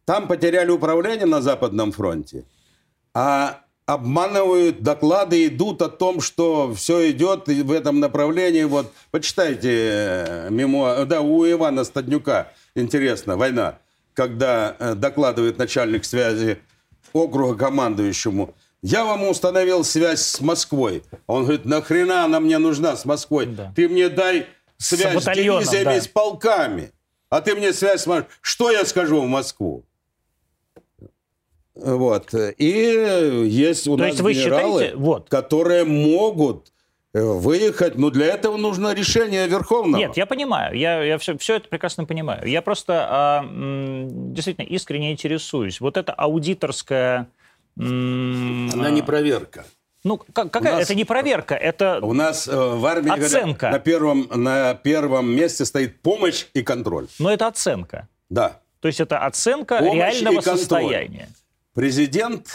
Там 0.04 0.26
потеряли 0.26 0.70
управление 0.70 1.26
на 1.26 1.40
Западном 1.40 1.92
фронте, 1.92 2.44
а 3.14 3.60
обманывают 3.86 4.82
доклады, 4.82 5.46
идут 5.46 5.82
о 5.82 5.88
том, 5.88 6.20
что 6.20 6.72
все 6.74 7.10
идет 7.10 7.46
в 7.46 7.72
этом 7.72 8.00
направлении. 8.00 8.64
Вот 8.64 8.92
почитайте 9.10 9.70
э, 9.70 10.48
мемуа- 10.50 11.04
да, 11.04 11.20
у 11.20 11.48
Ивана 11.48 11.84
Стаднюка 11.84 12.52
интересно, 12.74 13.36
война, 13.36 13.78
когда 14.14 14.76
э, 14.78 14.94
докладывает 14.94 15.58
начальник 15.58 16.04
связи 16.04 16.58
округа 17.12 17.56
командующему. 17.56 18.54
Я 18.82 19.04
вам 19.04 19.28
установил 19.28 19.84
связь 19.84 20.22
с 20.22 20.40
Москвой. 20.40 21.04
Он 21.28 21.44
говорит, 21.44 21.64
нахрена 21.64 22.24
она 22.24 22.40
мне 22.40 22.58
нужна 22.58 22.96
с 22.96 23.04
Москвой? 23.04 23.46
Да. 23.46 23.72
Ты 23.76 23.88
мне 23.88 24.08
дай 24.08 24.46
связь 24.82 25.12
с, 25.12 25.14
батальоном, 25.26 25.62
дивизиями, 25.62 25.94
да. 25.94 26.00
с 26.00 26.08
полками. 26.08 26.90
А 27.30 27.40
ты 27.40 27.54
мне 27.54 27.72
связь 27.72 28.02
с 28.02 28.06
Мос- 28.06 28.26
Что 28.40 28.70
я 28.70 28.84
скажу 28.84 29.20
в 29.20 29.26
Москву? 29.26 29.84
Вот. 31.74 32.34
И 32.58 33.44
есть 33.46 33.86
у 33.88 33.96
То 33.96 34.02
нас 34.02 34.08
есть 34.10 34.20
вы 34.20 34.34
генералы, 34.34 34.80
считаете- 34.82 34.96
вот. 34.96 35.28
которые 35.30 35.84
могут 35.84 36.70
э, 37.14 37.22
выехать, 37.22 37.96
но 37.96 38.10
для 38.10 38.26
этого 38.26 38.56
нужно 38.58 38.92
решение 38.94 39.46
Верховного. 39.48 39.98
Нет, 40.00 40.16
я 40.16 40.26
понимаю, 40.26 40.76
я, 40.76 41.02
я 41.02 41.16
все, 41.18 41.36
все 41.38 41.56
это 41.56 41.68
прекрасно 41.68 42.04
понимаю. 42.04 42.46
Я 42.46 42.60
просто 42.62 43.06
а, 43.08 43.42
м, 43.44 44.34
действительно 44.34 44.66
искренне 44.66 45.12
интересуюсь. 45.12 45.80
Вот 45.80 45.96
это 45.96 46.12
аудиторская... 46.12 47.28
м, 47.78 48.70
Она 48.74 48.90
не 48.90 49.00
проверка. 49.02 49.64
Ну, 50.04 50.18
как- 50.18 50.50
какая? 50.50 50.74
У 50.74 50.76
нас- 50.78 50.84
Это 50.84 50.94
не 50.96 51.04
проверка, 51.04 51.54
это... 51.54 52.00
У 52.02 52.12
нас 52.12 52.48
э, 52.48 52.54
в 52.56 52.84
армии 52.86 53.06
говорят, 53.08 53.26
Оценка. 53.26 53.70
на, 53.70 53.78
первом, 53.78 54.28
на 54.34 54.74
первом 54.74 55.34
месте 55.34 55.64
стоит 55.64 56.00
помощь 56.02 56.46
и 56.54 56.62
контроль. 56.62 57.06
Но 57.20 57.30
это 57.32 57.46
оценка. 57.46 58.08
Да. 58.28 58.60
То 58.80 58.88
есть 58.88 58.98
это 59.00 59.18
оценка 59.20 59.78
Помощь 59.78 59.94
реального 59.96 60.40
состояния. 60.40 61.28
Президент, 61.74 62.48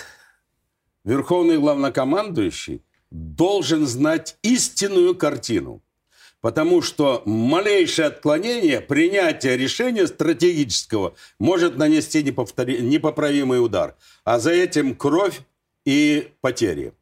верховный 1.06 1.58
главнокомандующий, 1.58 2.82
должен 3.12 3.88
знать 3.88 4.36
истинную 4.42 5.16
картину. 5.16 5.82
Потому 6.42 6.82
что 6.82 7.24
малейшее 7.26 8.10
отклонение, 8.10 8.80
принятие 8.82 9.58
решения 9.58 10.06
стратегического 10.06 11.16
может 11.40 11.78
нанести 11.78 12.22
неповтори- 12.22 12.82
непоправимый 12.82 13.64
удар. 13.64 13.96
А 14.24 14.38
за 14.40 14.52
этим 14.52 14.96
кровь 14.96 15.40
и 15.86 16.30
потери. 16.42 16.94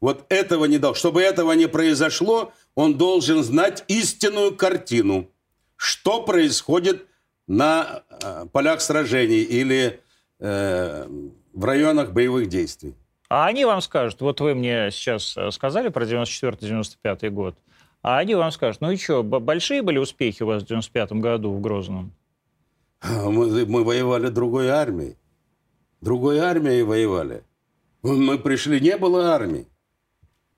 Вот 0.00 0.24
этого 0.28 0.66
не 0.66 0.78
должно. 0.78 0.98
Чтобы 0.98 1.22
этого 1.22 1.52
не 1.52 1.66
произошло, 1.66 2.52
он 2.74 2.96
должен 2.96 3.42
знать 3.42 3.84
истинную 3.88 4.54
картину. 4.54 5.28
Что 5.76 6.22
происходит 6.22 7.06
на 7.46 8.02
э, 8.22 8.46
полях 8.52 8.80
сражений 8.80 9.42
или 9.42 10.00
э, 10.38 11.06
в 11.52 11.64
районах 11.64 12.12
боевых 12.12 12.48
действий. 12.48 12.94
А 13.28 13.46
они 13.46 13.64
вам 13.64 13.80
скажут, 13.80 14.20
вот 14.20 14.40
вы 14.40 14.54
мне 14.54 14.90
сейчас 14.90 15.36
э, 15.36 15.50
сказали 15.50 15.88
про 15.88 16.04
94-95 16.04 17.30
год, 17.30 17.56
а 18.02 18.18
они 18.18 18.34
вам 18.34 18.52
скажут, 18.52 18.80
ну 18.80 18.90
и 18.90 18.96
что, 18.96 19.22
большие 19.22 19.82
были 19.82 19.98
успехи 19.98 20.42
у 20.42 20.46
вас 20.46 20.62
в 20.62 20.66
95 20.66 21.12
году 21.12 21.52
в 21.52 21.60
Грозном? 21.60 22.12
Мы, 23.02 23.66
мы 23.66 23.84
воевали 23.84 24.28
другой 24.28 24.68
армией. 24.68 25.16
Другой 26.00 26.38
армией 26.38 26.82
воевали. 26.82 27.42
Мы 28.02 28.38
пришли, 28.38 28.80
не 28.80 28.96
было 28.96 29.34
армии. 29.34 29.66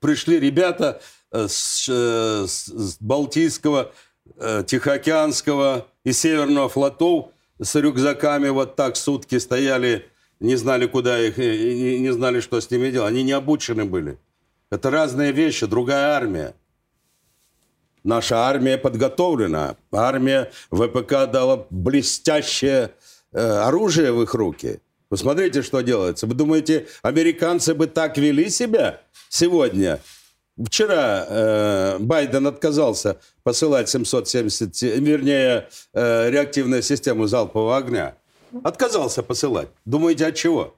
Пришли 0.01 0.39
ребята 0.39 0.99
э, 1.31 1.47
с, 1.47 1.87
э, 1.87 2.45
с- 2.47 2.65
с 2.67 2.97
Балтийского, 2.99 3.93
э, 4.37 4.63
Тихоокеанского 4.65 5.87
и 6.03 6.11
Северного 6.11 6.67
флотов 6.69 7.27
с 7.59 7.75
рюкзаками 7.75 8.49
вот 8.49 8.75
так 8.75 8.97
сутки 8.97 9.37
стояли, 9.37 10.09
не 10.39 10.55
знали, 10.55 10.87
куда 10.87 11.19
их, 11.19 11.37
не, 11.37 11.99
не 11.99 12.11
знали, 12.11 12.39
что 12.41 12.59
с 12.59 12.69
ними 12.71 12.89
делать. 12.89 13.11
Они 13.11 13.21
не 13.23 13.31
обучены 13.33 13.85
были. 13.85 14.17
Это 14.71 14.89
разные 14.89 15.31
вещи, 15.31 15.67
другая 15.67 16.15
армия. 16.15 16.55
Наша 18.03 18.37
армия 18.37 18.79
подготовлена. 18.79 19.75
Армия 19.91 20.51
ВПК 20.71 21.31
дала 21.31 21.67
блестящее 21.69 22.91
э, 23.31 23.39
оружие 23.39 24.11
в 24.11 24.23
их 24.23 24.33
руки. 24.33 24.79
Посмотрите, 25.09 25.61
что 25.61 25.81
делается. 25.81 26.25
Вы 26.25 26.33
думаете, 26.33 26.87
американцы 27.03 27.75
бы 27.75 27.85
так 27.85 28.17
вели 28.17 28.49
себя 28.49 29.01
сегодня? 29.31 29.99
Вчера 30.63 31.25
э, 31.27 31.97
Байден 31.99 32.45
отказался 32.45 33.19
посылать 33.43 33.89
770, 33.89 34.75
се- 34.75 34.99
вернее, 34.99 35.69
э, 35.93 36.29
реактивную 36.29 36.83
систему 36.83 37.25
залпового 37.25 37.77
огня. 37.77 38.15
Отказался 38.63 39.23
посылать. 39.23 39.69
Думаете, 39.85 40.27
от 40.27 40.35
чего? 40.35 40.75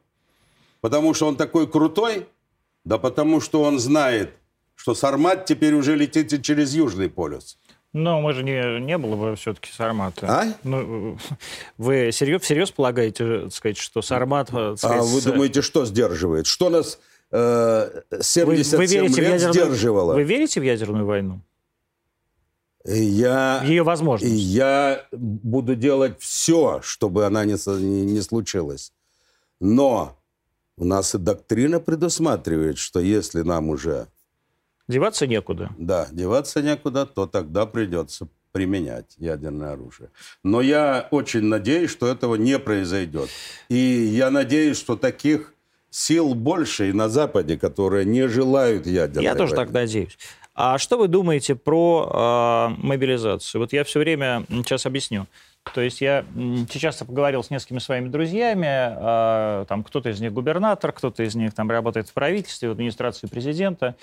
Потому 0.80 1.14
что 1.16 1.28
он 1.28 1.36
такой 1.36 1.68
крутой? 1.68 2.28
Да 2.86 2.97
потому 2.97 3.41
что 3.41 3.64
он 3.64 3.80
знает, 3.80 4.30
что 4.76 4.93
Сармат 4.93 5.45
теперь 5.45 5.74
уже 5.74 5.95
летит 5.95 6.43
через 6.43 6.76
Южный 6.76 7.10
полюс. 7.10 7.58
Но 7.93 8.22
мы 8.22 8.34
же 8.34 8.43
не, 8.43 8.80
не 8.80 8.97
было 8.97 9.16
бы 9.16 9.36
все-таки 9.36 9.72
Сармата. 9.72 10.26
А? 10.28 10.54
Ну, 10.64 11.18
вы 11.78 12.12
серьез, 12.12 12.41
всерьез 12.41 12.72
полагаете, 12.72 13.41
так 13.41 13.54
сказать, 13.54 13.78
что 13.78 14.01
Сармат... 14.01 14.49
так 14.49 14.78
сказать, 14.78 14.99
А 14.99 15.04
вы 15.04 15.22
думаете, 15.22 15.62
что 15.62 15.86
сдерживает? 15.86 16.45
Что 16.47 16.70
нас 16.70 16.99
э, 17.34 18.02
вы, 18.12 18.24
77 18.24 18.78
вы 18.78 18.86
верите 18.86 19.14
в 19.14 19.18
лет 19.18 19.32
ядерную, 19.42 19.54
сдерживало? 19.54 20.14
Вы 20.14 20.24
верите 20.24 20.60
в 20.60 20.64
ядерную 20.64 21.06
войну? 21.06 21.42
Я, 22.86 23.62
В 23.64 23.68
ее 23.68 23.84
возможность? 23.84 24.34
я 24.34 25.06
буду 25.12 25.76
делать 25.76 26.20
все, 26.20 26.82
чтобы 26.84 27.26
она 27.26 27.46
не, 27.46 27.54
не, 27.80 28.06
не 28.06 28.22
случилась. 28.22 28.92
Но 29.62 30.20
у 30.76 30.84
нас 30.84 31.16
и 31.16 31.18
доктрина 31.18 31.80
предусматривает, 31.80 32.78
что 32.78 33.00
если 33.00 33.42
нам 33.42 33.70
уже 33.70 34.08
Деваться 34.90 35.28
некуда. 35.28 35.70
да, 35.78 36.08
деваться 36.12 36.62
некуда, 36.62 37.06
то 37.06 37.26
тогда 37.26 37.66
придется 37.66 38.28
применять 38.52 39.16
ядерное 39.18 39.72
оружие. 39.74 40.10
Но 40.44 40.60
я 40.60 41.08
очень 41.10 41.44
надеюсь, 41.46 41.90
что 41.90 42.08
этого 42.08 42.36
не 42.36 42.60
произойдет. 42.60 43.30
И 43.70 43.78
я 43.78 44.30
надеюсь, 44.30 44.78
что 44.78 44.98
таких 44.98 45.53
сил 45.94 46.34
больше 46.34 46.89
и 46.89 46.94
на 46.94 47.08
Западе, 47.08 47.58
которые 47.58 48.04
не 48.06 48.28
желают 48.28 48.88
ядерной 48.88 49.24
Я 49.24 49.36
тоже 49.36 49.54
войны. 49.56 49.66
так 49.66 49.74
надеюсь. 49.74 50.18
А 50.56 50.78
что 50.78 50.98
вы 50.98 51.08
думаете 51.08 51.56
про 51.56 52.72
э, 52.78 52.82
мобилизацию? 52.82 53.62
Вот 53.62 53.74
я 53.74 53.84
все 53.84 54.00
время, 54.00 54.44
сейчас 54.50 54.86
объясню. 54.86 55.28
То 55.74 55.82
есть 55.82 56.02
я 56.02 56.26
сейчас 56.70 56.98
поговорил 56.98 57.44
с 57.44 57.50
несколькими 57.50 57.80
своими 57.80 58.10
друзьями, 58.10 58.68
э, 58.68 59.66
там 59.68 59.84
кто-то 59.84 60.10
из 60.10 60.20
них 60.20 60.34
губернатор, 60.34 60.91
кто-то 60.91 61.24
из 61.24 61.36
них 61.36 61.54
там 61.54 61.70
работает 61.70 62.10
в 62.10 62.14
правительстве, 62.14 62.70
в 62.70 62.72
администрации 62.72 63.28
президента, 63.28 63.96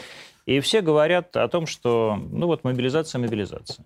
и 0.47 0.61
все 0.61 0.80
говорят 0.80 1.36
о 1.36 1.49
том, 1.49 1.66
что, 1.66 2.18
ну 2.30 2.47
вот, 2.47 2.64
мобилизация, 2.64 3.18
мобилизация. 3.18 3.84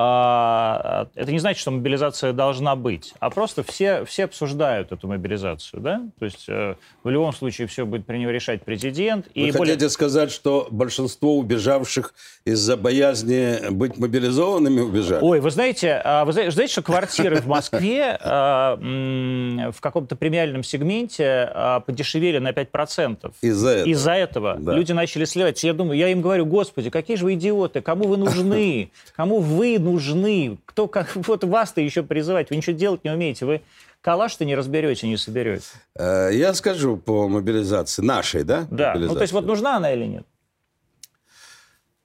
А, 0.00 1.08
это 1.16 1.32
не 1.32 1.40
значит, 1.40 1.60
что 1.60 1.72
мобилизация 1.72 2.32
должна 2.32 2.76
быть, 2.76 3.14
а 3.18 3.30
просто 3.30 3.64
все, 3.64 4.04
все 4.04 4.26
обсуждают 4.26 4.92
эту 4.92 5.08
мобилизацию, 5.08 5.82
да? 5.82 6.02
То 6.20 6.24
есть 6.24 6.44
э, 6.48 6.76
в 7.02 7.08
любом 7.10 7.32
случае 7.32 7.66
все 7.66 7.84
будет 7.84 8.06
при 8.06 8.18
него 8.18 8.30
решать 8.30 8.62
президент. 8.62 9.26
Вы 9.34 9.48
и 9.48 9.50
более- 9.50 9.74
хотите 9.74 9.88
сказать, 9.88 10.30
что 10.30 10.68
большинство 10.70 11.36
убежавших 11.36 12.14
из-за 12.44 12.76
боязни 12.76 13.70
быть 13.70 13.98
мобилизованными 13.98 14.82
убежали? 14.82 15.18
Ой, 15.20 15.40
вы 15.40 15.50
знаете, 15.50 16.00
а, 16.04 16.24
вы 16.24 16.32
знаете, 16.32 16.68
что 16.68 16.82
квартиры 16.82 17.40
в 17.40 17.48
Москве 17.48 18.16
а, 18.20 18.76
в 18.76 19.80
каком-то 19.80 20.14
премиальном 20.14 20.62
сегменте 20.62 21.50
а, 21.52 21.80
подешевели 21.80 22.38
на 22.38 22.50
5%? 22.50 23.32
Из-за 23.42 23.70
этого. 23.70 23.88
Из-за 23.90 24.12
этого 24.12 24.56
Да. 24.60 24.74
люди 24.74 24.92
начали 24.92 25.24
сливать. 25.24 25.64
Я 25.64 25.72
думаю, 25.72 25.98
я 25.98 26.06
им 26.08 26.22
говорю, 26.22 26.46
господи, 26.46 26.88
какие 26.88 27.16
же 27.16 27.24
вы 27.24 27.34
идиоты, 27.34 27.80
кому 27.80 28.06
вы 28.06 28.16
нужны, 28.16 28.92
кому 29.16 29.40
вы 29.40 29.78
нужны? 29.92 30.58
Кто 30.66 30.88
как... 30.88 31.14
Вот 31.28 31.44
вас-то 31.44 31.80
еще 31.80 32.02
призывать, 32.02 32.50
вы 32.50 32.56
ничего 32.56 32.76
делать 32.76 33.04
не 33.04 33.10
умеете, 33.10 33.46
вы 33.46 33.62
калаш-то 34.00 34.44
не 34.44 34.54
разберете, 34.54 35.08
не 35.08 35.16
соберете. 35.16 35.66
Э, 35.94 36.30
я 36.32 36.54
скажу 36.54 36.96
по 36.96 37.28
мобилизации 37.28 38.02
нашей, 38.02 38.44
да? 38.44 38.66
Да, 38.70 38.94
ну 38.94 39.14
то 39.14 39.22
есть 39.22 39.32
вот 39.32 39.46
нужна 39.46 39.76
она 39.76 39.92
или 39.92 40.04
нет? 40.04 40.26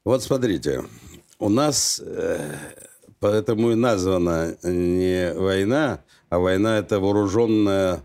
Вот 0.03 0.23
смотрите, 0.23 0.83
у 1.39 1.49
нас 1.49 2.01
э, 2.03 2.55
поэтому 3.19 3.71
и 3.71 3.75
названа 3.75 4.57
не 4.63 5.33
война, 5.33 5.99
а 6.29 6.39
война 6.39 6.77
это 6.77 6.99
вооруженное 6.99 8.01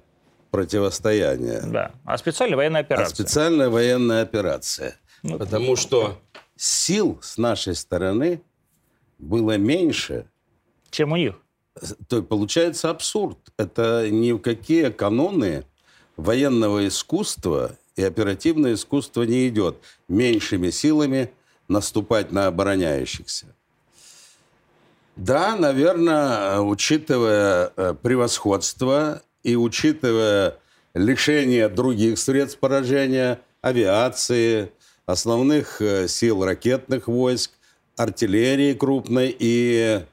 противостояние. 0.51 1.63
Да, 1.67 1.93
а 2.05 2.19
специальная 2.19 2.57
военная 2.57 2.81
операция. 2.83 3.07
А 3.07 3.15
специальная 3.15 3.69
военная 3.69 4.23
операция. 4.23 4.97
Ну, 5.23 5.39
Потому 5.39 5.77
что 5.77 6.19
сил 6.57 7.19
с 7.23 7.39
нашей 7.39 7.75
стороны 7.75 8.43
было 9.19 9.57
меньше. 9.57 10.27
Чем 10.91 11.13
у 11.13 11.17
них. 11.17 11.35
То 12.09 12.23
получается 12.23 12.91
абсурд. 12.91 13.39
Это 13.57 14.09
ни 14.11 14.33
в 14.33 14.39
какие 14.39 14.91
каноны 14.91 15.65
военного 16.17 16.87
искусства 16.89 17.77
и 17.97 18.03
оперативное 18.03 18.75
искусство 18.75 19.23
не 19.23 19.49
идет. 19.49 19.77
Меньшими 20.09 20.71
силами 20.71 21.31
наступать 21.69 22.33
на 22.33 22.47
обороняющихся. 22.47 23.47
Да, 25.17 25.57
наверное, 25.57 26.61
учитывая 26.61 27.73
э, 27.77 27.95
превосходство 28.01 29.23
и 29.43 29.57
учитывая 29.57 30.59
лишение 30.95 31.69
других 31.69 32.19
средств 32.19 32.61
поражения, 32.61 33.41
авиации, 33.61 34.71
основных 35.07 35.83
э, 35.83 36.07
сил 36.07 36.45
ракетных 36.45 37.09
войск, 37.09 37.51
артиллерии 37.99 38.75
крупной 38.75 39.35
и 39.39 40.05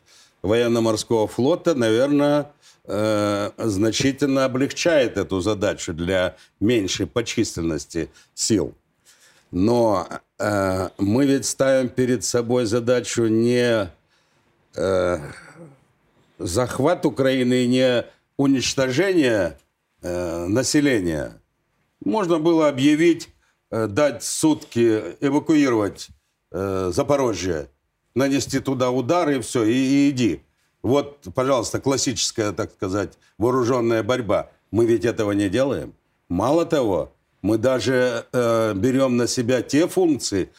военно-морского 0.41 1.27
флота, 1.27 1.75
наверное, 1.75 2.51
э, 2.83 3.51
значительно 3.57 4.45
облегчает 4.45 5.17
эту 5.17 5.39
задачу 5.41 5.93
для 5.93 6.35
меньшей 6.59 7.07
по 7.07 7.23
численности 7.23 8.09
сил. 8.33 8.73
Но 9.51 10.07
э, 10.39 10.89
мы 10.97 11.25
ведь 11.25 11.45
ставим 11.45 11.89
перед 11.89 12.23
собой 12.23 12.65
задачу 12.65 13.27
не 13.27 13.89
э, 14.75 15.19
захват 16.37 17.05
Украины 17.05 17.63
и 17.63 17.67
не 17.67 18.05
уничтожение 18.37 19.57
э, 20.01 20.45
населения. 20.47 21.41
Можно 22.03 22.39
было 22.39 22.67
объявить 22.67 23.29
Э, 23.71 23.87
дать 23.87 24.23
сутки 24.23 25.17
эвакуировать 25.19 26.07
э, 26.51 26.91
Запорожье, 26.93 27.69
нанести 28.15 28.59
туда 28.59 28.91
удар 28.91 29.29
и 29.29 29.39
все, 29.41 29.63
и, 29.63 29.73
и 29.73 30.09
иди. 30.09 30.41
Вот, 30.81 31.27
пожалуйста, 31.33 31.79
классическая, 31.79 32.51
так 32.51 32.71
сказать, 32.71 33.13
вооруженная 33.37 34.03
борьба. 34.03 34.49
Мы 34.71 34.85
ведь 34.85 35.05
этого 35.05 35.31
не 35.31 35.49
делаем. 35.49 35.93
Мало 36.29 36.65
того, 36.65 37.11
мы 37.41 37.57
даже 37.57 38.25
э, 38.31 38.73
берем 38.75 39.17
на 39.17 39.27
себя 39.27 39.61
те 39.61 39.87
функции, 39.87 40.49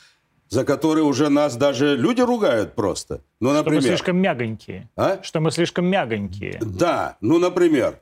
за 0.49 0.65
которые 0.65 1.05
уже 1.05 1.29
нас 1.29 1.57
даже 1.57 1.97
люди 1.97 2.21
ругают 2.21 2.75
просто. 2.75 3.21
Ну, 3.41 3.53
например, 3.53 3.81
что 3.81 3.91
мы 3.91 3.97
слишком 3.97 4.17
мягонькие. 4.19 4.89
А? 4.97 5.21
Что 5.23 5.41
мы 5.41 5.51
слишком 5.51 5.87
мягонькие. 5.87 6.59
Да, 6.61 7.17
ну, 7.21 7.39
например, 7.39 8.01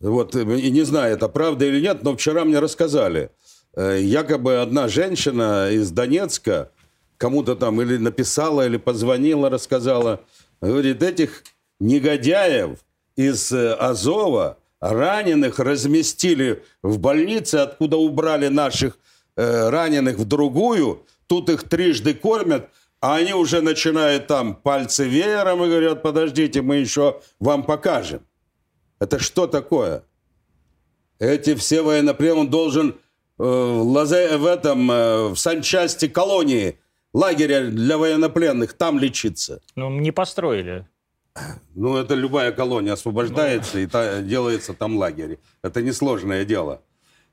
вот, 0.00 0.34
и 0.34 0.70
не 0.70 0.82
знаю, 0.82 1.14
это 1.14 1.28
правда 1.28 1.64
или 1.64 1.80
нет, 1.80 2.02
но 2.02 2.14
вчера 2.16 2.44
мне 2.44 2.58
рассказали– 2.58 3.30
Э, 3.74 3.98
якобы 4.00 4.60
одна 4.60 4.88
женщина 4.88 5.70
из 5.70 5.90
Донецка 5.90 6.70
кому-то 7.22 7.54
там 7.54 7.80
или 7.80 7.98
написала, 7.98 8.66
или 8.66 8.78
позвонила, 8.78 9.48
рассказала, 9.48 10.24
говорит, 10.60 11.04
этих 11.04 11.44
негодяев 11.78 12.80
из 13.14 13.52
э, 13.52 13.74
Азова 13.74 14.58
раненых 14.80 15.60
разместили 15.60 16.64
в 16.82 16.98
больнице, 16.98 17.56
откуда 17.56 17.96
убрали 17.96 18.48
наших 18.48 18.98
э, 19.36 19.68
раненых 19.68 20.18
в 20.18 20.24
другую, 20.24 21.06
тут 21.28 21.48
их 21.48 21.68
трижды 21.68 22.12
кормят, 22.12 22.70
а 23.00 23.14
они 23.14 23.34
уже 23.34 23.60
начинают 23.60 24.26
там 24.26 24.56
пальцы 24.56 25.04
веером 25.04 25.62
и 25.62 25.68
говорят, 25.68 26.02
подождите, 26.02 26.60
мы 26.60 26.78
еще 26.78 27.20
вам 27.38 27.62
покажем. 27.62 28.26
Это 28.98 29.20
что 29.20 29.46
такое? 29.46 30.02
Эти 31.20 31.54
все 31.54 31.82
военнопленные, 31.82 32.48
должен 32.48 32.96
Э, 33.38 33.44
в, 33.44 33.88
лазе, 33.88 34.36
в 34.36 34.46
этом, 34.46 34.90
э, 34.90 35.28
в 35.28 35.36
санчасти 35.36 36.06
колонии, 36.06 36.78
лагеря 37.12 37.66
для 37.66 37.98
военнопленных, 37.98 38.72
там 38.72 38.98
лечиться. 38.98 39.60
Ну, 39.76 39.90
не 39.90 40.12
построили. 40.12 40.86
Ну, 41.74 41.96
это 41.96 42.14
любая 42.14 42.52
колония 42.52 42.92
освобождается, 42.92 43.76
ну... 43.76 43.82
и 43.82 43.86
та, 43.86 44.20
делается 44.20 44.74
там 44.74 44.96
лагерь. 44.96 45.38
Это 45.62 45.82
несложное 45.82 46.44
дело. 46.44 46.82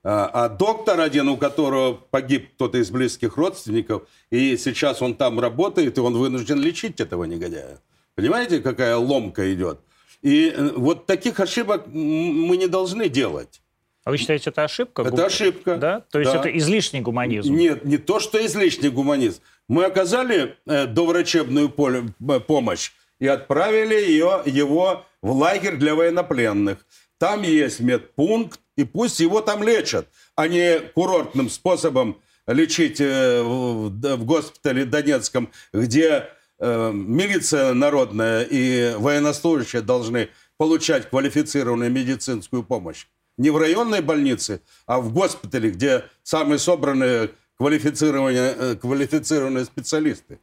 А, 0.04 0.30
а 0.46 0.50
доктор 0.50 1.02
один, 1.02 1.28
у 1.28 1.38
которого 1.38 1.94
погиб 1.94 2.50
кто-то 2.56 2.78
из 2.78 2.90
близких 2.90 3.36
родственников, 3.36 4.04
и 4.30 4.56
сейчас 4.56 5.02
он 5.02 5.16
там 5.16 5.40
работает, 5.40 5.98
и 5.98 6.02
он 6.02 6.18
вынужден 6.18 6.60
лечить 6.60 7.02
этого 7.02 7.26
негодяя. 7.26 7.80
Понимаете, 8.16 8.62
какая 8.62 8.96
ломка 8.96 9.54
идет? 9.54 9.80
И 10.22 10.50
э, 10.50 10.72
вот 10.76 11.06
таких 11.06 11.40
ошибок 11.40 11.88
мы 11.88 12.56
не 12.58 12.68
должны 12.68 13.10
делать. 13.10 13.62
А 14.10 14.12
вы 14.12 14.18
считаете, 14.18 14.50
это 14.50 14.64
ошибка? 14.64 15.04
Это 15.04 15.28
ошибка. 15.28 15.76
Да? 15.78 16.00
То 16.10 16.20
есть 16.20 16.32
да. 16.32 16.40
это 16.40 16.58
излишний 16.58 17.00
гуманизм? 17.00 17.54
Нет, 17.54 17.86
не 17.86 18.00
то, 18.00 18.20
что 18.20 18.44
излишний 18.44 18.90
гуманизм. 18.90 19.40
Мы 19.68 19.86
оказали 19.86 20.58
э, 20.66 20.88
доврачебную 20.88 21.72
э, 21.72 22.40
помощь 22.40 22.92
и 23.20 23.28
отправили 23.28 23.94
ее, 23.94 24.42
его 24.48 25.06
в 25.22 25.32
лагерь 25.32 25.76
для 25.76 25.94
военнопленных. 25.94 26.80
Там 27.20 27.44
есть 27.44 27.82
медпункт, 27.82 28.60
и 28.78 28.84
пусть 28.84 29.20
его 29.20 29.42
там 29.42 29.62
лечат, 29.62 30.08
а 30.36 30.48
не 30.48 30.80
курортным 30.80 31.48
способом 31.48 32.20
лечить 32.48 33.00
э, 33.00 33.44
в, 33.44 33.90
в 33.92 34.26
госпитале 34.26 34.86
Донецком, 34.86 35.52
где 35.72 36.30
э, 36.58 36.92
милиция 36.92 37.76
народная 37.76 38.42
и 38.42 38.96
военнослужащие 38.98 39.84
должны 39.84 40.30
получать 40.58 41.12
квалифицированную 41.12 41.92
медицинскую 41.92 42.64
помощь 42.64 43.06
не 43.40 43.50
в 43.50 43.58
районной 43.58 44.02
больнице, 44.02 44.62
а 44.86 45.00
в 45.00 45.14
госпитале, 45.14 45.72
где 45.72 46.04
самые 46.24 46.60
собранные 46.60 47.32
квалифицированные, 47.58 48.56
э, 48.58 48.76
квалифицированные 48.76 49.64
специалисты. 49.64 50.40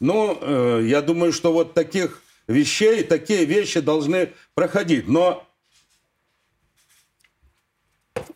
Ну, 0.00 0.38
э, 0.40 0.82
я 0.84 1.00
думаю, 1.00 1.32
что 1.32 1.52
вот 1.52 1.72
таких 1.72 2.22
вещей, 2.46 3.02
такие 3.04 3.46
вещи 3.46 3.80
должны 3.80 4.34
проходить. 4.54 5.08
Но 5.08 5.48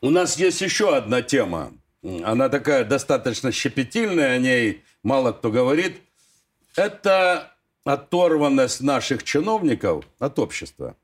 у 0.01 0.09
нас 0.09 0.38
есть 0.38 0.62
еще 0.62 0.96
одна 0.96 1.20
тема. 1.20 1.70
Она 2.03 2.48
такая 2.48 2.84
достаточно 2.84 3.53
щепетильная, 3.53 4.32
о 4.32 4.38
ней 4.38 4.82
мало 5.03 5.32
кто 5.32 5.51
говорит. 5.51 5.98
Это 6.74 7.55
оторванность 7.84 8.80
наших 8.80 9.24
чиновников 9.24 10.07
от 10.18 10.38
общества 10.38 10.96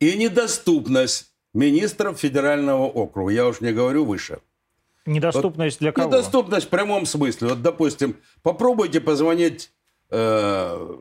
и 0.00 0.16
недоступность 0.16 1.29
министров 1.54 2.18
федерального 2.18 2.84
округа. 2.84 3.32
Я 3.32 3.46
уж 3.46 3.60
не 3.60 3.72
говорю 3.72 4.04
выше. 4.04 4.38
Недоступность 5.06 5.76
вот, 5.76 5.84
для 5.84 5.92
кого? 5.92 6.08
Недоступность 6.08 6.66
в 6.66 6.70
прямом 6.70 7.06
смысле. 7.06 7.48
Вот, 7.48 7.62
допустим, 7.62 8.16
попробуйте 8.42 9.00
позвонить 9.00 9.72
э, 10.10 10.96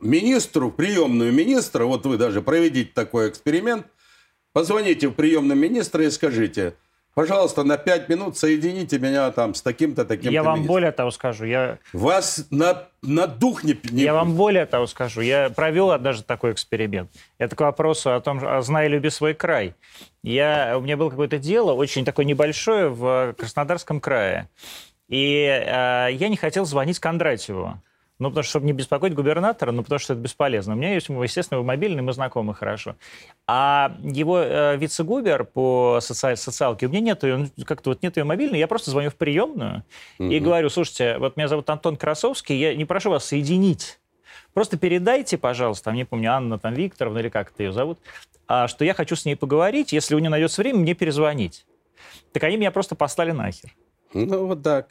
министру, 0.00 0.70
приемную 0.70 1.32
министра, 1.32 1.84
вот 1.84 2.06
вы 2.06 2.16
даже 2.16 2.40
проведите 2.40 2.90
такой 2.94 3.28
эксперимент, 3.28 3.86
позвоните 4.52 5.08
в 5.08 5.12
приемную 5.12 5.58
министра 5.58 6.04
и 6.04 6.10
скажите– 6.10 6.74
Пожалуйста, 7.16 7.64
на 7.64 7.78
пять 7.78 8.10
минут 8.10 8.36
соедините 8.36 8.98
меня 8.98 9.30
там 9.30 9.54
с 9.54 9.62
таким-то, 9.62 10.04
таким-то 10.04 10.30
Я 10.30 10.42
вам 10.42 10.64
более 10.64 10.92
того 10.92 11.10
скажу. 11.10 11.46
Я... 11.46 11.78
Вас 11.94 12.46
на, 12.50 12.88
на 13.00 13.26
дух 13.26 13.64
не, 13.64 13.74
не... 13.90 14.02
Я 14.02 14.12
вам 14.12 14.36
более 14.36 14.66
того 14.66 14.86
скажу. 14.86 15.22
Я 15.22 15.48
провел 15.48 15.98
даже 15.98 16.22
такой 16.22 16.52
эксперимент. 16.52 17.10
Это 17.38 17.56
к 17.56 17.60
вопросу 17.62 18.12
о 18.12 18.20
том, 18.20 18.46
о 18.46 18.60
знай, 18.60 18.88
люби 18.88 19.08
свой 19.08 19.32
край. 19.32 19.74
Я, 20.22 20.74
у 20.76 20.82
меня 20.82 20.98
было 20.98 21.08
какое-то 21.08 21.38
дело, 21.38 21.72
очень 21.72 22.04
такое 22.04 22.26
небольшое, 22.26 22.90
в 22.90 23.32
Краснодарском 23.38 23.98
крае. 23.98 24.50
И 25.08 25.46
э, 25.46 26.08
я 26.12 26.28
не 26.28 26.36
хотел 26.36 26.66
звонить 26.66 26.98
Кондратьеву. 26.98 27.80
Ну, 28.18 28.30
потому 28.30 28.44
что, 28.44 28.50
чтобы 28.50 28.66
не 28.66 28.72
беспокоить 28.72 29.12
губернатора, 29.12 29.72
ну, 29.72 29.82
потому 29.82 29.98
что 29.98 30.14
это 30.14 30.22
бесполезно. 30.22 30.72
У 30.72 30.76
меня 30.76 30.94
есть, 30.94 31.08
естественно, 31.08 31.60
мобильный, 31.62 32.02
мы 32.02 32.14
знакомы 32.14 32.54
хорошо. 32.54 32.96
А 33.46 33.94
его 34.02 34.38
э, 34.38 34.76
вице-губер 34.78 35.44
по 35.44 35.98
соци... 36.00 36.34
социалке, 36.36 36.86
у 36.86 36.88
меня 36.88 37.00
нет 37.00 37.22
ее, 37.24 37.50
как-то 37.66 37.90
вот 37.90 38.02
нет 38.02 38.16
ее 38.16 38.24
мобильной, 38.24 38.58
я 38.58 38.68
просто 38.68 38.90
звоню 38.90 39.10
в 39.10 39.16
приемную 39.16 39.84
угу. 40.18 40.30
и 40.30 40.38
говорю, 40.38 40.70
слушайте, 40.70 41.18
вот 41.18 41.36
меня 41.36 41.48
зовут 41.48 41.68
Антон 41.68 41.96
Красовский, 41.96 42.56
я 42.56 42.74
не 42.74 42.86
прошу 42.86 43.10
вас 43.10 43.26
соединить. 43.26 44.00
Просто 44.54 44.78
передайте, 44.78 45.36
пожалуйста, 45.36 45.92
мне 45.92 46.06
помню, 46.06 46.32
Анна 46.32 46.58
там 46.58 46.72
Викторовна 46.72 47.18
или 47.18 47.28
как 47.28 47.50
это 47.52 47.64
ее 47.64 47.72
зовут, 47.72 47.98
а, 48.48 48.66
что 48.68 48.86
я 48.86 48.94
хочу 48.94 49.14
с 49.14 49.26
ней 49.26 49.36
поговорить, 49.36 49.92
если 49.92 50.14
у 50.14 50.18
нее 50.18 50.30
найдется 50.30 50.62
время, 50.62 50.78
мне 50.78 50.94
перезвонить. 50.94 51.66
Так 52.32 52.44
они 52.44 52.56
меня 52.56 52.70
просто 52.70 52.94
послали 52.94 53.32
нахер. 53.32 53.74
Ну, 54.14 54.46
вот 54.46 54.62
так. 54.62 54.90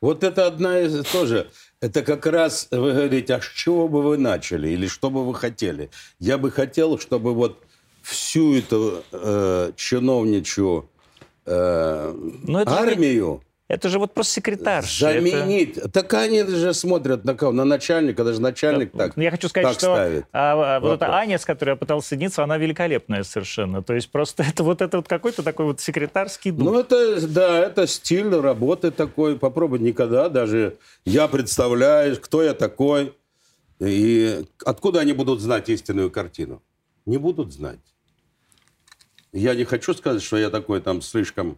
Вот 0.00 0.24
это 0.24 0.46
одна 0.46 0.80
из 0.80 1.04
тоже. 1.06 1.50
Это 1.80 2.02
как 2.02 2.26
раз 2.26 2.68
вы 2.70 2.92
говорите, 2.92 3.34
а 3.34 3.40
с 3.40 3.46
чего 3.46 3.88
бы 3.88 4.02
вы 4.02 4.18
начали 4.18 4.68
или 4.68 4.86
что 4.86 5.10
бы 5.10 5.24
вы 5.24 5.34
хотели? 5.34 5.90
Я 6.18 6.38
бы 6.38 6.50
хотел, 6.50 6.98
чтобы 6.98 7.34
вот 7.34 7.62
всю 8.02 8.56
эту 8.56 9.02
э, 9.12 9.72
чиновничью 9.76 10.90
э, 11.46 12.14
Но 12.42 12.62
это 12.62 12.78
армию 12.78 13.42
Это 13.66 13.88
же 13.88 13.98
вот 13.98 14.12
просто 14.12 14.34
секретарь. 14.34 14.84
заменить. 14.84 15.80
Так 15.90 16.12
они 16.12 16.42
же 16.42 16.74
смотрят 16.74 17.24
на 17.24 17.34
кого? 17.34 17.50
На 17.52 17.64
начальника, 17.64 18.22
даже 18.22 18.40
начальник 18.40 18.92
так, 18.92 19.16
Ну, 19.16 19.22
Я 19.22 19.30
хочу 19.30 19.48
сказать, 19.48 19.68
так 19.68 19.78
что 19.78 19.94
ставит. 19.94 20.26
а, 20.32 20.76
а, 20.76 20.80
вот 20.80 20.96
эта. 20.96 21.14
Аня, 21.14 21.38
с 21.38 21.46
которой 21.46 21.70
я 21.70 21.76
пытался 21.76 22.08
соединиться, 22.08 22.44
она 22.44 22.58
великолепная 22.58 23.22
совершенно. 23.22 23.82
То 23.82 23.94
есть 23.94 24.10
просто 24.10 24.42
это 24.48 24.64
вот 24.64 24.82
это 24.82 24.98
вот 24.98 25.08
какой-то 25.08 25.42
такой 25.42 25.64
вот 25.64 25.80
секретарский 25.80 26.50
дух. 26.50 26.72
Ну, 26.72 26.78
это, 26.78 27.26
да, 27.26 27.58
это 27.60 27.86
стиль 27.86 28.28
работы 28.34 28.90
такой. 28.90 29.38
Попробовать 29.38 29.80
никогда. 29.80 30.28
Даже 30.28 30.76
я 31.06 31.26
представляю, 31.26 32.20
кто 32.20 32.42
я 32.42 32.52
такой. 32.52 33.14
И 33.80 34.44
откуда 34.64 35.00
они 35.00 35.14
будут 35.14 35.40
знать 35.40 35.70
истинную 35.70 36.10
картину? 36.10 36.62
Не 37.06 37.16
будут 37.16 37.52
знать. 37.52 37.80
Я 39.32 39.54
не 39.54 39.64
хочу 39.64 39.94
сказать, 39.94 40.22
что 40.22 40.36
я 40.36 40.50
такой 40.50 40.80
там 40.80 41.00
слишком 41.00 41.56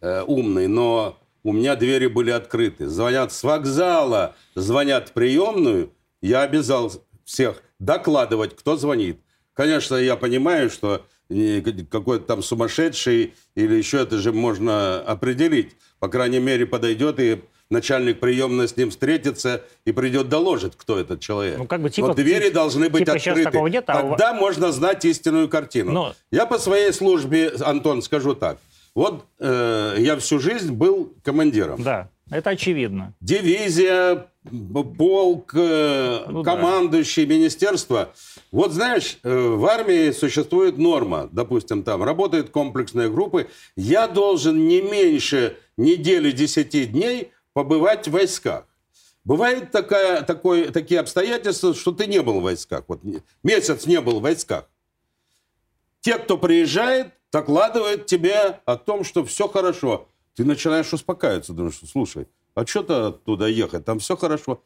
э, 0.00 0.22
умный, 0.26 0.66
но 0.66 1.16
у 1.44 1.52
меня 1.52 1.76
двери 1.76 2.06
были 2.08 2.30
открыты. 2.30 2.88
Звонят 2.88 3.32
с 3.32 3.44
вокзала, 3.44 4.34
звонят 4.54 5.10
в 5.10 5.12
приемную. 5.12 5.92
Я 6.22 6.42
обязал 6.42 6.90
всех 7.24 7.62
докладывать, 7.78 8.56
кто 8.56 8.76
звонит. 8.76 9.20
Конечно, 9.52 9.94
я 9.96 10.16
понимаю, 10.16 10.70
что 10.70 11.04
э, 11.28 11.60
какой-то 11.90 12.24
там 12.24 12.42
сумасшедший 12.42 13.34
или 13.54 13.74
еще 13.74 13.98
это 13.98 14.16
же 14.18 14.32
можно 14.32 15.00
определить. 15.00 15.76
По 16.00 16.08
крайней 16.08 16.40
мере, 16.40 16.66
подойдет 16.66 17.20
и 17.20 17.42
начальник 17.70 18.20
приемной 18.20 18.66
с 18.68 18.76
ним 18.76 18.90
встретится 18.90 19.62
и 19.84 19.92
придет 19.92 20.28
доложит, 20.28 20.74
кто 20.76 20.98
этот 20.98 21.20
человек. 21.20 21.58
Ну, 21.58 21.66
как 21.66 21.82
бы 21.82 21.90
типа- 21.90 22.08
Но 22.08 22.14
двери 22.14 22.44
типа- 22.44 22.54
должны 22.54 22.88
быть 22.88 23.00
типа 23.04 23.16
открыты. 23.16 23.58
нет, 23.70 23.84
а 23.88 24.00
у 24.02 24.08
Тогда 24.10 24.32
можно 24.32 24.72
знать 24.72 25.04
истинную 25.04 25.48
картину. 25.48 25.92
Но- 25.92 26.14
Я 26.30 26.46
по 26.46 26.58
своей 26.58 26.92
службе, 26.92 27.52
Антон, 27.60 28.00
скажу 28.02 28.34
так. 28.34 28.58
Вот 28.94 29.26
э, 29.40 29.96
я 29.98 30.16
всю 30.18 30.38
жизнь 30.38 30.72
был 30.72 31.12
командиром. 31.24 31.82
Да, 31.82 32.10
это 32.30 32.50
очевидно. 32.50 33.12
Дивизия, 33.20 34.28
полк, 34.96 35.52
э, 35.54 36.24
Ну 36.28 36.42
да. 36.42 36.54
командующий, 36.54 37.26
министерство. 37.26 38.14
Вот 38.52 38.72
знаешь, 38.72 39.18
э, 39.24 39.36
в 39.36 39.66
армии 39.66 40.12
существует 40.12 40.78
норма. 40.78 41.28
Допустим, 41.32 41.82
там 41.82 42.04
работают 42.04 42.50
комплексные 42.50 43.10
группы. 43.10 43.48
Я 43.76 44.06
должен 44.06 44.68
не 44.68 44.80
меньше 44.80 45.56
недели 45.76 46.30
10 46.30 46.92
дней 46.92 47.32
побывать 47.52 48.06
в 48.06 48.12
войсках. 48.12 48.64
Бывает 49.24 49.72
такая, 49.72 50.22
такой, 50.22 50.70
такие 50.70 51.00
обстоятельства, 51.00 51.74
что 51.74 51.90
ты 51.92 52.06
не 52.06 52.22
был 52.22 52.40
в 52.40 52.42
войсках. 52.44 52.84
Вот 52.86 53.00
месяц 53.42 53.86
не 53.86 54.00
был 54.00 54.20
в 54.20 54.22
войсках. 54.22 54.68
Те, 56.00 56.18
кто 56.18 56.36
приезжает, 56.36 57.08
докладывают 57.38 58.06
тебе 58.06 58.60
о 58.64 58.76
том, 58.76 59.02
что 59.02 59.24
все 59.24 59.48
хорошо. 59.48 60.06
Ты 60.36 60.44
начинаешь 60.44 60.92
успокаиваться, 60.92 61.52
думаешь, 61.52 61.80
слушай, 61.90 62.28
а 62.54 62.64
что 62.64 62.82
то 62.84 63.06
оттуда 63.08 63.46
ехать? 63.48 63.84
Там 63.84 63.98
все 63.98 64.16
хорошо. 64.16 64.62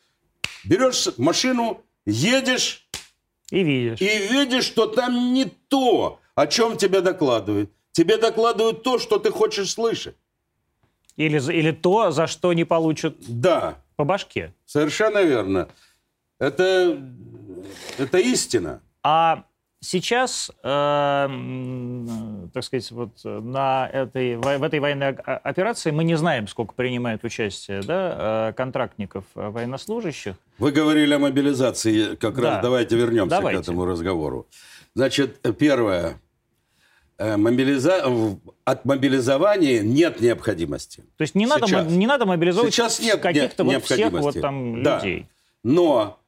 Берешь 0.65 1.09
машину, 1.17 1.81
едешь 2.05 2.87
И 3.51 3.63
видишь. 3.63 4.01
и 4.03 4.29
видишь, 4.29 4.65
что 4.67 4.87
там 4.87 5.33
не 5.33 5.47
то, 5.69 6.21
о 6.35 6.47
чем 6.47 6.77
тебе 6.77 7.01
докладывают. 7.01 7.71
Тебе 7.93 8.19
докладывают 8.19 8.83
то, 8.83 8.99
что 8.99 9.19
ты 9.19 9.31
хочешь 9.31 9.71
слышать. 9.73 10.15
Или, 11.17 11.41
или 11.53 11.71
то, 11.73 12.11
за 12.11 12.27
что 12.27 12.53
не 12.53 12.65
получат 12.65 13.17
Да, 13.27 13.79
по 13.97 14.05
башке. 14.05 14.53
совершенно 14.67 15.23
верно. 15.23 15.69
Это, 16.39 17.01
это 17.97 18.19
истина. 18.19 18.83
А 19.03 19.45
сейчас, 19.81 20.51
э, 20.63 21.29
так 22.53 22.65
сказать, 22.65 22.91
вот 22.91 23.11
на 23.25 23.89
этой, 23.93 24.37
в 24.37 24.63
этой 24.63 24.81
военной 24.81 25.11
операции 25.13 25.91
мы 25.91 26.05
не 26.05 26.17
знаем, 26.17 26.49
сколько 26.49 26.75
принимает 26.75 27.25
участие 27.25 27.83
да, 27.83 28.49
э, 28.49 28.53
контрактников, 28.55 29.25
э, 29.35 29.49
военнослужащих. 29.49 30.35
Вы 30.59 30.73
говорили 30.73 31.15
о 31.15 31.19
мобилизации. 31.19 32.15
Как 32.17 32.35
Да. 32.37 32.43
раз 32.55 32.63
давайте 32.63 32.97
вернемся 32.97 33.37
Давайте. 33.37 33.61
к 33.61 33.63
этому 33.63 33.85
разговору. 33.85 34.47
Значит, 34.95 35.39
первое. 35.59 36.21
Э, 37.19 37.37
мобилиза- 37.37 38.39
От 38.65 38.85
мобилизования 38.85 39.81
нет 39.81 40.21
необходимости. 40.21 41.01
То 41.17 41.23
есть 41.23 41.35
не 41.35 41.47
надо, 41.47 41.67
Сейчас. 41.67 41.91
не 41.91 42.07
надо 42.07 42.27
мобилизовывать 42.27 42.73
Сейчас 42.75 43.01
нет 43.01 43.21
каких-то 43.21 43.65
вот 43.65 43.85
всех 43.85 44.13
вот 44.13 44.41
там 44.41 44.83
Да. 44.83 44.97
людей. 44.99 45.27
Но 45.65 46.21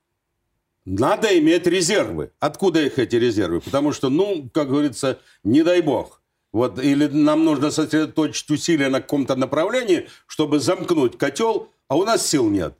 надо 0.98 1.38
иметь 1.38 1.66
резервы. 1.66 2.32
Откуда 2.40 2.82
их 2.82 2.98
эти 2.98 3.16
резервы? 3.16 3.60
Потому 3.60 3.92
что, 3.92 4.08
ну, 4.08 4.48
как 4.52 4.68
говорится, 4.68 5.18
не 5.44 5.62
дай 5.62 5.80
бог. 5.80 6.20
Вот, 6.52 6.82
или 6.82 7.06
нам 7.06 7.44
нужно 7.44 7.70
сосредоточить 7.70 8.50
усилия 8.50 8.88
на 8.88 9.00
каком-то 9.00 9.36
направлении, 9.36 10.08
чтобы 10.26 10.58
замкнуть 10.58 11.16
котел, 11.16 11.68
а 11.86 11.96
у 11.96 12.04
нас 12.04 12.26
сил 12.26 12.50
нет. 12.50 12.74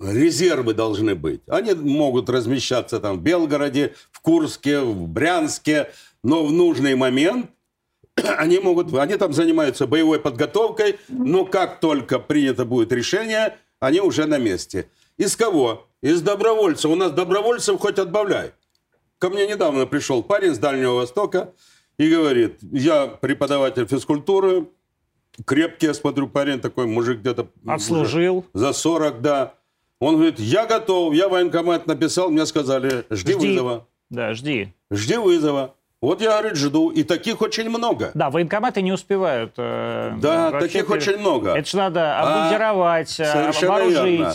Резервы 0.00 0.74
должны 0.74 1.14
быть. 1.14 1.42
Они 1.46 1.72
могут 1.74 2.28
размещаться 2.28 2.98
там 2.98 3.18
в 3.18 3.22
Белгороде, 3.22 3.94
в 4.10 4.20
Курске, 4.20 4.80
в 4.80 5.06
Брянске, 5.06 5.92
но 6.24 6.44
в 6.44 6.50
нужный 6.50 6.96
момент 6.96 7.50
они 8.16 8.58
могут, 8.58 8.92
они 8.94 9.16
там 9.16 9.32
занимаются 9.32 9.86
боевой 9.86 10.18
подготовкой, 10.18 10.98
но 11.08 11.44
как 11.44 11.78
только 11.78 12.18
принято 12.18 12.64
будет 12.64 12.90
решение, 12.90 13.56
они 13.78 14.00
уже 14.00 14.26
на 14.26 14.38
месте. 14.38 14.88
Из 15.16 15.36
кого? 15.36 15.86
Из 16.02 16.22
добровольцев. 16.22 16.90
У 16.90 16.94
нас 16.94 17.12
добровольцев 17.12 17.78
хоть 17.80 17.98
отбавляй. 17.98 18.52
Ко 19.18 19.28
мне 19.28 19.46
недавно 19.46 19.86
пришел 19.86 20.22
парень 20.22 20.54
с 20.54 20.58
Дальнего 20.58 20.94
Востока 20.94 21.52
и 21.98 22.08
говорит, 22.08 22.58
я 22.62 23.06
преподаватель 23.06 23.86
физкультуры, 23.86 24.68
крепкий, 25.44 25.86
я 25.86 25.94
смотрю, 25.94 26.26
парень 26.28 26.58
такой, 26.60 26.86
мужик 26.86 27.18
где-то... 27.18 27.48
Отслужил. 27.66 28.46
За 28.54 28.72
40, 28.72 29.20
да. 29.20 29.54
Он 29.98 30.14
говорит, 30.16 30.38
я 30.40 30.64
готов, 30.64 31.12
я 31.12 31.28
военкомат 31.28 31.86
написал, 31.86 32.30
мне 32.30 32.46
сказали, 32.46 33.04
жди, 33.10 33.32
Жди. 33.34 33.48
вызова. 33.48 33.86
Да, 34.08 34.32
жди. 34.32 34.72
Жди 34.90 35.16
вызова. 35.18 35.74
Вот 36.00 36.22
я, 36.22 36.38
говорит, 36.38 36.56
жду. 36.56 36.88
И 36.88 37.02
таких 37.02 37.42
очень 37.42 37.68
много. 37.68 38.10
Да, 38.14 38.30
военкоматы 38.30 38.80
не 38.80 38.90
успевают. 38.92 39.52
э, 39.58 40.14
Да, 40.18 40.50
вообще 40.50 40.66
таких 40.66 40.88
очень 40.90 41.18
много. 41.18 41.50
Это 41.50 41.68
же 41.68 41.76
надо 41.76 42.18
А, 42.18 42.22
обмундировать, 42.22 43.20
э, 43.20 43.24
совершенно 43.30 43.72
вооружить. 43.72 44.18
верно. 44.18 44.34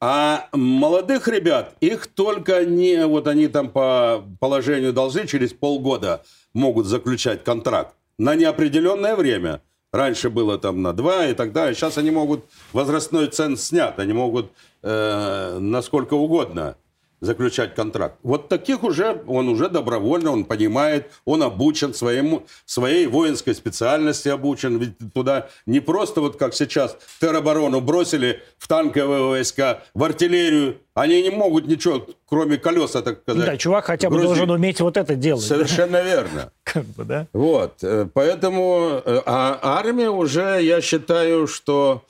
А 0.00 0.48
молодых 0.52 1.28
ребят, 1.28 1.74
их 1.80 2.06
только 2.08 2.64
не... 2.64 3.06
Вот 3.06 3.26
они 3.26 3.48
там 3.48 3.70
по 3.70 4.24
положению 4.40 4.92
должны 4.92 5.26
через 5.26 5.52
полгода 5.52 6.22
могут 6.52 6.86
заключать 6.86 7.44
контракт 7.44 7.94
на 8.18 8.34
неопределенное 8.34 9.16
время. 9.16 9.62
Раньше 9.92 10.28
было 10.28 10.58
там 10.58 10.82
на 10.82 10.92
два 10.92 11.26
и 11.26 11.34
так 11.34 11.52
далее. 11.52 11.74
Сейчас 11.74 11.98
они 11.98 12.10
могут... 12.10 12.44
Возрастной 12.72 13.28
ценз 13.28 13.62
снят. 13.62 13.98
Они 13.98 14.12
могут 14.12 14.50
э, 14.82 15.58
насколько 15.60 16.14
угодно 16.14 16.76
заключать 17.24 17.74
контракт. 17.74 18.16
Вот 18.22 18.48
таких 18.48 18.84
уже, 18.84 19.22
он 19.26 19.48
уже 19.48 19.68
добровольно, 19.68 20.30
он 20.32 20.44
понимает, 20.44 21.10
он 21.24 21.42
обучен 21.42 21.94
своему, 21.94 22.46
своей 22.66 23.06
воинской 23.06 23.54
специальности 23.54 24.28
обучен. 24.28 24.78
Ведь 24.78 24.92
туда 25.12 25.48
не 25.66 25.80
просто 25.80 26.20
вот 26.20 26.36
как 26.36 26.54
сейчас 26.54 26.96
тероборону 27.20 27.80
бросили 27.80 28.42
в 28.58 28.68
танковые 28.68 29.22
войска, 29.22 29.82
в 29.94 30.04
артиллерию. 30.04 30.78
Они 30.94 31.22
не 31.22 31.30
могут 31.30 31.66
ничего, 31.66 32.06
кроме 32.28 32.56
колеса, 32.56 33.02
так 33.02 33.22
сказать. 33.22 33.44
Да, 33.44 33.56
чувак 33.56 33.86
хотя 33.86 34.08
бы 34.08 34.16
грузить. 34.16 34.28
должен 34.36 34.50
уметь 34.50 34.80
вот 34.80 34.96
это 34.96 35.16
делать. 35.16 35.42
Совершенно 35.42 36.02
верно. 36.02 36.52
Как 36.62 36.84
бы, 36.84 37.04
да? 37.04 37.26
Вот, 37.32 37.82
э, 37.82 38.06
поэтому 38.12 39.02
э, 39.04 39.22
а 39.26 39.58
армия 39.62 40.10
уже, 40.10 40.60
я 40.62 40.80
считаю, 40.80 41.46
что 41.46 42.04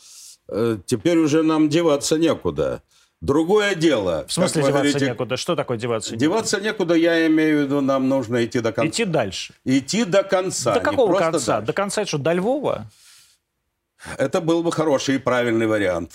э, 0.48 0.78
теперь 0.84 1.18
уже 1.18 1.42
нам 1.42 1.68
деваться 1.68 2.18
некуда. 2.18 2.82
Другое 3.24 3.74
дело. 3.74 4.26
В 4.28 4.32
смысле 4.32 4.60
как 4.60 4.70
деваться 4.70 4.90
говорите, 4.90 5.06
некуда? 5.06 5.36
Что 5.38 5.56
такое 5.56 5.78
деваться 5.78 6.10
некуда? 6.10 6.24
Деваться 6.24 6.60
некуда, 6.60 6.94
я 6.94 7.26
имею 7.26 7.60
в 7.60 7.62
виду, 7.62 7.80
нам 7.80 8.06
нужно 8.06 8.44
идти 8.44 8.60
до 8.60 8.70
конца. 8.70 8.88
Идти 8.90 9.04
дальше. 9.06 9.54
Идти 9.64 10.04
до 10.04 10.22
конца. 10.22 10.74
До 10.74 10.80
какого 10.80 11.18
конца? 11.18 11.54
дальше. 11.54 11.66
До 11.66 11.72
конца 11.72 12.02
это 12.02 12.08
что, 12.08 12.18
до 12.18 12.34
Львова? 12.34 12.86
Это 14.18 14.42
был 14.42 14.62
бы 14.62 14.70
хороший 14.72 15.14
и 15.14 15.18
правильный 15.18 15.66
вариант. 15.66 16.12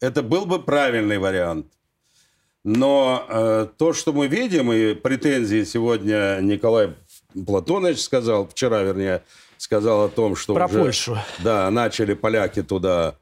Это 0.00 0.22
был 0.22 0.44
бы 0.44 0.62
правильный 0.62 1.16
вариант. 1.16 1.66
Но 2.62 3.24
э, 3.30 3.66
то, 3.78 3.94
что 3.94 4.12
мы 4.12 4.26
видим, 4.26 4.70
и 4.72 4.92
претензии 4.92 5.64
сегодня 5.64 6.40
Николай 6.42 6.94
Платонович 7.46 8.02
сказал, 8.02 8.46
вчера, 8.46 8.82
вернее, 8.82 9.22
сказал 9.56 10.04
о 10.04 10.08
том, 10.10 10.36
что 10.36 10.52
Про 10.52 10.66
уже, 10.66 10.78
Польшу. 10.78 11.18
Да, 11.38 11.70
начали 11.70 12.12
поляки 12.12 12.62
туда 12.62 13.14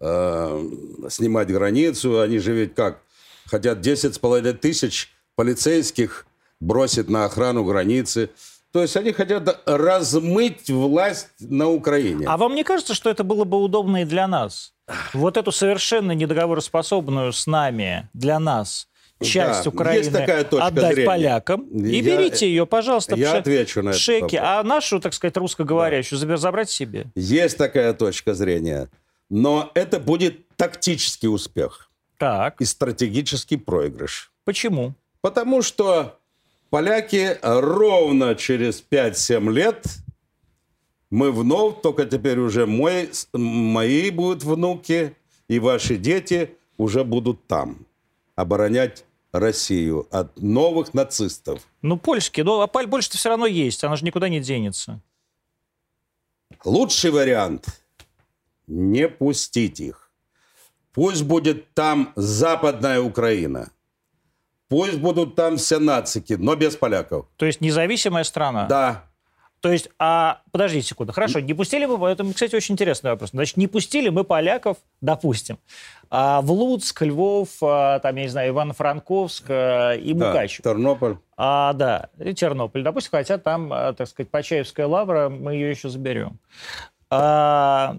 э, 0.00 0.68
снимать 1.10 1.48
границу. 1.48 2.20
Они 2.20 2.38
же 2.38 2.52
ведь 2.52 2.74
как? 2.74 3.00
Хотят 3.46 3.80
10 3.80 4.14
с 4.14 4.18
половиной 4.18 4.52
тысяч 4.54 5.10
полицейских 5.34 6.26
бросить 6.60 7.08
на 7.08 7.24
охрану 7.24 7.64
границы. 7.64 8.30
То 8.72 8.82
есть 8.82 8.96
они 8.96 9.12
хотят 9.12 9.62
размыть 9.64 10.68
власть 10.70 11.28
на 11.40 11.68
Украине. 11.68 12.26
А 12.28 12.36
вам 12.36 12.54
не 12.54 12.64
кажется, 12.64 12.92
что 12.94 13.08
это 13.08 13.24
было 13.24 13.44
бы 13.44 13.62
удобно 13.62 14.02
и 14.02 14.04
для 14.04 14.28
нас? 14.28 14.74
Вот 15.14 15.36
эту 15.36 15.52
совершенно 15.52 16.12
недоговороспособную 16.12 17.32
с 17.32 17.46
нами, 17.46 18.08
для 18.12 18.38
нас, 18.38 18.88
часть 19.22 19.64
Да, 19.64 19.70
Украины 19.70 19.98
есть 20.00 20.12
такая 20.12 20.44
точка 20.44 20.66
отдать 20.66 20.92
зрения. 20.94 21.06
полякам. 21.06 21.62
И 21.68 21.96
Я- 21.96 22.02
берите 22.02 22.46
ее, 22.48 22.66
пожалуйста, 22.66 23.14
я 23.16 23.38
отвечу 23.38 23.82
на 23.82 23.92
шеки, 23.94 24.36
а 24.36 24.62
нашу, 24.62 25.00
так 25.00 25.14
сказать, 25.14 25.36
русскоговорящую 25.38 26.18
забер- 26.18 26.36
забрать 26.36 26.68
себе. 26.70 27.06
Есть 27.14 27.56
такая 27.56 27.92
точка 27.94 28.34
зрения. 28.34 28.88
Но 29.30 29.70
это 29.74 30.00
будет 30.00 30.48
тактический 30.56 31.28
успех 31.28 31.90
Так, 32.16 32.60
и 32.60 32.64
стратегический 32.64 33.56
проигрыш. 33.56 34.32
почему? 34.44 34.94
Потому 35.20 35.62
что 35.62 36.18
поляки 36.70 37.38
ровно 37.42 38.34
через 38.34 38.82
5-7 38.88 39.52
лет 39.52 39.86
мы 41.10 41.32
вновь, 41.32 41.80
только 41.82 42.04
теперь 42.04 42.38
уже 42.38 42.66
мой, 42.66 43.10
мои 43.32 44.10
будут 44.10 44.44
внуки 44.44 45.16
и 45.48 45.58
ваши 45.58 45.96
дети 45.96 46.54
уже 46.76 47.04
будут 47.04 47.46
там 47.46 47.86
оборонять 48.36 49.04
Россию 49.32 50.06
от 50.10 50.38
новых 50.40 50.94
нацистов. 50.94 51.66
Ну, 51.82 51.98
польские, 51.98 52.44
ну, 52.44 52.60
а 52.60 52.66
паль 52.66 52.86
больше-то 52.86 53.18
все 53.18 53.28
равно 53.28 53.46
есть, 53.46 53.82
она 53.84 53.96
же 53.96 54.04
никуда 54.04 54.28
не 54.28 54.40
денется. 54.40 55.00
Лучший 56.64 57.10
вариант– 57.10 57.66
не 58.68 59.08
пустить 59.08 59.80
их. 59.80 60.10
Пусть 60.92 61.24
будет 61.24 61.74
там 61.74 62.12
Западная 62.16 63.00
Украина. 63.00 63.70
Пусть 64.68 64.98
будут 64.98 65.34
там 65.34 65.56
все 65.56 65.78
нацики, 65.78 66.34
но 66.34 66.54
без 66.54 66.76
поляков. 66.76 67.26
То 67.36 67.46
есть 67.46 67.60
независимая 67.60 68.24
страна. 68.24 68.66
Да, 68.66 69.04
То 69.60 69.72
есть, 69.72 69.88
а 69.98 70.42
подождите 70.52 70.86
секунду, 70.86 71.12
хорошо, 71.12 71.40
не 71.40 71.54
пустили 71.54 71.86
мы, 71.86 72.08
это, 72.08 72.24
кстати, 72.32 72.54
очень 72.54 72.74
интересный 72.74 73.10
вопрос. 73.10 73.30
Значит, 73.30 73.56
не 73.56 73.66
пустили 73.66 74.08
мы 74.08 74.22
поляков, 74.24 74.76
допустим, 75.00 75.58
а, 76.10 76.42
в 76.42 76.52
Луцк, 76.52 77.02
Львов, 77.02 77.48
а, 77.62 77.98
там, 77.98 78.16
я 78.16 78.22
не 78.22 78.28
знаю, 78.28 78.50
Ивано-Франковск 78.52 79.44
а, 79.48 79.94
и 79.94 80.12
да, 80.12 80.26
Мукачев. 80.26 80.62
Тернополь. 80.62 81.16
А, 81.36 81.72
да, 81.72 82.10
и 82.18 82.34
Тернополь, 82.34 82.82
допустим, 82.82 83.10
хотя 83.12 83.38
там, 83.38 83.68
так 83.68 84.06
сказать, 84.06 84.30
Почаевская 84.30 84.86
лавра, 84.86 85.28
мы 85.28 85.54
ее 85.54 85.70
еще 85.70 85.88
заберем. 85.88 86.38
А, 87.10 87.96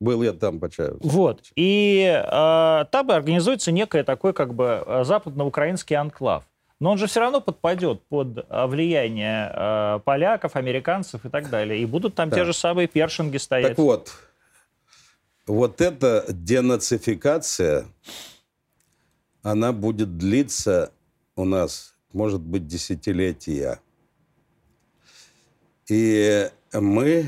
Был 0.00 0.22
я 0.22 0.32
там, 0.32 0.60
по 0.60 0.68
чаю. 0.70 0.98
вот. 1.02 1.42
И 1.56 2.06
а, 2.26 2.84
там 2.86 3.10
организуется 3.10 3.72
некое 3.72 4.04
такой 4.04 4.32
как 4.32 4.54
бы 4.54 4.82
а, 4.86 5.04
западноукраинский 5.04 5.96
анклав. 5.96 6.44
Но 6.78 6.90
он 6.92 6.98
же 6.98 7.06
все 7.06 7.20
равно 7.20 7.40
подпадет 7.40 8.02
под 8.08 8.44
а, 8.50 8.66
влияние 8.66 9.50
а, 9.52 9.98
поляков, 10.00 10.56
американцев 10.56 11.24
и 11.24 11.28
так 11.30 11.48
далее. 11.48 11.80
И 11.80 11.86
будут 11.86 12.14
там 12.14 12.28
Да. 12.28 12.36
те 12.36 12.44
же 12.44 12.52
самые 12.52 12.86
першинги 12.88 13.38
стоять. 13.38 13.68
Так 13.70 13.78
вот, 13.78 14.12
вот 15.46 15.80
эта 15.80 16.24
денацификация, 16.28 17.86
она 19.42 19.72
будет 19.72 20.18
длиться 20.18 20.92
у 21.36 21.44
нас, 21.44 21.94
может 22.12 22.40
быть, 22.42 22.66
десятилетия. 22.66 23.80
И 25.88 26.50
мы 26.72 27.26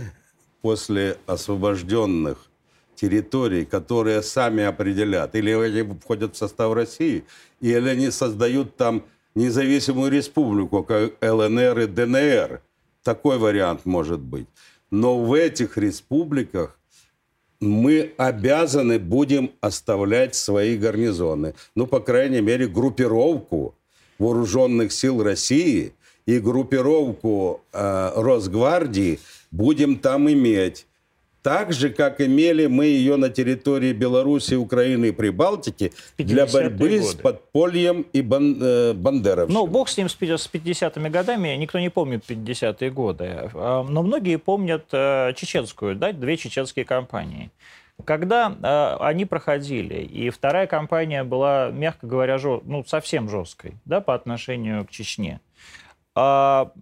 после 0.63 1.19
освобожденных 1.27 2.39
территорий, 2.95 3.65
которые 3.65 4.23
сами 4.23 4.65
определят, 4.65 5.35
или 5.35 5.53
они 5.53 5.95
входят 6.01 6.35
в 6.35 6.39
состав 6.39 6.75
России, 6.75 7.25
или 7.61 7.89
они 7.89 8.11
создают 8.11 8.77
там 8.77 9.05
независимую 9.35 10.11
республику, 10.11 10.83
как 10.83 11.13
ЛНР 11.21 11.79
и 11.81 11.87
ДНР. 11.87 12.61
Такой 13.05 13.39
вариант 13.39 13.87
может 13.87 14.21
быть. 14.21 14.49
Но 14.91 15.19
в 15.19 15.33
этих 15.33 15.79
республиках 15.79 16.79
мы 17.61 18.13
обязаны 18.17 18.99
будем 18.99 19.51
оставлять 19.61 20.35
свои 20.35 20.77
гарнизоны. 20.77 21.55
Ну, 21.75 21.87
по 21.87 22.01
крайней 22.01 22.41
мере, 22.41 22.67
группировку 22.67 23.75
вооруженных 24.19 24.93
сил 24.93 25.23
России 25.23 25.93
и 26.27 26.39
группировку 26.41 27.61
э, 27.73 28.13
Росгвардии 28.17 29.19
будем 29.51 29.97
там 29.99 30.29
иметь. 30.31 30.87
Так 31.41 31.73
же, 31.73 31.91
как 31.91 32.21
имели 32.21 32.67
мы 32.67 32.87
ее 32.87 33.17
на 33.17 33.31
территории 33.31 33.93
Беларуси, 33.93 34.55
Украины 34.55 35.07
и 35.07 35.13
Прибалтики 35.13 35.93
для 36.19 36.45
50-е 36.45 36.53
борьбы 36.69 37.01
с 37.01 37.13
годы. 37.13 37.23
подпольем 37.23 38.07
и 38.13 38.23
бан, 38.23 38.59
э, 38.61 38.93
бандеровщиной. 38.93 39.55
Ну, 39.61 39.67
бог 39.67 39.89
с 39.89 39.97
ним, 39.97 40.09
с 40.09 40.15
пи- 40.15 40.37
с 40.37 40.47
50-ми 40.53 41.09
годами. 41.09 41.49
Никто 41.57 41.79
не 41.79 41.91
помнит 41.91 42.25
50-е 42.29 42.91
годы. 42.91 43.49
А, 43.55 43.85
Но 43.89 44.03
многие 44.03 44.37
помнят 44.37 44.87
э, 44.93 45.33
чеченскую, 45.37 45.95
да, 45.95 46.13
две 46.13 46.37
чеченские 46.37 46.85
кампании. 46.85 47.51
Когда 48.05 48.53
э, 48.63 48.97
они 49.05 49.25
проходили, 49.25 49.95
и 50.03 50.31
вторая 50.31 50.67
кампания 50.67 51.23
была, 51.25 51.71
мягко 51.71 52.07
говоря, 52.07 52.35
жё- 52.37 52.63
ну, 52.65 52.85
совсем 52.85 53.29
жесткой 53.31 53.75
да, 53.87 54.01
по 54.01 54.15
отношению 54.15 54.85
к 54.85 54.91
Чечне. 54.91 55.41
А, 56.15 56.73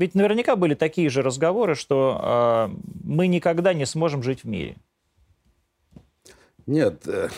ведь 0.00 0.14
наверняка 0.14 0.56
были 0.56 0.74
такие 0.74 1.10
же 1.10 1.20
разговоры, 1.20 1.74
что 1.74 2.18
а, 2.22 2.70
мы 3.04 3.26
никогда 3.26 3.74
не 3.74 3.84
сможем 3.84 4.22
жить 4.22 4.44
в 4.44 4.48
мире. 4.48 4.76
Нет, 6.66 7.06
э, 7.06 7.28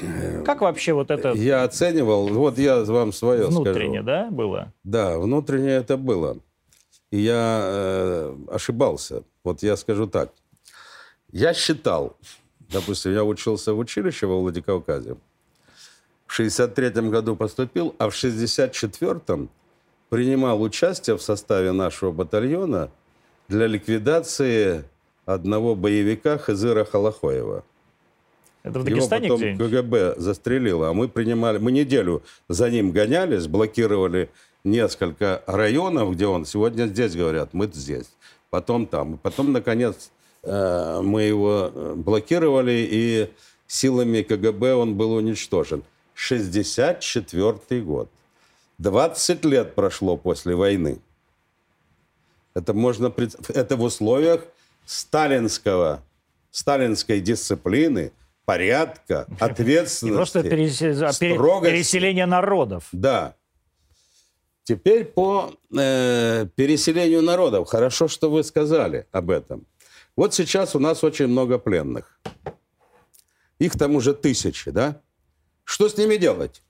Как 0.45 0.61
вообще 0.61 0.93
вот 0.93 1.11
это 1.11 1.33
я 1.33 1.65
оценивал, 1.65 2.29
вот 2.29 2.59
я 2.59 2.85
вам 2.85 3.13
свое 3.13 3.49
внутренне, 3.49 4.03
скажу. 4.03 4.07
да, 4.07 4.31
было? 4.31 4.73
Да, 4.85 5.19
внутренне 5.19 5.71
это 5.71 5.97
было. 5.97 6.39
И 7.11 7.19
я 7.19 7.63
э, 7.65 8.37
ошибался. 8.49 9.25
Вот 9.43 9.65
я 9.65 9.77
скажу 9.77 10.07
так. 10.07 10.33
Я 11.33 11.55
считал, 11.55 12.17
допустим, 12.71 13.13
я 13.13 13.25
учился 13.25 13.75
в 13.75 13.79
училище 13.79 14.27
во 14.27 14.39
Владикавказе. 14.39 15.17
В 16.27 16.33
63 16.33 16.91
году 17.11 17.35
поступил, 17.35 17.97
а 17.99 18.09
в 18.09 18.15
64-м 18.15 19.51
принимал 20.13 20.61
участие 20.61 21.17
в 21.17 21.23
составе 21.23 21.73
нашего 21.73 22.13
батальона 22.13 22.91
для 23.49 23.67
ликвидации 23.67 24.85
одного 25.25 25.75
боевика 25.75 26.37
Хазыра 26.37 26.85
Халахоева. 26.85 27.65
Это 28.63 28.79
в 28.79 28.87
Его 28.87 28.97
Дагестане 28.97 29.29
потом 29.29 29.41
где-нибудь? 29.41 29.71
КГБ 29.71 30.15
застрелило, 30.19 30.91
а 30.91 30.93
мы 30.93 31.09
принимали, 31.09 31.57
мы 31.57 31.73
неделю 31.73 32.23
за 32.51 32.69
ним 32.69 32.91
гонялись, 32.91 33.47
блокировали 33.47 34.29
несколько 34.65 35.43
районов, 35.47 36.13
где 36.13 36.27
он. 36.27 36.45
Сегодня 36.45 36.89
здесь 36.89 37.17
говорят, 37.17 37.55
мы 37.55 37.71
здесь, 37.73 38.11
потом 38.51 38.87
там. 38.87 39.17
Потом, 39.17 39.51
наконец, 39.51 40.11
э, 40.43 41.01
мы 41.03 41.23
его 41.23 41.71
э, 41.73 41.95
блокировали, 41.97 42.87
и 42.91 43.31
силами 43.67 44.21
КГБ 44.21 44.75
он 44.75 44.95
был 44.95 45.13
уничтожен. 45.13 45.83
64 46.13 47.81
год. 47.81 48.11
20 48.83 49.45
лет 49.45 49.75
прошло 49.75 50.17
после 50.17 50.55
войны. 50.55 51.01
Это 52.55 52.75
можно 52.75 53.11
пред- 53.11 53.51
это 53.51 53.77
в 53.77 53.83
условиях 53.83 54.45
сталинского, 54.85 56.03
сталинской 56.51 57.21
дисциплины, 57.21 58.13
порядка, 58.45 59.27
ответственности. 59.41 60.17
просто 60.17 60.41
пересе- 60.41 60.93
а, 61.05 61.13
пере- 61.19 61.35
строгости. 61.35 61.73
переселение 61.73 62.27
народов. 62.27 62.89
Да. 62.93 63.35
Теперь 64.65 65.05
по 65.05 65.55
э, 65.77 66.47
переселению 66.55 67.23
народов. 67.23 67.69
Хорошо, 67.69 68.09
что 68.09 68.31
вы 68.31 68.43
сказали 68.45 69.07
об 69.13 69.31
этом. 69.31 69.65
Вот 70.17 70.35
сейчас 70.35 70.75
у 70.77 70.79
нас 70.79 71.03
очень 71.05 71.27
много 71.29 71.59
пленных. 71.59 72.21
Их 73.59 73.79
там 73.79 73.95
уже 73.97 74.13
тысячи, 74.13 74.71
да? 74.71 75.01
Что 75.65 75.89
с 75.89 75.97
ними 75.97 76.17
делать? 76.17 76.63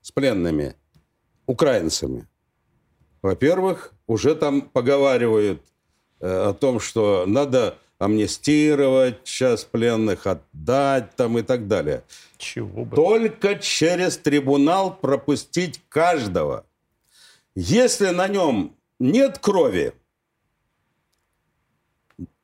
С 0.00 0.10
пленными 0.12 0.74
украинцами. 1.46 2.26
Во-первых, 3.22 3.92
уже 4.06 4.34
там 4.34 4.62
поговаривают 4.62 5.62
э, 6.20 6.48
о 6.50 6.52
том, 6.54 6.80
что 6.80 7.24
надо 7.26 7.78
амнистировать 7.98 9.18
сейчас 9.24 9.64
пленных, 9.64 10.26
отдать 10.26 11.14
там 11.14 11.38
и 11.38 11.42
так 11.42 11.68
далее. 11.68 12.02
Чего 12.36 12.84
бы. 12.84 12.96
Только 12.96 13.54
через 13.56 14.16
трибунал 14.18 14.96
пропустить 14.96 15.80
каждого. 15.88 16.64
Если 17.54 18.08
на 18.08 18.26
нем 18.26 18.74
нет 18.98 19.38
крови, 19.38 19.92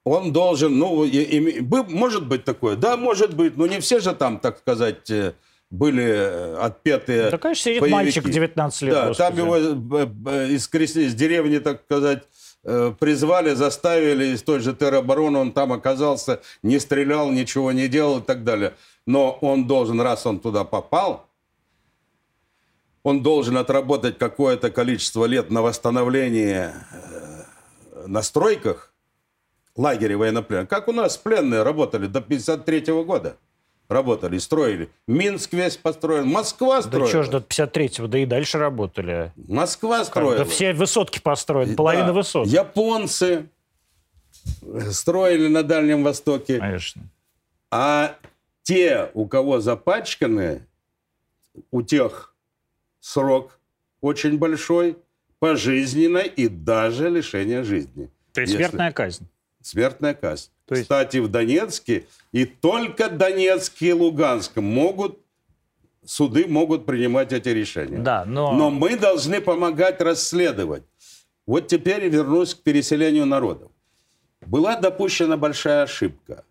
он 0.05 0.33
должен, 0.33 0.79
ну, 0.79 1.05
и- 1.05 1.11
и- 1.11 1.61
может 1.61 2.27
быть 2.27 2.45
такое, 2.45 2.77
да, 2.77 2.97
может 2.97 3.35
быть, 3.35 3.57
но 3.57 3.67
не 3.67 3.81
все 3.81 4.01
же 4.01 4.15
там, 4.15 4.39
так 4.39 4.59
сказать, 4.59 5.11
э, 5.11 5.35
были 5.71 6.05
э, 6.05 6.57
отпетые 6.57 7.31
Да, 7.31 7.39
конечно, 7.39 7.63
сидит 7.65 7.81
боевики. 7.81 7.95
мальчик 7.95 8.29
19 8.29 8.83
лет. 8.83 8.95
Да, 8.95 9.15
там 9.15 9.37
его 9.37 9.75
б- 9.75 10.49
из, 10.53 10.69
из 10.75 11.15
деревни, 11.15 11.59
так 11.59 11.83
сказать, 11.85 12.23
э, 12.65 12.93
призвали, 12.99 13.55
заставили 13.55 14.27
из 14.35 14.43
той 14.43 14.61
же 14.61 14.75
теробороны, 14.75 15.39
он 15.39 15.53
там 15.53 15.73
оказался, 15.73 16.41
не 16.63 16.79
стрелял, 16.79 17.31
ничего 17.31 17.73
не 17.73 17.89
делал 17.89 18.19
и 18.19 18.23
так 18.23 18.45
далее. 18.45 18.75
Но 19.07 19.33
он 19.43 19.67
должен, 19.67 20.01
раз 20.01 20.25
он 20.27 20.41
туда 20.41 20.65
попал, 20.65 21.27
он 23.03 23.23
должен 23.23 23.57
отработать 23.57 24.19
какое-то 24.19 24.71
количество 24.71 25.25
лет 25.27 25.51
на 25.51 25.63
восстановление 25.63 26.75
э, 26.93 28.07
на 28.07 28.23
стройках 28.23 28.93
лагеря 29.77 30.17
военнопленных. 30.17 30.69
Как 30.69 30.89
у 30.89 30.93
нас 30.93 31.17
пленные 31.17 31.63
работали 31.63 32.07
до 32.07 32.21
53 32.21 32.81
года. 33.05 33.37
Работали, 33.89 34.37
строили. 34.39 34.91
Минск 35.07 35.55
весь 35.55 35.79
построен. 35.79 36.27
Москва 36.29 36.83
строила. 36.83 37.07
Да 37.07 37.11
что 37.11 37.23
ж 37.23 37.29
до 37.31 37.39
53-го, 37.39 38.07
да 38.07 38.19
и 38.19 38.27
дальше 38.27 38.59
работали. 38.59 39.33
Москва 39.37 40.05
строила. 40.05 40.37
Да 40.39 40.45
все 40.45 40.75
высотки 40.75 41.21
построены, 41.21 41.75
половина 41.75 42.09
Да. 42.09 42.13
высот. 42.13 42.47
Японцы 42.47 43.47
строили 44.91 45.49
на 45.49 45.63
Дальнем 45.63 46.05
Востоке. 46.05 46.59
Конечно. 46.59 47.03
А 47.71 48.15
те, 48.63 49.11
у 49.15 49.27
кого 49.27 49.61
запачканы, 49.61 50.67
у 51.71 51.81
тех 51.81 52.35
срок 53.01 53.59
очень 54.03 54.37
большой, 54.39 54.97
пожизненно 55.39 56.19
и 56.19 56.49
даже 56.49 57.09
лишение 57.09 57.63
жизни. 57.63 58.11
То 58.33 58.43
есть 58.43 58.53
Если- 58.53 58.65
смертная 58.65 58.93
казнь. 58.93 59.27
Смертная 59.69 60.15
казнь. 60.15 60.49
То 60.65 60.75
есть... 60.75 60.85
Кстати, 60.85 61.19
в 61.19 61.29
Донецке 61.29 62.07
и 62.33 62.47
только 62.47 63.11
Донецке 63.11 63.89
и 63.89 63.93
Луганском 63.93 64.65
могут 64.65 65.19
суды 66.07 66.47
могут 66.47 66.87
принимать 66.87 67.35
эти 67.35 67.51
решения. 67.51 67.99
Да, 67.99 68.25
но... 68.25 68.53
но 68.53 68.71
мы 68.71 68.97
должны 68.97 69.43
помогать 69.43 70.01
расследовать. 70.01 70.85
Вот 71.45 71.67
теперь 71.67 72.09
вернусь 72.09 72.55
к 72.55 72.63
переселению 72.63 73.27
народов. 73.27 73.71
Была 74.47 74.77
допущена 74.77 75.37
большая 75.37 75.83
ошибка 75.83 76.45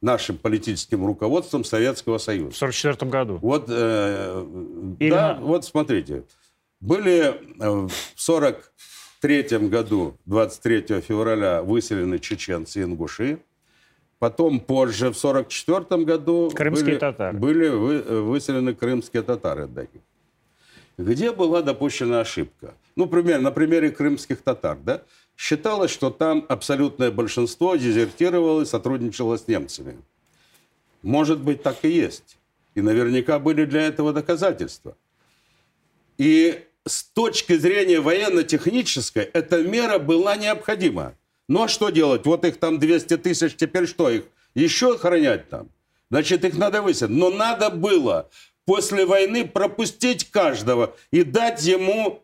нашим 0.00 0.38
политическим 0.38 1.04
руководством 1.04 1.64
Советского 1.64 2.18
Союза. 2.18 2.52
В 2.52 2.62
1944 2.62 3.10
году. 3.10 3.38
Вот, 3.42 3.64
э, 3.68 4.46
Или... 5.00 5.10
да, 5.10 5.34
вот 5.40 5.64
смотрите. 5.64 6.22
Были 6.80 7.34
э, 7.60 7.88
в 7.88 7.92
40 8.14 8.72
третьем 9.20 9.68
году, 9.68 10.16
23 10.26 11.00
февраля, 11.00 11.62
выселены 11.62 12.18
чеченцы 12.18 12.80
и 12.80 12.82
ингуши. 12.82 13.38
Потом 14.18 14.60
позже, 14.60 15.12
в 15.12 15.16
1944 15.16 16.04
году, 16.04 16.50
крымские 16.54 16.86
были, 16.86 16.98
татары. 16.98 17.38
были 17.38 17.68
вы, 17.68 18.22
выселены 18.22 18.74
крымские 18.74 19.22
татары. 19.22 19.66
Дагестан. 19.66 20.02
Где 20.98 21.32
была 21.32 21.62
допущена 21.62 22.20
ошибка? 22.20 22.74
Ну, 22.96 23.06
пример, 23.06 23.40
на 23.40 23.50
примере 23.50 23.90
крымских 23.90 24.42
татар. 24.42 24.76
Да? 24.84 25.02
Считалось, 25.36 25.90
что 25.90 26.10
там 26.10 26.44
абсолютное 26.48 27.10
большинство 27.10 27.76
дезертировало 27.76 28.62
и 28.62 28.66
сотрудничало 28.66 29.38
с 29.38 29.48
немцами. 29.48 29.96
Может 31.02 31.40
быть, 31.40 31.62
так 31.62 31.78
и 31.84 31.88
есть. 31.88 32.36
И 32.74 32.82
наверняка 32.82 33.38
были 33.38 33.64
для 33.64 33.82
этого 33.82 34.12
доказательства. 34.12 34.94
И 36.18 36.62
с 36.86 37.04
точки 37.04 37.56
зрения 37.56 38.00
военно-технической 38.00 39.24
эта 39.24 39.62
мера 39.62 39.98
была 39.98 40.36
необходима. 40.36 41.14
Ну 41.48 41.64
а 41.64 41.68
что 41.68 41.90
делать? 41.90 42.26
Вот 42.26 42.44
их 42.44 42.58
там 42.58 42.78
200 42.78 43.16
тысяч, 43.18 43.56
теперь 43.56 43.86
что 43.86 44.10
их? 44.10 44.24
Еще 44.54 44.94
охранять 44.94 45.48
там? 45.48 45.68
Значит, 46.10 46.44
их 46.44 46.56
надо 46.56 46.82
выселить. 46.82 47.16
Но 47.16 47.30
надо 47.30 47.70
было 47.70 48.30
после 48.64 49.04
войны 49.04 49.46
пропустить 49.46 50.30
каждого 50.30 50.96
и 51.10 51.22
дать 51.22 51.62
ему 51.64 52.22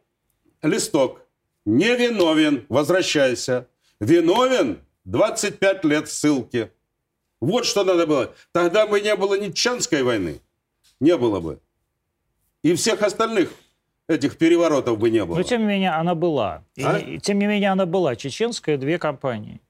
листок. 0.62 1.20
Не 1.64 1.96
виновен, 1.96 2.64
возвращайся. 2.68 3.68
Виновен, 4.00 4.80
25 5.04 5.84
лет 5.84 6.08
ссылки. 6.08 6.70
Вот 7.40 7.66
что 7.66 7.84
надо 7.84 8.06
было. 8.06 8.34
Тогда 8.52 8.86
бы 8.86 9.00
не 9.00 9.14
было 9.16 9.38
ни 9.38 9.48
Чеченской 9.48 10.02
войны. 10.02 10.40
Не 11.00 11.16
было 11.16 11.40
бы. 11.40 11.60
И 12.62 12.74
всех 12.74 13.02
остальных 13.02 13.52
этих 14.08 14.36
переворотов 14.38 14.98
бы 14.98 15.10
не 15.10 15.24
было. 15.24 15.36
Но 15.36 15.42
тем 15.42 15.62
не 15.62 15.66
менее 15.66 15.90
она 15.90 16.14
была. 16.14 16.62
А? 16.82 16.98
и 16.98 17.18
тем 17.18 17.38
не 17.38 17.46
менее 17.46 17.70
она 17.70 17.86
была. 17.86 18.16
Чеченская, 18.16 18.76
две 18.76 18.98
компании. 18.98 19.60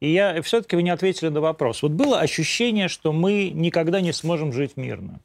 И 0.00 0.12
я 0.12 0.40
все-таки 0.42 0.76
вы 0.76 0.82
не 0.82 0.90
ответили 0.90 1.28
на 1.28 1.40
вопрос. 1.40 1.82
Вот 1.82 1.92
было 1.92 2.20
ощущение, 2.20 2.88
что 2.88 3.12
мы 3.12 3.50
никогда 3.50 4.00
не 4.00 4.12
сможем 4.12 4.52
жить 4.52 4.76
мирно. 4.76 5.20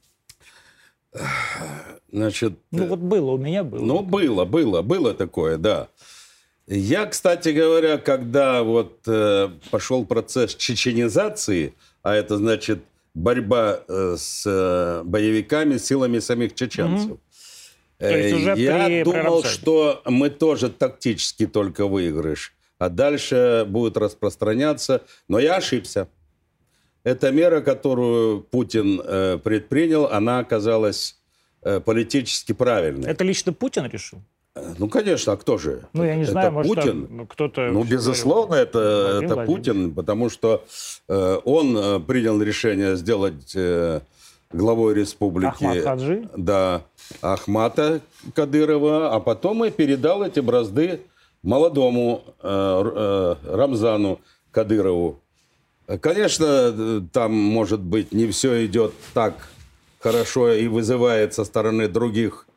Значит, 2.11 2.53
Ну 2.71 2.87
вот 2.87 2.99
было, 2.99 3.31
у 3.31 3.37
меня 3.37 3.63
было. 3.63 3.83
Ну, 3.83 3.99
было, 4.01 4.45
было, 4.45 4.81
было 4.81 5.13
такое, 5.13 5.57
да. 5.57 5.89
Я, 6.67 7.05
кстати 7.05 7.49
говоря, 7.49 7.97
когда 7.97 8.63
вот 8.63 8.99
э, 9.07 9.49
пошел 9.71 10.05
процесс 10.05 10.55
чеченизации, 10.55 11.73
а 12.01 12.13
это 12.13 12.37
значит 12.37 12.79
борьба 13.13 13.81
э, 13.87 14.15
с 14.17 14.43
э, 14.45 15.03
боевиками, 15.03 15.77
силами 15.77 16.19
самих 16.19 16.55
чеченцев, 16.55 17.17
То 18.01 18.17
есть 18.17 18.33
э, 18.33 18.35
уже 18.37 18.61
я 18.61 18.85
при- 18.85 19.03
при 19.03 19.03
думал, 19.03 19.35
Рамзане. 19.41 19.53
что 19.53 20.01
мы 20.05 20.29
тоже 20.29 20.69
тактически 20.69 21.45
только 21.47 21.87
выигрыш, 21.87 22.53
а 22.79 22.89
дальше 22.89 23.65
будет 23.67 23.95
распространяться. 23.97 25.03
Но 25.27 25.39
я 25.39 25.57
ошибся. 25.57 26.07
Эта 27.03 27.31
мера, 27.31 27.61
которую 27.61 28.41
Путин 28.41 29.01
э, 29.03 29.37
предпринял, 29.43 30.05
она 30.07 30.39
оказалась 30.39 31.15
э, 31.63 31.79
политически 31.79 32.53
правильной. 32.53 33.09
Это 33.09 33.23
лично 33.23 33.53
Путин 33.53 33.85
решил? 33.87 34.19
Ну, 34.77 34.89
конечно, 34.89 35.31
а 35.33 35.37
кто 35.37 35.57
же? 35.57 35.87
Ну, 35.93 36.03
я 36.03 36.15
не 36.15 36.23
Это 36.23 36.31
знаю, 36.31 36.51
может, 36.51 36.75
Путин. 36.75 37.25
кто-то... 37.27 37.69
Ну, 37.71 37.83
безусловно, 37.85 38.55
это, 38.55 38.79
Владимир 38.79 39.25
это 39.25 39.35
Владимирович. 39.35 39.65
Путин, 39.65 39.93
потому 39.93 40.29
что 40.29 40.65
э, 41.07 41.37
он 41.45 41.77
э, 41.77 41.99
принял 42.01 42.41
решение 42.41 42.97
сделать 42.97 43.53
э, 43.55 44.01
главой 44.53 44.93
республики 44.93 45.63
Ахмад 45.63 45.83
Хаджи? 45.83 46.29
да, 46.35 46.81
Ахмата 47.21 48.01
Кадырова, 48.33 49.13
а 49.13 49.19
потом 49.19 49.65
и 49.65 49.71
передал 49.71 50.23
эти 50.23 50.39
бразды 50.39 51.01
молодому 51.43 52.23
э, 52.41 53.35
э, 53.45 53.55
Рамзану 53.55 54.19
Кадырову. 54.51 55.19
Конечно, 55.99 57.05
там, 57.11 57.33
может 57.33 57.81
быть, 57.81 58.13
не 58.13 58.27
все 58.27 58.65
идет 58.65 58.93
так 59.13 59.33
хорошо 59.99 60.53
и 60.53 60.67
вызывает 60.67 61.33
со 61.33 61.43
стороны 61.43 61.87
других 61.87 62.47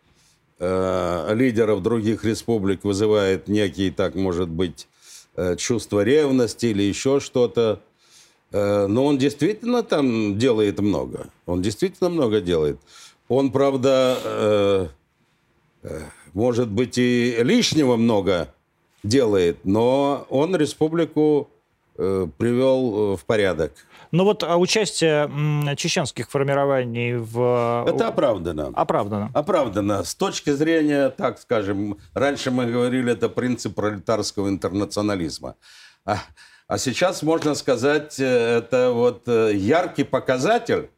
э, 0.59 1.35
лидеров 1.35 1.83
других 1.83 2.25
республик, 2.25 2.85
вызывает 2.85 3.49
некие, 3.49 3.91
так 3.91 4.15
может 4.15 4.49
быть, 4.49 4.89
э, 5.37 5.57
чувство 5.57 6.03
ревности 6.05 6.67
или 6.67 6.83
еще 6.83 7.21
что-то. 7.21 7.81
Э, 8.55 8.87
но 8.87 9.05
он 9.05 9.19
действительно 9.19 9.83
там 9.83 10.39
делает 10.39 10.79
много. 10.79 11.27
Он 11.45 11.61
действительно 11.61 12.09
много 12.09 12.41
делает. 12.41 12.79
Он, 13.29 13.51
правда, 13.51 14.17
э, 14.23 14.87
э, 15.83 16.01
может 16.35 16.69
быть, 16.69 16.97
и 16.97 17.37
лишнего 17.41 17.97
много 17.97 18.55
делает, 19.03 19.59
но 19.65 20.25
он 20.31 20.55
республику 20.57 21.51
привел 21.97 23.15
в 23.15 23.25
порядок. 23.25 23.73
Ну 24.11 24.25
вот 24.25 24.43
а 24.43 24.57
участие 24.57 25.31
чеченских 25.77 26.29
формирований 26.29 27.15
в... 27.15 27.85
Это 27.87 28.09
оправдано. 28.09 28.73
оправдано. 28.75 29.31
Оправдано. 29.33 30.03
С 30.03 30.17
точки 30.17 30.51
зрения, 30.51 31.11
так 31.11 31.39
скажем, 31.39 31.99
раньше 32.13 32.51
мы 32.51 32.67
говорили, 32.67 33.13
это 33.13 33.29
принцип 33.29 33.77
пролетарского 33.77 34.49
интернационализма. 34.49 35.55
А, 36.05 36.19
а 36.67 36.79
сейчас, 36.79 37.23
можно 37.23 37.55
сказать, 37.55 38.19
э, 38.19 38.59
это 38.59 38.91
вот 38.93 39.29
э, 39.29 39.55
яркий 39.55 40.05
показатель 40.05 40.91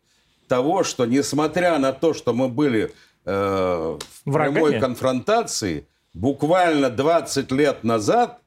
того, 0.49 0.85
что 0.85 1.07
несмотря 1.07 1.79
на 1.79 1.93
то, 1.93 2.14
что 2.14 2.33
мы 2.33 2.49
были 2.49 2.95
э, 3.25 3.99
в 4.25 4.31
Врагами? 4.31 4.55
прямой 4.55 4.81
конфронтации, 4.81 5.89
буквально 6.14 6.89
20 6.89 7.51
лет 7.51 7.83
назад, 7.83 8.41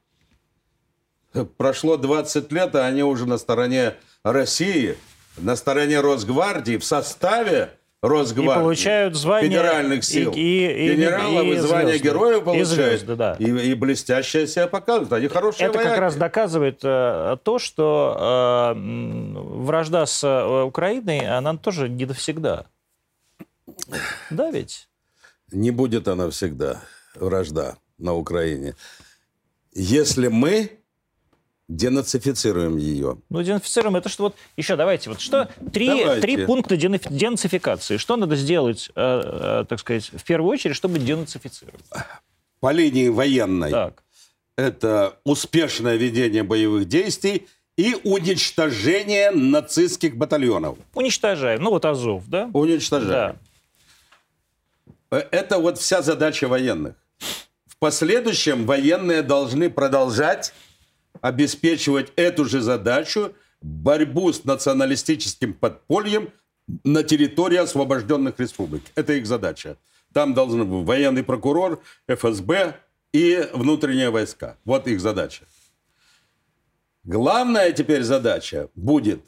прошло 1.58 1.98
20 1.98 2.50
лет, 2.52 2.74
а 2.74 2.86
они 2.86 3.02
уже 3.02 3.26
на 3.26 3.36
стороне 3.36 3.96
России, 4.22 4.96
на 5.36 5.56
стороне 5.56 6.00
Росгвардии, 6.00 6.78
в 6.78 6.84
составе 6.84 7.78
Росгвардии. 8.02 8.52
И 8.60 8.62
получают 8.62 9.14
звание 9.14 9.50
Федеральных 9.50 10.04
сил. 10.04 10.32
и- 10.34 10.40
и- 10.40 10.86
и- 10.86 10.94
Генералов 10.96 11.44
и, 11.44 11.50
и 11.50 11.56
звание 11.58 11.88
звезды. 11.98 12.08
героя 12.08 12.38
И 12.38 12.40
получают. 12.40 12.68
звезды, 12.68 13.14
да. 13.16 13.36
И, 13.38 13.44
и 13.44 13.74
блестяще 13.74 14.46
себя 14.46 14.68
показывают. 14.68 15.12
Они 15.12 15.28
хорошие 15.28 15.66
Это 15.68 15.76
как 15.78 15.84
вояки. 15.84 16.00
раз 16.00 16.16
доказывает 16.16 16.80
э, 16.82 17.36
то, 17.42 17.58
что 17.58 18.72
э, 18.74 18.78
вражда 19.64 20.06
с 20.06 20.24
э, 20.24 20.62
Украиной, 20.62 21.20
она 21.28 21.56
тоже 21.58 21.90
не 21.90 22.06
навсегда. 22.06 22.64
Да 24.30 24.50
ведь? 24.50 24.88
Не 25.52 25.70
будет 25.70 26.08
она 26.08 26.30
всегда, 26.30 26.80
вражда 27.16 27.76
на 27.98 28.14
Украине. 28.14 28.76
Если 29.74 30.28
мы 30.28 30.79
денацифицируем 31.70 32.76
ее. 32.76 33.18
Ну, 33.30 33.42
денацифицируем, 33.42 33.96
это 33.96 34.08
что 34.08 34.24
вот... 34.24 34.36
Еще 34.56 34.76
давайте, 34.76 35.08
вот 35.10 35.20
что... 35.20 35.48
Три, 35.72 35.86
Давайте. 35.86 36.20
три 36.20 36.44
пункта 36.44 36.76
денацификации. 36.76 37.96
Что 37.96 38.16
надо 38.16 38.34
сделать, 38.34 38.90
э, 38.96 39.60
э, 39.62 39.64
так 39.68 39.78
сказать, 39.78 40.10
в 40.12 40.24
первую 40.24 40.50
очередь, 40.52 40.74
чтобы 40.74 40.98
денацифицировать? 40.98 41.84
По 42.58 42.72
линии 42.72 43.08
военной 43.08 43.70
Так. 43.70 44.02
это 44.56 45.16
успешное 45.24 45.96
ведение 45.96 46.42
боевых 46.42 46.86
действий 46.88 47.46
и 47.76 47.96
уничтожение 48.04 49.30
нацистских 49.30 50.16
батальонов. 50.16 50.76
Уничтожаем. 50.94 51.62
Ну, 51.62 51.70
вот 51.70 51.84
Азов, 51.84 52.24
да? 52.26 52.50
Уничтожаем. 52.52 53.36
Да. 55.10 55.18
Э, 55.18 55.22
Это 55.30 55.58
вот 55.58 55.78
вся 55.78 56.02
задача 56.02 56.48
военных. 56.48 56.94
В 57.66 57.76
последующем 57.78 58.66
военные 58.66 59.22
должны 59.22 59.70
продолжать 59.70 60.52
обеспечивать 61.20 62.12
эту 62.16 62.44
же 62.44 62.60
задачу, 62.60 63.34
борьбу 63.60 64.32
с 64.32 64.44
националистическим 64.44 65.54
подпольем 65.54 66.32
на 66.84 67.02
территории 67.02 67.58
освобожденных 67.58 68.38
республик. 68.38 68.82
Это 68.94 69.14
их 69.14 69.26
задача. 69.26 69.76
Там 70.12 70.34
должны 70.34 70.64
быть 70.64 70.86
военный 70.86 71.22
прокурор, 71.22 71.82
ФСБ 72.08 72.76
и 73.12 73.48
внутренние 73.52 74.10
войска. 74.10 74.56
Вот 74.64 74.86
их 74.86 75.00
задача. 75.00 75.44
Главная 77.04 77.72
теперь 77.72 78.02
задача 78.02 78.68
будет 78.74 79.24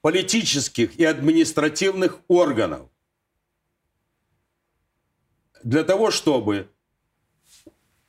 политических 0.00 0.98
и 0.98 1.04
административных 1.04 2.20
органов 2.28 2.88
для 5.64 5.82
того, 5.82 6.10
чтобы 6.10 6.70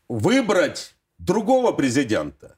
выбрать 0.07 0.96
другого 1.17 1.71
президента. 1.71 2.57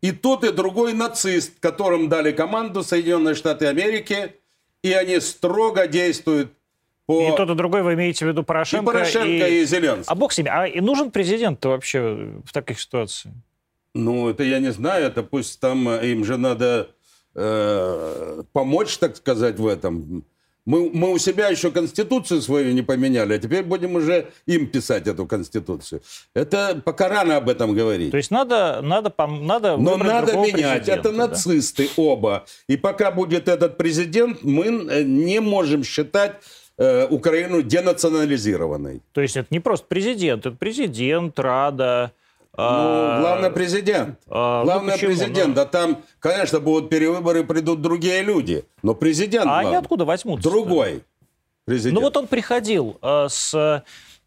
И 0.00 0.12
тот, 0.12 0.44
и 0.44 0.52
другой 0.52 0.92
нацист, 0.92 1.58
которым 1.60 2.08
дали 2.08 2.32
команду 2.32 2.82
Соединенные 2.82 3.34
Штаты 3.34 3.66
Америки, 3.66 4.34
и 4.82 4.92
они 4.92 5.18
строго 5.20 5.88
действуют 5.88 6.52
по... 7.06 7.22
И 7.22 7.36
тот, 7.36 7.50
и 7.50 7.54
другой 7.54 7.82
вы 7.82 7.94
имеете 7.94 8.26
в 8.26 8.28
виду 8.28 8.44
Порошенко, 8.44 8.82
и, 8.82 8.86
Порошенко, 8.86 9.48
и... 9.48 9.62
и 9.62 9.64
Зеленский. 9.64 10.12
А 10.12 10.14
бог 10.14 10.32
с 10.32 10.38
ними. 10.38 10.50
А 10.52 10.66
и 10.66 10.80
нужен 10.80 11.10
президент-то 11.10 11.70
вообще 11.70 12.34
в 12.44 12.52
таких 12.52 12.78
ситуациях? 12.78 13.34
Ну, 13.94 14.28
это 14.28 14.44
я 14.44 14.58
не 14.58 14.70
знаю. 14.72 15.06
Это 15.06 15.22
пусть 15.22 15.58
там 15.58 15.88
э, 15.88 16.06
им 16.10 16.24
же 16.24 16.36
надо 16.36 16.90
э, 17.34 18.42
помочь, 18.52 18.98
так 18.98 19.16
сказать, 19.16 19.58
в 19.58 19.66
этом. 19.66 20.22
Мы, 20.68 20.90
мы 20.92 21.12
у 21.12 21.18
себя 21.18 21.48
еще 21.48 21.70
Конституцию 21.70 22.42
свою 22.42 22.74
не 22.74 22.82
поменяли, 22.82 23.32
а 23.32 23.38
теперь 23.38 23.62
будем 23.62 23.94
уже 23.94 24.26
им 24.44 24.66
писать 24.66 25.06
эту 25.06 25.24
Конституцию. 25.24 26.02
Это 26.34 26.82
пока 26.84 27.08
рано 27.08 27.38
об 27.38 27.48
этом 27.48 27.72
говорить. 27.72 28.10
То 28.10 28.18
есть 28.18 28.30
надо, 28.30 28.80
надо, 28.82 29.10
надо 29.18 29.78
Но 29.78 29.96
надо 29.96 30.36
менять. 30.36 30.86
Это 30.86 31.10
нацисты 31.10 31.84
да? 31.84 32.02
оба. 32.02 32.44
И 32.68 32.76
пока 32.76 33.10
будет 33.10 33.48
этот 33.48 33.78
президент, 33.78 34.42
мы 34.42 34.66
э, 34.66 35.04
не 35.04 35.40
можем 35.40 35.84
считать 35.84 36.34
э, 36.76 37.06
Украину 37.06 37.62
денационализированной. 37.62 39.00
То 39.12 39.22
есть 39.22 39.38
это 39.38 39.48
не 39.50 39.60
просто 39.60 39.86
президент, 39.88 40.44
это 40.44 40.54
президент, 40.54 41.38
Рада, 41.38 42.12
ну, 42.58 42.64
а, 42.64 43.20
главное 43.20 43.50
президент. 43.50 44.18
А, 44.28 44.60
ну, 44.60 44.64
главное 44.64 44.98
ну, 45.00 45.06
президент. 45.06 45.54
Ну... 45.54 45.62
А 45.62 45.64
там, 45.64 46.02
конечно, 46.18 46.58
будут 46.58 46.90
перевыборы, 46.90 47.44
придут 47.44 47.80
другие 47.80 48.20
люди. 48.22 48.64
Но 48.82 48.94
президент. 48.94 49.46
А 49.46 49.60
они 49.60 49.76
откуда 49.76 50.04
возьмутся? 50.04 50.50
Другой 50.50 51.04
президент. 51.64 51.94
Ну 51.94 52.00
вот 52.00 52.16
он 52.16 52.26
приходил 52.26 52.98
э, 53.00 53.28
с 53.30 53.54
э, 53.54 53.82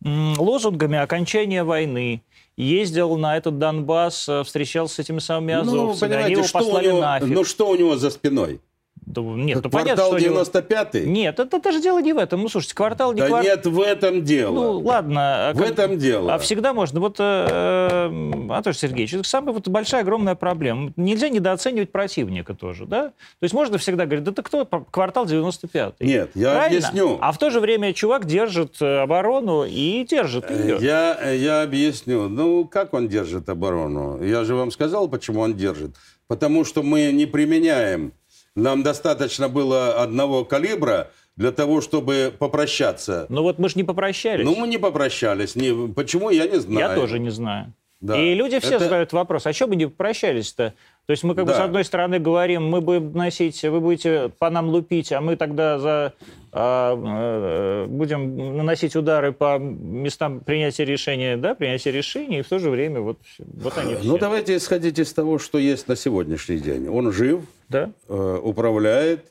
лозунгами 0.05 0.97
окончания 0.97 1.65
войны. 1.65 2.23
Ездил 2.55 3.17
на 3.17 3.35
этот 3.35 3.59
Донбасс, 3.59 4.29
э, 4.29 4.43
встречался 4.45 4.95
с 4.95 4.99
этими 4.99 5.19
самыми 5.19 5.53
азовцами. 5.55 6.13
Ну, 6.13 6.19
они 6.23 6.31
его 6.31 6.43
послали 6.43 6.87
него, 6.87 7.01
нафиг. 7.01 7.27
Ну 7.27 7.43
что 7.43 7.67
у 7.67 7.75
него 7.75 7.97
за 7.97 8.11
спиной? 8.11 8.61
Нет, 9.05 9.61
ну, 9.63 9.69
квартал 9.69 10.11
понятно, 10.11 10.39
95-й? 10.39 11.05
Нет, 11.05 11.39
это, 11.39 11.57
это 11.57 11.71
же 11.71 11.81
дело 11.81 11.99
не 12.01 12.13
в 12.13 12.17
этом. 12.17 12.41
Ну, 12.41 12.49
слушайте, 12.49 12.75
квартал 12.75 13.13
не 13.13 13.21
Да 13.21 13.27
квартал. 13.27 13.55
нет, 13.55 13.65
в 13.65 13.81
этом 13.81 14.23
дело. 14.23 14.53
Ну, 14.53 14.79
ладно. 14.79 15.49
А 15.49 15.53
в 15.53 15.57
как... 15.57 15.71
этом 15.71 15.97
дело. 15.97 16.33
А 16.33 16.37
всегда 16.37 16.73
можно. 16.73 16.99
Вот, 16.99 17.15
э, 17.19 17.23
э, 17.23 18.05
Анатолий 18.49 18.75
Сергеевич, 18.75 19.15
это 19.15 19.23
самая 19.23 19.53
вот 19.53 19.67
большая, 19.67 20.01
огромная 20.01 20.35
проблема. 20.35 20.93
Нельзя 20.95 21.29
недооценивать 21.29 21.91
противника 21.91 22.53
тоже, 22.53 22.85
да? 22.85 23.07
То 23.07 23.43
есть 23.43 23.53
можно 23.53 23.77
всегда 23.79 24.05
говорить, 24.05 24.23
да 24.23 24.31
ты 24.31 24.43
кто, 24.43 24.65
квартал 24.65 25.25
95-й? 25.25 26.05
Нет, 26.05 26.31
я 26.35 26.51
Правильно? 26.51 26.87
объясню. 26.87 27.17
А 27.21 27.31
в 27.31 27.37
то 27.39 27.49
же 27.49 27.59
время 27.59 27.93
чувак 27.93 28.25
держит 28.25 28.81
э, 28.81 28.99
оборону 28.99 29.65
и 29.65 30.05
держит 30.07 30.49
ее. 30.49 30.77
Я, 30.79 31.31
я 31.31 31.63
объясню. 31.63 32.29
Ну, 32.29 32.65
как 32.65 32.93
он 32.93 33.07
держит 33.07 33.49
оборону? 33.49 34.23
Я 34.23 34.43
же 34.43 34.55
вам 34.55 34.71
сказал, 34.71 35.07
почему 35.07 35.41
он 35.41 35.55
держит. 35.55 35.95
Потому 36.27 36.63
что 36.63 36.83
мы 36.83 37.11
не 37.11 37.25
применяем 37.25 38.13
нам 38.55 38.83
достаточно 38.83 39.49
было 39.49 40.01
одного 40.01 40.45
калибра 40.45 41.11
для 41.35 41.51
того, 41.51 41.81
чтобы 41.81 42.33
попрощаться. 42.37 43.25
Ну 43.29 43.43
вот 43.43 43.59
мы 43.59 43.69
же 43.69 43.75
не 43.75 43.83
попрощались. 43.83 44.45
Ну 44.45 44.55
мы 44.55 44.67
не 44.67 44.77
попрощались. 44.77 45.55
Не, 45.55 45.87
почему, 45.93 46.29
я 46.29 46.47
не 46.47 46.59
знаю. 46.59 46.89
Я 46.89 46.95
тоже 46.95 47.19
не 47.19 47.29
знаю. 47.29 47.73
Да. 48.01 48.17
И 48.19 48.33
люди 48.33 48.59
все 48.59 48.75
Это... 48.75 48.85
задают 48.85 49.13
вопрос, 49.13 49.45
а 49.45 49.53
что 49.53 49.67
мы 49.67 49.75
не 49.75 49.85
попрощались-то? 49.85 50.73
То 51.11 51.13
есть 51.13 51.25
мы 51.25 51.35
как 51.35 51.45
да. 51.45 51.51
бы 51.51 51.57
с 51.57 51.59
одной 51.59 51.83
стороны 51.83 52.19
говорим, 52.19 52.63
мы 52.63 52.79
будем 52.79 53.11
носить, 53.11 53.61
вы 53.63 53.81
будете 53.81 54.31
по 54.39 54.49
нам 54.49 54.69
лупить, 54.69 55.11
а 55.11 55.19
мы 55.19 55.35
тогда 55.35 55.77
за, 55.77 56.13
а, 56.53 56.95
а, 56.95 57.85
будем 57.85 58.55
наносить 58.55 58.95
удары 58.95 59.33
по 59.33 59.57
местам 59.59 60.39
принятия 60.39 60.85
решения, 60.85 61.35
да, 61.35 61.53
принятия 61.53 61.91
решений, 61.91 62.39
и 62.39 62.41
в 62.43 62.47
то 62.47 62.59
же 62.59 62.69
время 62.69 63.01
вот, 63.01 63.17
вот 63.39 63.77
они 63.77 63.95
ну, 63.95 63.99
все. 63.99 64.07
Ну 64.07 64.17
давайте 64.19 64.55
исходить 64.55 64.99
из 64.99 65.11
того, 65.11 65.37
что 65.37 65.57
есть 65.57 65.89
на 65.89 65.97
сегодняшний 65.97 66.59
день. 66.59 66.87
Он 66.87 67.11
жив, 67.11 67.41
да? 67.67 67.91
э, 68.07 68.39
управляет 68.41 69.25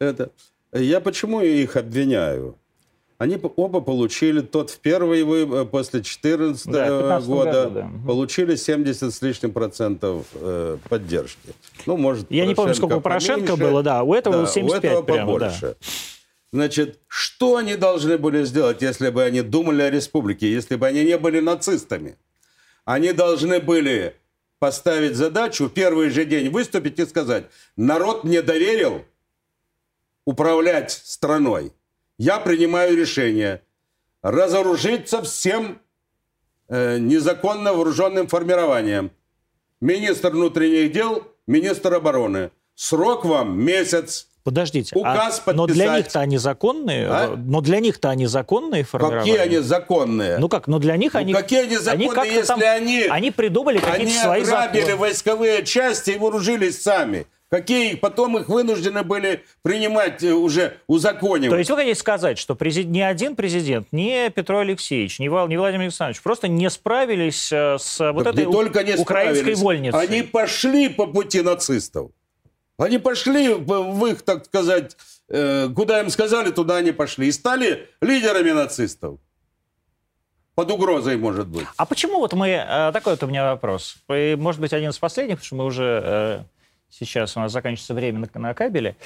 это. 0.00 0.32
Я 0.72 0.98
почему 0.98 1.42
их 1.42 1.76
обвиняю? 1.76 2.58
Они 3.16 3.38
оба 3.56 3.80
получили, 3.80 4.40
тот 4.40 4.70
в 4.70 4.78
первый 4.80 5.22
выбор, 5.22 5.60
э, 5.60 5.64
после 5.64 6.00
2014 6.00 6.66
да, 6.66 7.20
года, 7.20 7.64
году, 7.64 7.74
да. 7.74 7.90
получили 8.06 8.56
70 8.56 9.14
с 9.14 9.22
лишним 9.22 9.52
процентов 9.52 10.26
э, 10.34 10.78
поддержки. 10.88 11.54
Ну, 11.86 11.96
может, 11.96 12.28
Я 12.30 12.44
не 12.44 12.56
помню, 12.56 12.74
сколько 12.74 12.94
у 12.94 13.00
Порошенко 13.00 13.52
поменьше, 13.52 13.62
было, 13.62 13.82
да, 13.84 14.02
у 14.02 14.14
этого 14.14 14.42
да, 14.42 14.46
75 14.46 14.84
у 14.84 14.86
этого 14.86 15.02
прямо, 15.02 15.32
побольше. 15.32 15.60
Да. 15.60 15.74
Значит, 16.52 16.98
что 17.06 17.56
они 17.56 17.76
должны 17.76 18.18
были 18.18 18.44
сделать, 18.44 18.82
если 18.82 19.10
бы 19.10 19.22
они 19.22 19.42
думали 19.42 19.82
о 19.82 19.90
республике, 19.90 20.50
если 20.52 20.74
бы 20.74 20.86
они 20.86 21.04
не 21.04 21.16
были 21.16 21.38
нацистами? 21.38 22.16
Они 22.84 23.12
должны 23.12 23.60
были 23.60 24.16
поставить 24.58 25.14
задачу, 25.14 25.68
первый 25.68 26.10
же 26.10 26.24
день 26.24 26.48
выступить 26.48 26.98
и 26.98 27.06
сказать, 27.06 27.46
народ 27.76 28.24
мне 28.24 28.42
доверил 28.42 29.04
управлять 30.24 30.90
страной 30.90 31.72
я 32.18 32.38
принимаю 32.38 32.96
решение 32.96 33.62
разоружиться 34.22 35.22
всем 35.22 35.80
э, 36.68 36.98
незаконно 36.98 37.74
вооруженным 37.74 38.26
формированием. 38.26 39.10
Министр 39.80 40.30
внутренних 40.30 40.92
дел, 40.92 41.24
министр 41.46 41.94
обороны. 41.94 42.50
Срок 42.74 43.24
вам 43.24 43.58
месяц. 43.60 44.28
Подождите, 44.42 44.94
а 44.94 44.98
Указ 44.98 45.42
а, 45.46 45.52
но 45.54 45.66
для 45.66 45.96
них-то 45.96 46.20
они 46.20 46.36
законные, 46.36 47.08
а? 47.08 47.34
но 47.34 47.62
для 47.62 47.80
них-то 47.80 48.10
они 48.10 48.26
законные 48.26 48.84
формирования. 48.84 49.20
Какие 49.20 49.38
они 49.38 49.58
законные? 49.58 50.38
Ну 50.38 50.50
как, 50.50 50.66
но 50.66 50.78
для 50.78 50.96
них 50.98 51.14
ну, 51.14 51.20
они... 51.20 51.32
Какие 51.32 51.62
они 51.62 51.76
законные, 51.78 52.10
они 52.10 52.30
если 52.30 52.46
там, 52.46 52.60
они... 52.62 53.02
Они 53.04 53.30
придумали 53.30 53.78
какие-то 53.78 54.12
свои 54.12 54.44
законы. 54.44 54.64
Они 54.64 54.78
ограбили 54.80 54.92
войсковые 54.96 55.64
части 55.64 56.10
и 56.10 56.18
вооружились 56.18 56.82
сами. 56.82 57.26
Какие 57.50 57.94
потом 57.94 58.38
их 58.38 58.48
вынуждены 58.48 59.04
были 59.04 59.44
принимать 59.62 60.24
э, 60.24 60.32
уже 60.32 60.78
узаконивать. 60.86 61.50
То 61.50 61.58
есть 61.58 61.70
вы 61.70 61.76
хотите 61.76 61.98
сказать, 61.98 62.38
что 62.38 62.56
президент, 62.56 62.92
ни 62.92 63.00
один 63.00 63.36
президент, 63.36 63.88
ни 63.92 64.28
Петро 64.30 64.58
Алексеевич, 64.58 65.20
ни, 65.20 65.28
Вал, 65.28 65.46
ни 65.46 65.56
Владимир 65.56 65.84
Александрович 65.84 66.20
просто 66.20 66.48
не 66.48 66.68
справились 66.68 67.52
э, 67.52 67.76
с 67.78 68.12
вот 68.12 68.24
так 68.24 68.34
этой 68.34 68.46
не 68.46 68.52
только 68.52 68.82
не 68.82 68.94
украинской 68.96 69.54
вольницей? 69.54 70.00
Они 70.00 70.22
пошли 70.22 70.88
по 70.88 71.06
пути 71.06 71.42
нацистов. 71.42 72.10
Они 72.76 72.98
пошли 72.98 73.54
в 73.54 74.06
их, 74.06 74.22
так 74.22 74.46
сказать, 74.46 74.96
э, 75.28 75.68
куда 75.68 76.00
им 76.00 76.10
сказали, 76.10 76.50
туда 76.50 76.78
они 76.78 76.90
пошли. 76.90 77.28
И 77.28 77.32
стали 77.32 77.88
лидерами 78.00 78.50
нацистов. 78.50 79.20
Под 80.56 80.70
угрозой, 80.72 81.16
может 81.18 81.46
быть. 81.46 81.66
А 81.76 81.84
почему 81.84 82.18
вот 82.18 82.32
мы... 82.32 82.90
Такой 82.92 83.14
вот 83.14 83.22
у 83.22 83.26
меня 83.26 83.50
вопрос. 83.50 83.96
И, 84.08 84.36
может 84.38 84.60
быть, 84.60 84.72
один 84.72 84.90
из 84.90 84.98
последних, 84.98 85.36
потому 85.36 85.46
что 85.46 85.56
мы 85.56 85.64
уже 85.66 86.46
сейчас 86.88 87.36
у 87.36 87.40
нас 87.40 87.52
заканчивается 87.52 87.94
время 87.94 88.20
на, 88.20 88.40
на 88.40 88.54
кабеле, 88.54 88.96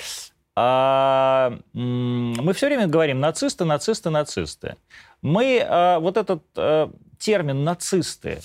а, 0.60 1.56
мы 1.72 2.52
все 2.52 2.66
время 2.66 2.88
говорим 2.88 3.20
нацисты, 3.20 3.64
нацисты, 3.64 4.10
нацисты. 4.10 4.74
Мы 5.22 5.64
а, 5.64 6.00
вот 6.00 6.16
этот 6.16 6.42
а, 6.56 6.90
термин 7.18 7.62
нацисты 7.62 8.40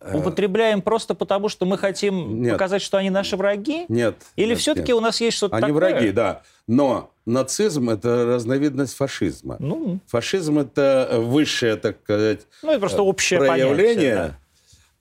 э, 0.00 0.16
употребляем 0.16 0.80
просто 0.80 1.14
потому, 1.14 1.48
что 1.48 1.66
мы 1.66 1.76
хотим 1.76 2.42
нет. 2.42 2.52
показать, 2.52 2.82
что 2.82 2.98
они 2.98 3.10
наши 3.10 3.36
враги? 3.36 3.86
Нет. 3.88 4.14
Или 4.36 4.54
все-таки 4.54 4.92
у 4.94 5.00
нас 5.00 5.20
есть 5.20 5.36
что-то 5.36 5.56
они 5.56 5.66
такое? 5.66 5.88
Они 5.88 5.94
враги, 5.94 6.12
да. 6.12 6.42
Но 6.68 7.10
нацизм– 7.24 7.90
это 7.90 8.26
разновидность 8.26 8.94
фашизма. 8.94 9.56
Ну. 9.58 9.98
Фашизм– 10.06 10.58
это 10.60 11.08
высшее, 11.14 11.74
так 11.74 11.98
сказать, 12.04 12.46
ну, 12.62 12.70
это 12.70 12.80
просто 12.80 13.02
общее 13.02 13.40
проявление. 13.40 13.76
Понятие, 13.76 14.14
да. 14.14 14.38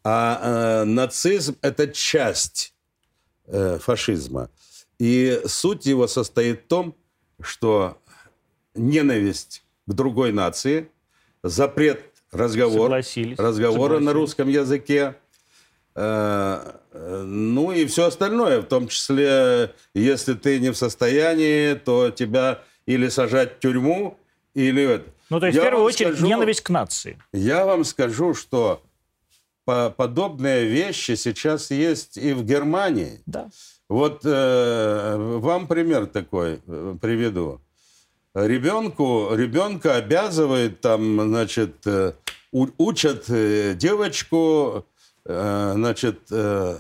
А 0.04 0.82
э, 0.82 0.84
нацизм– 0.86 1.58
это 1.62 1.88
часть 1.88 2.75
э, 3.48 3.78
фашизма. 3.80 4.50
И 5.00 5.42
суть 5.46 5.86
его 5.86 6.08
состоит 6.08 6.62
в 6.62 6.68
том, 6.68 6.96
что 7.42 7.98
ненависть 8.74 9.64
к 9.88 9.94
другой 9.94 10.32
нации, 10.32 10.90
запрет 11.44 12.02
разговор, 12.32 12.92
разговора 13.38 14.00
на 14.00 14.14
русском 14.14 14.48
языке, 14.48 15.16
э, 15.96 16.72
ну 16.94 17.72
и 17.72 17.86
все 17.86 18.06
остальное, 18.06 18.62
в 18.62 18.66
том 18.66 18.88
числе, 18.88 19.74
если 19.94 20.34
ты 20.34 20.60
не 20.60 20.72
в 20.72 20.78
состоянии, 20.78 21.74
то 21.74 22.10
тебя 22.10 22.64
или 22.86 23.10
сажать 23.10 23.58
в 23.58 23.60
тюрьму, 23.60 24.18
или... 24.54 25.04
Ну, 25.30 25.40
то 25.40 25.48
есть, 25.48 25.56
я 25.56 25.62
в 25.62 25.66
первую 25.66 25.86
очередь, 25.86 26.14
скажу, 26.14 26.28
ненависть 26.28 26.62
к 26.62 26.70
нации. 26.70 27.20
Я 27.34 27.66
вам 27.66 27.84
скажу, 27.84 28.34
что 28.34 28.82
подобные 29.66 30.66
вещи 30.66 31.16
сейчас 31.16 31.72
есть 31.72 32.18
и 32.18 32.34
в 32.34 32.44
Германии. 32.44 33.22
Да. 33.26 33.50
Вот 33.90 34.22
э, 34.24 35.16
вам 35.40 35.68
пример 35.68 36.06
такой 36.08 36.60
э, 36.66 36.96
приведу. 37.02 37.62
Ребенку, 38.34 39.30
ребенка 39.34 39.96
обязывает 39.96 40.82
там, 40.82 41.22
значит, 41.30 41.76
э, 41.86 42.14
у- 42.52 42.68
учат 42.78 43.26
э, 43.30 43.74
девочку, 43.76 44.86
э, 45.26 45.72
значит, 45.76 46.20
э, 46.32 46.78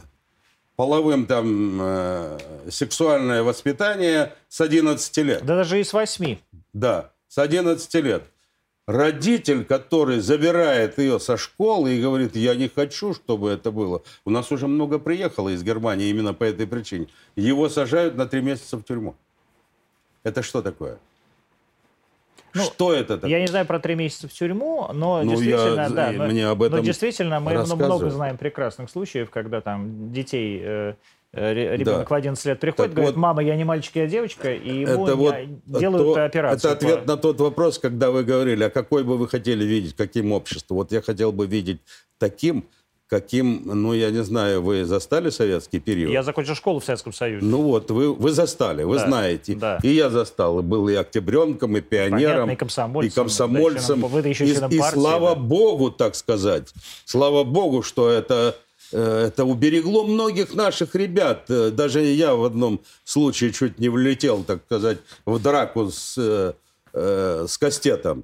половым 0.76 1.26
там 1.28 1.80
э, 1.82 2.38
сексуальное 2.70 3.41
воспитание 3.44 4.34
с 4.49 4.60
11 4.62 5.18
лет. 5.20 5.45
Да 5.45 5.56
даже 5.56 5.80
и 5.80 5.84
с 5.84 5.94
восьми. 5.94 6.40
Да, 6.74 7.12
с 7.30 7.38
11 7.38 7.94
лет. 7.95 8.24
Родитель, 8.88 9.66
который 9.66 10.20
забирает 10.20 10.99
ее 10.99 11.20
со 11.20 11.38
школы 11.38 11.94
и 11.95 12.02
говорит, 12.02 12.36
я 12.36 12.53
не 12.53 12.70
хочу, 12.70 13.16
чтобы 13.16 13.49
это 13.49 13.72
было. 13.72 14.03
У 14.26 14.30
нас 14.30 14.52
уже 14.52 14.68
много 14.68 14.99
приехало 14.99 15.49
из 15.49 15.64
Германии 15.64 16.07
именно 16.10 16.36
по 16.36 16.44
этой 16.44 16.68
причине. 16.68 17.07
Его 17.36 17.68
сажают 17.68 18.16
на 18.16 18.28
три 18.28 18.41
месяца 18.41 18.78
в 18.78 18.84
тюрьму. 18.84 19.16
Это 20.24 20.44
что 20.44 20.62
такое? 20.62 20.99
Ну, 22.53 22.62
что 22.64 22.94
это 22.94 23.16
такое? 23.18 23.32
Я 23.32 23.41
не 23.41 23.48
знаю 23.48 23.66
про 23.66 23.80
три 23.80 23.95
месяца 23.95 24.28
в 24.28 24.34
тюрьму, 24.34 24.88
но 24.94 25.24
Ну, 25.24 25.32
действительно, 25.32 25.82
я- 25.82 25.90
да. 25.90 26.12
но- 26.12 26.28
мне 26.28 26.48
об 26.48 26.62
этом 26.62 26.78
но 26.80 26.86
действительно 26.86 27.40
мы 27.40 27.53
много 27.66 28.10
знаем 28.12 28.38
прекрасных 28.38 28.90
случаев, 28.91 29.30
когда 29.32 29.62
там 29.62 30.14
детей 30.14 30.62
э, 30.64 30.94
ребенок 31.36 32.07
Да. 32.07 32.14
в 32.14 32.14
11 32.14 32.45
лет 32.45 32.60
приходит, 32.60 32.91
Так 32.91 32.95
говорит, 32.95 33.16
вот- 33.16 33.22
мама, 33.22 33.44
я 33.44 33.56
не 33.56 33.64
мальчик, 33.64 33.95
я 33.95 34.07
девочка, 34.07 34.53
и 34.53 34.82
ему 34.82 35.06
это 35.06 35.16
вот 35.16 35.36
я- 35.36 35.80
делают 35.80 36.16
то- 36.16 36.26
операцию. 36.26 36.72
Это 36.72 36.78
ответ 36.86 37.02
по- 37.06 37.07
на 37.12 37.18
тот 37.18 37.40
вопрос, 37.41 37.78
когда 37.80 38.12
вы 38.12 38.24
говорили, 38.24 38.64
а 38.64 38.70
какой 38.70 39.03
бы 39.03 39.18
вы 39.18 39.28
хотели 39.28 39.64
видеть, 39.66 39.95
каким 39.95 40.32
обществом? 40.32 40.78
Вот 40.78 40.91
я 40.91 41.02
хотел 41.02 41.32
бы 41.32 41.45
видеть 41.45 41.82
таким, 42.18 42.66
каким, 43.07 43.62
ну, 43.66 43.94
я 43.94 44.10
не 44.10 44.24
знаю, 44.24 44.64
вы 44.64 44.84
застали 44.86 45.30
советский 45.30 45.80
период? 45.80 46.12
Я 46.12 46.24
закончил 46.24 46.56
школу 46.56 46.80
в 46.80 46.86
Советском 46.86 47.14
Союзе. 47.14 47.45
Ну 47.45 47.62
вот, 47.62 47.91
вы, 47.91 48.12
вы 48.14 48.32
застали, 48.32 48.82
вы 48.84 48.95
Да, 48.98 49.06
знаете. 49.07 49.56
да. 49.56 49.80
И 49.84 49.90
я 49.90 50.10
застал, 50.10 50.60
и 50.60 50.64
был 50.64 50.88
и 50.90 50.95
октябренком, 50.95 51.78
и 51.78 51.82
пионером, 51.82 52.20
Понятно, 52.20 52.52
и 52.52 52.56
комсомольцем, 52.56 53.12
и 53.12 53.16
комсомольцем. 53.16 54.02
да, 54.02 54.07
членом- 54.07 54.10
вы 54.10 54.20
еще 54.30 54.45
и, 54.45 54.52
членом 54.53 54.72
и 54.72 54.78
партии, 54.80 54.94
слава 54.95 55.36
да. 55.36 55.41
Богу, 55.41 55.91
так 55.91 56.16
сказать, 56.16 56.74
слава 57.06 57.44
Богу, 57.44 57.84
что 57.84 58.10
это, 58.10 58.56
э, 58.57 58.65
это 58.98 59.46
уберегло 59.46 60.04
многих 60.04 60.54
наших 60.54 60.96
ребят. 60.96 61.46
Э, 61.50 61.72
Даже 61.72 62.02
я 62.02 62.36
в 62.36 62.44
одном 62.44 62.82
случае 63.04 63.52
чуть 63.52 63.80
не 63.80 63.90
влетел, 63.90 64.44
так 64.44 64.64
сказать, 64.66 65.00
в 65.26 65.40
драку 65.40 65.90
с, 65.92 66.16
э, 66.18 66.54
э, 66.94 67.46
с 67.48 67.58
Кастетом. 67.58 68.24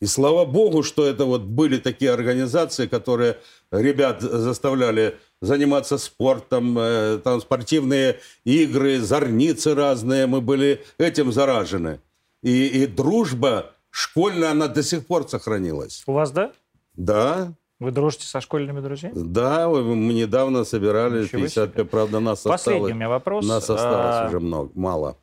И 0.00 0.06
слава 0.06 0.44
богу, 0.44 0.82
что 0.82 1.04
это 1.04 1.24
вот 1.24 1.42
были 1.42 1.78
такие 1.78 2.12
организации, 2.12 2.86
которые 2.86 3.38
ребят 3.72 4.22
заставляли 4.22 5.16
заниматься 5.40 5.98
спортом, 5.98 6.78
э, 6.78 7.18
там 7.24 7.40
спортивные 7.40 8.18
игры, 8.44 9.00
зорницы 9.00 9.74
разные, 9.74 10.26
мы 10.26 10.40
были 10.40 10.84
этим 10.98 11.32
заражены. 11.32 12.00
И, 12.42 12.66
и 12.66 12.86
дружба 12.86 13.72
школьная, 13.90 14.52
она 14.52 14.68
до 14.68 14.82
сих 14.82 15.06
пор 15.06 15.28
сохранилась. 15.28 16.04
У 16.06 16.12
вас, 16.12 16.30
да? 16.30 16.52
Да, 16.94 17.52
Вы 17.80 17.92
дружите 17.92 18.26
со 18.26 18.40
школьными 18.40 18.80
друзьями? 18.80 19.12
да, 19.16 19.68
мы 19.68 20.12
недавно 20.12 20.64
собирали 20.64 21.22
Ничего 21.22 21.42
55, 21.42 21.72
себе. 21.72 21.84
правда, 21.84 22.18
нас 22.20 22.42
Последний 22.42 22.54
осталось, 22.78 22.92
у 22.92 22.94
меня 22.96 23.08
вопрос. 23.08 23.46
нас 23.46 23.70
осталось 23.70 24.16
А, 24.16 24.26
уже 24.28 24.40
много, 24.40 24.70
мало. 24.74 25.16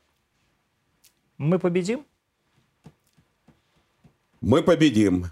Мы 1.37 1.59
победим? 1.59 2.05
Мы 4.41 4.61
победим. 4.63 5.25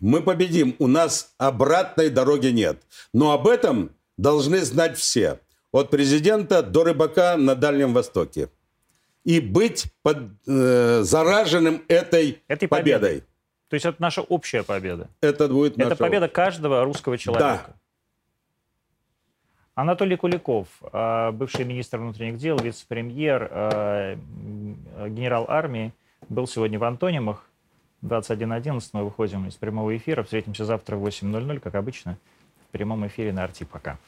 Мы 0.00 0.20
победим. 0.22 0.76
У 0.78 0.86
нас 0.86 1.34
обратной 1.38 2.10
дороги 2.10 2.48
нет. 2.48 2.82
Но 3.12 3.32
об 3.32 3.46
этом 3.48 3.90
должны 4.16 4.60
знать 4.60 4.96
все. 4.96 5.40
От 5.72 5.90
президента 5.90 6.62
до 6.62 6.84
рыбака 6.84 7.36
на 7.36 7.54
Дальнем 7.54 7.94
Востоке. 7.94 8.48
И 9.24 9.40
быть 9.40 9.86
под, 10.02 10.18
э, 10.46 11.00
зараженным 11.02 11.82
этой, 11.88 12.42
Этой 12.46 12.68
победой. 12.68 13.00
победой. 13.00 13.24
То 13.74 13.76
есть 13.76 13.86
это 13.86 14.00
наша 14.00 14.22
общая 14.22 14.62
победа. 14.62 15.08
Это 15.20 15.48
будет 15.48 15.76
наша... 15.76 15.94
Это 15.94 15.96
победа 15.96 16.28
каждого 16.28 16.84
русского 16.84 17.18
человека. 17.18 17.74
Анатолий 19.74 20.16
Куликов, 20.16 20.68
э, 20.92 21.32
бывший 21.32 21.64
министр 21.64 21.98
внутренних 21.98 22.36
дел, 22.36 22.56
вице-премьер, 22.56 23.48
э, 23.50 24.16
генерал 25.08 25.46
армии, 25.48 25.92
был 26.28 26.46
сегодня 26.46 26.78
в 26.78 26.84
Антонимах. 26.84 27.50
21.11 28.02 28.80
мы 28.92 29.02
выходим 29.02 29.48
из 29.48 29.56
прямого 29.56 29.96
эфира. 29.96 30.22
Встретимся 30.22 30.64
завтра 30.64 30.94
в 30.94 31.04
8.00, 31.04 31.58
как 31.58 31.74
обычно, 31.74 32.16
в 32.68 32.70
прямом 32.70 33.04
эфире 33.08 33.32
на 33.32 33.42
Арти. 33.42 33.64
Пока. 33.64 33.98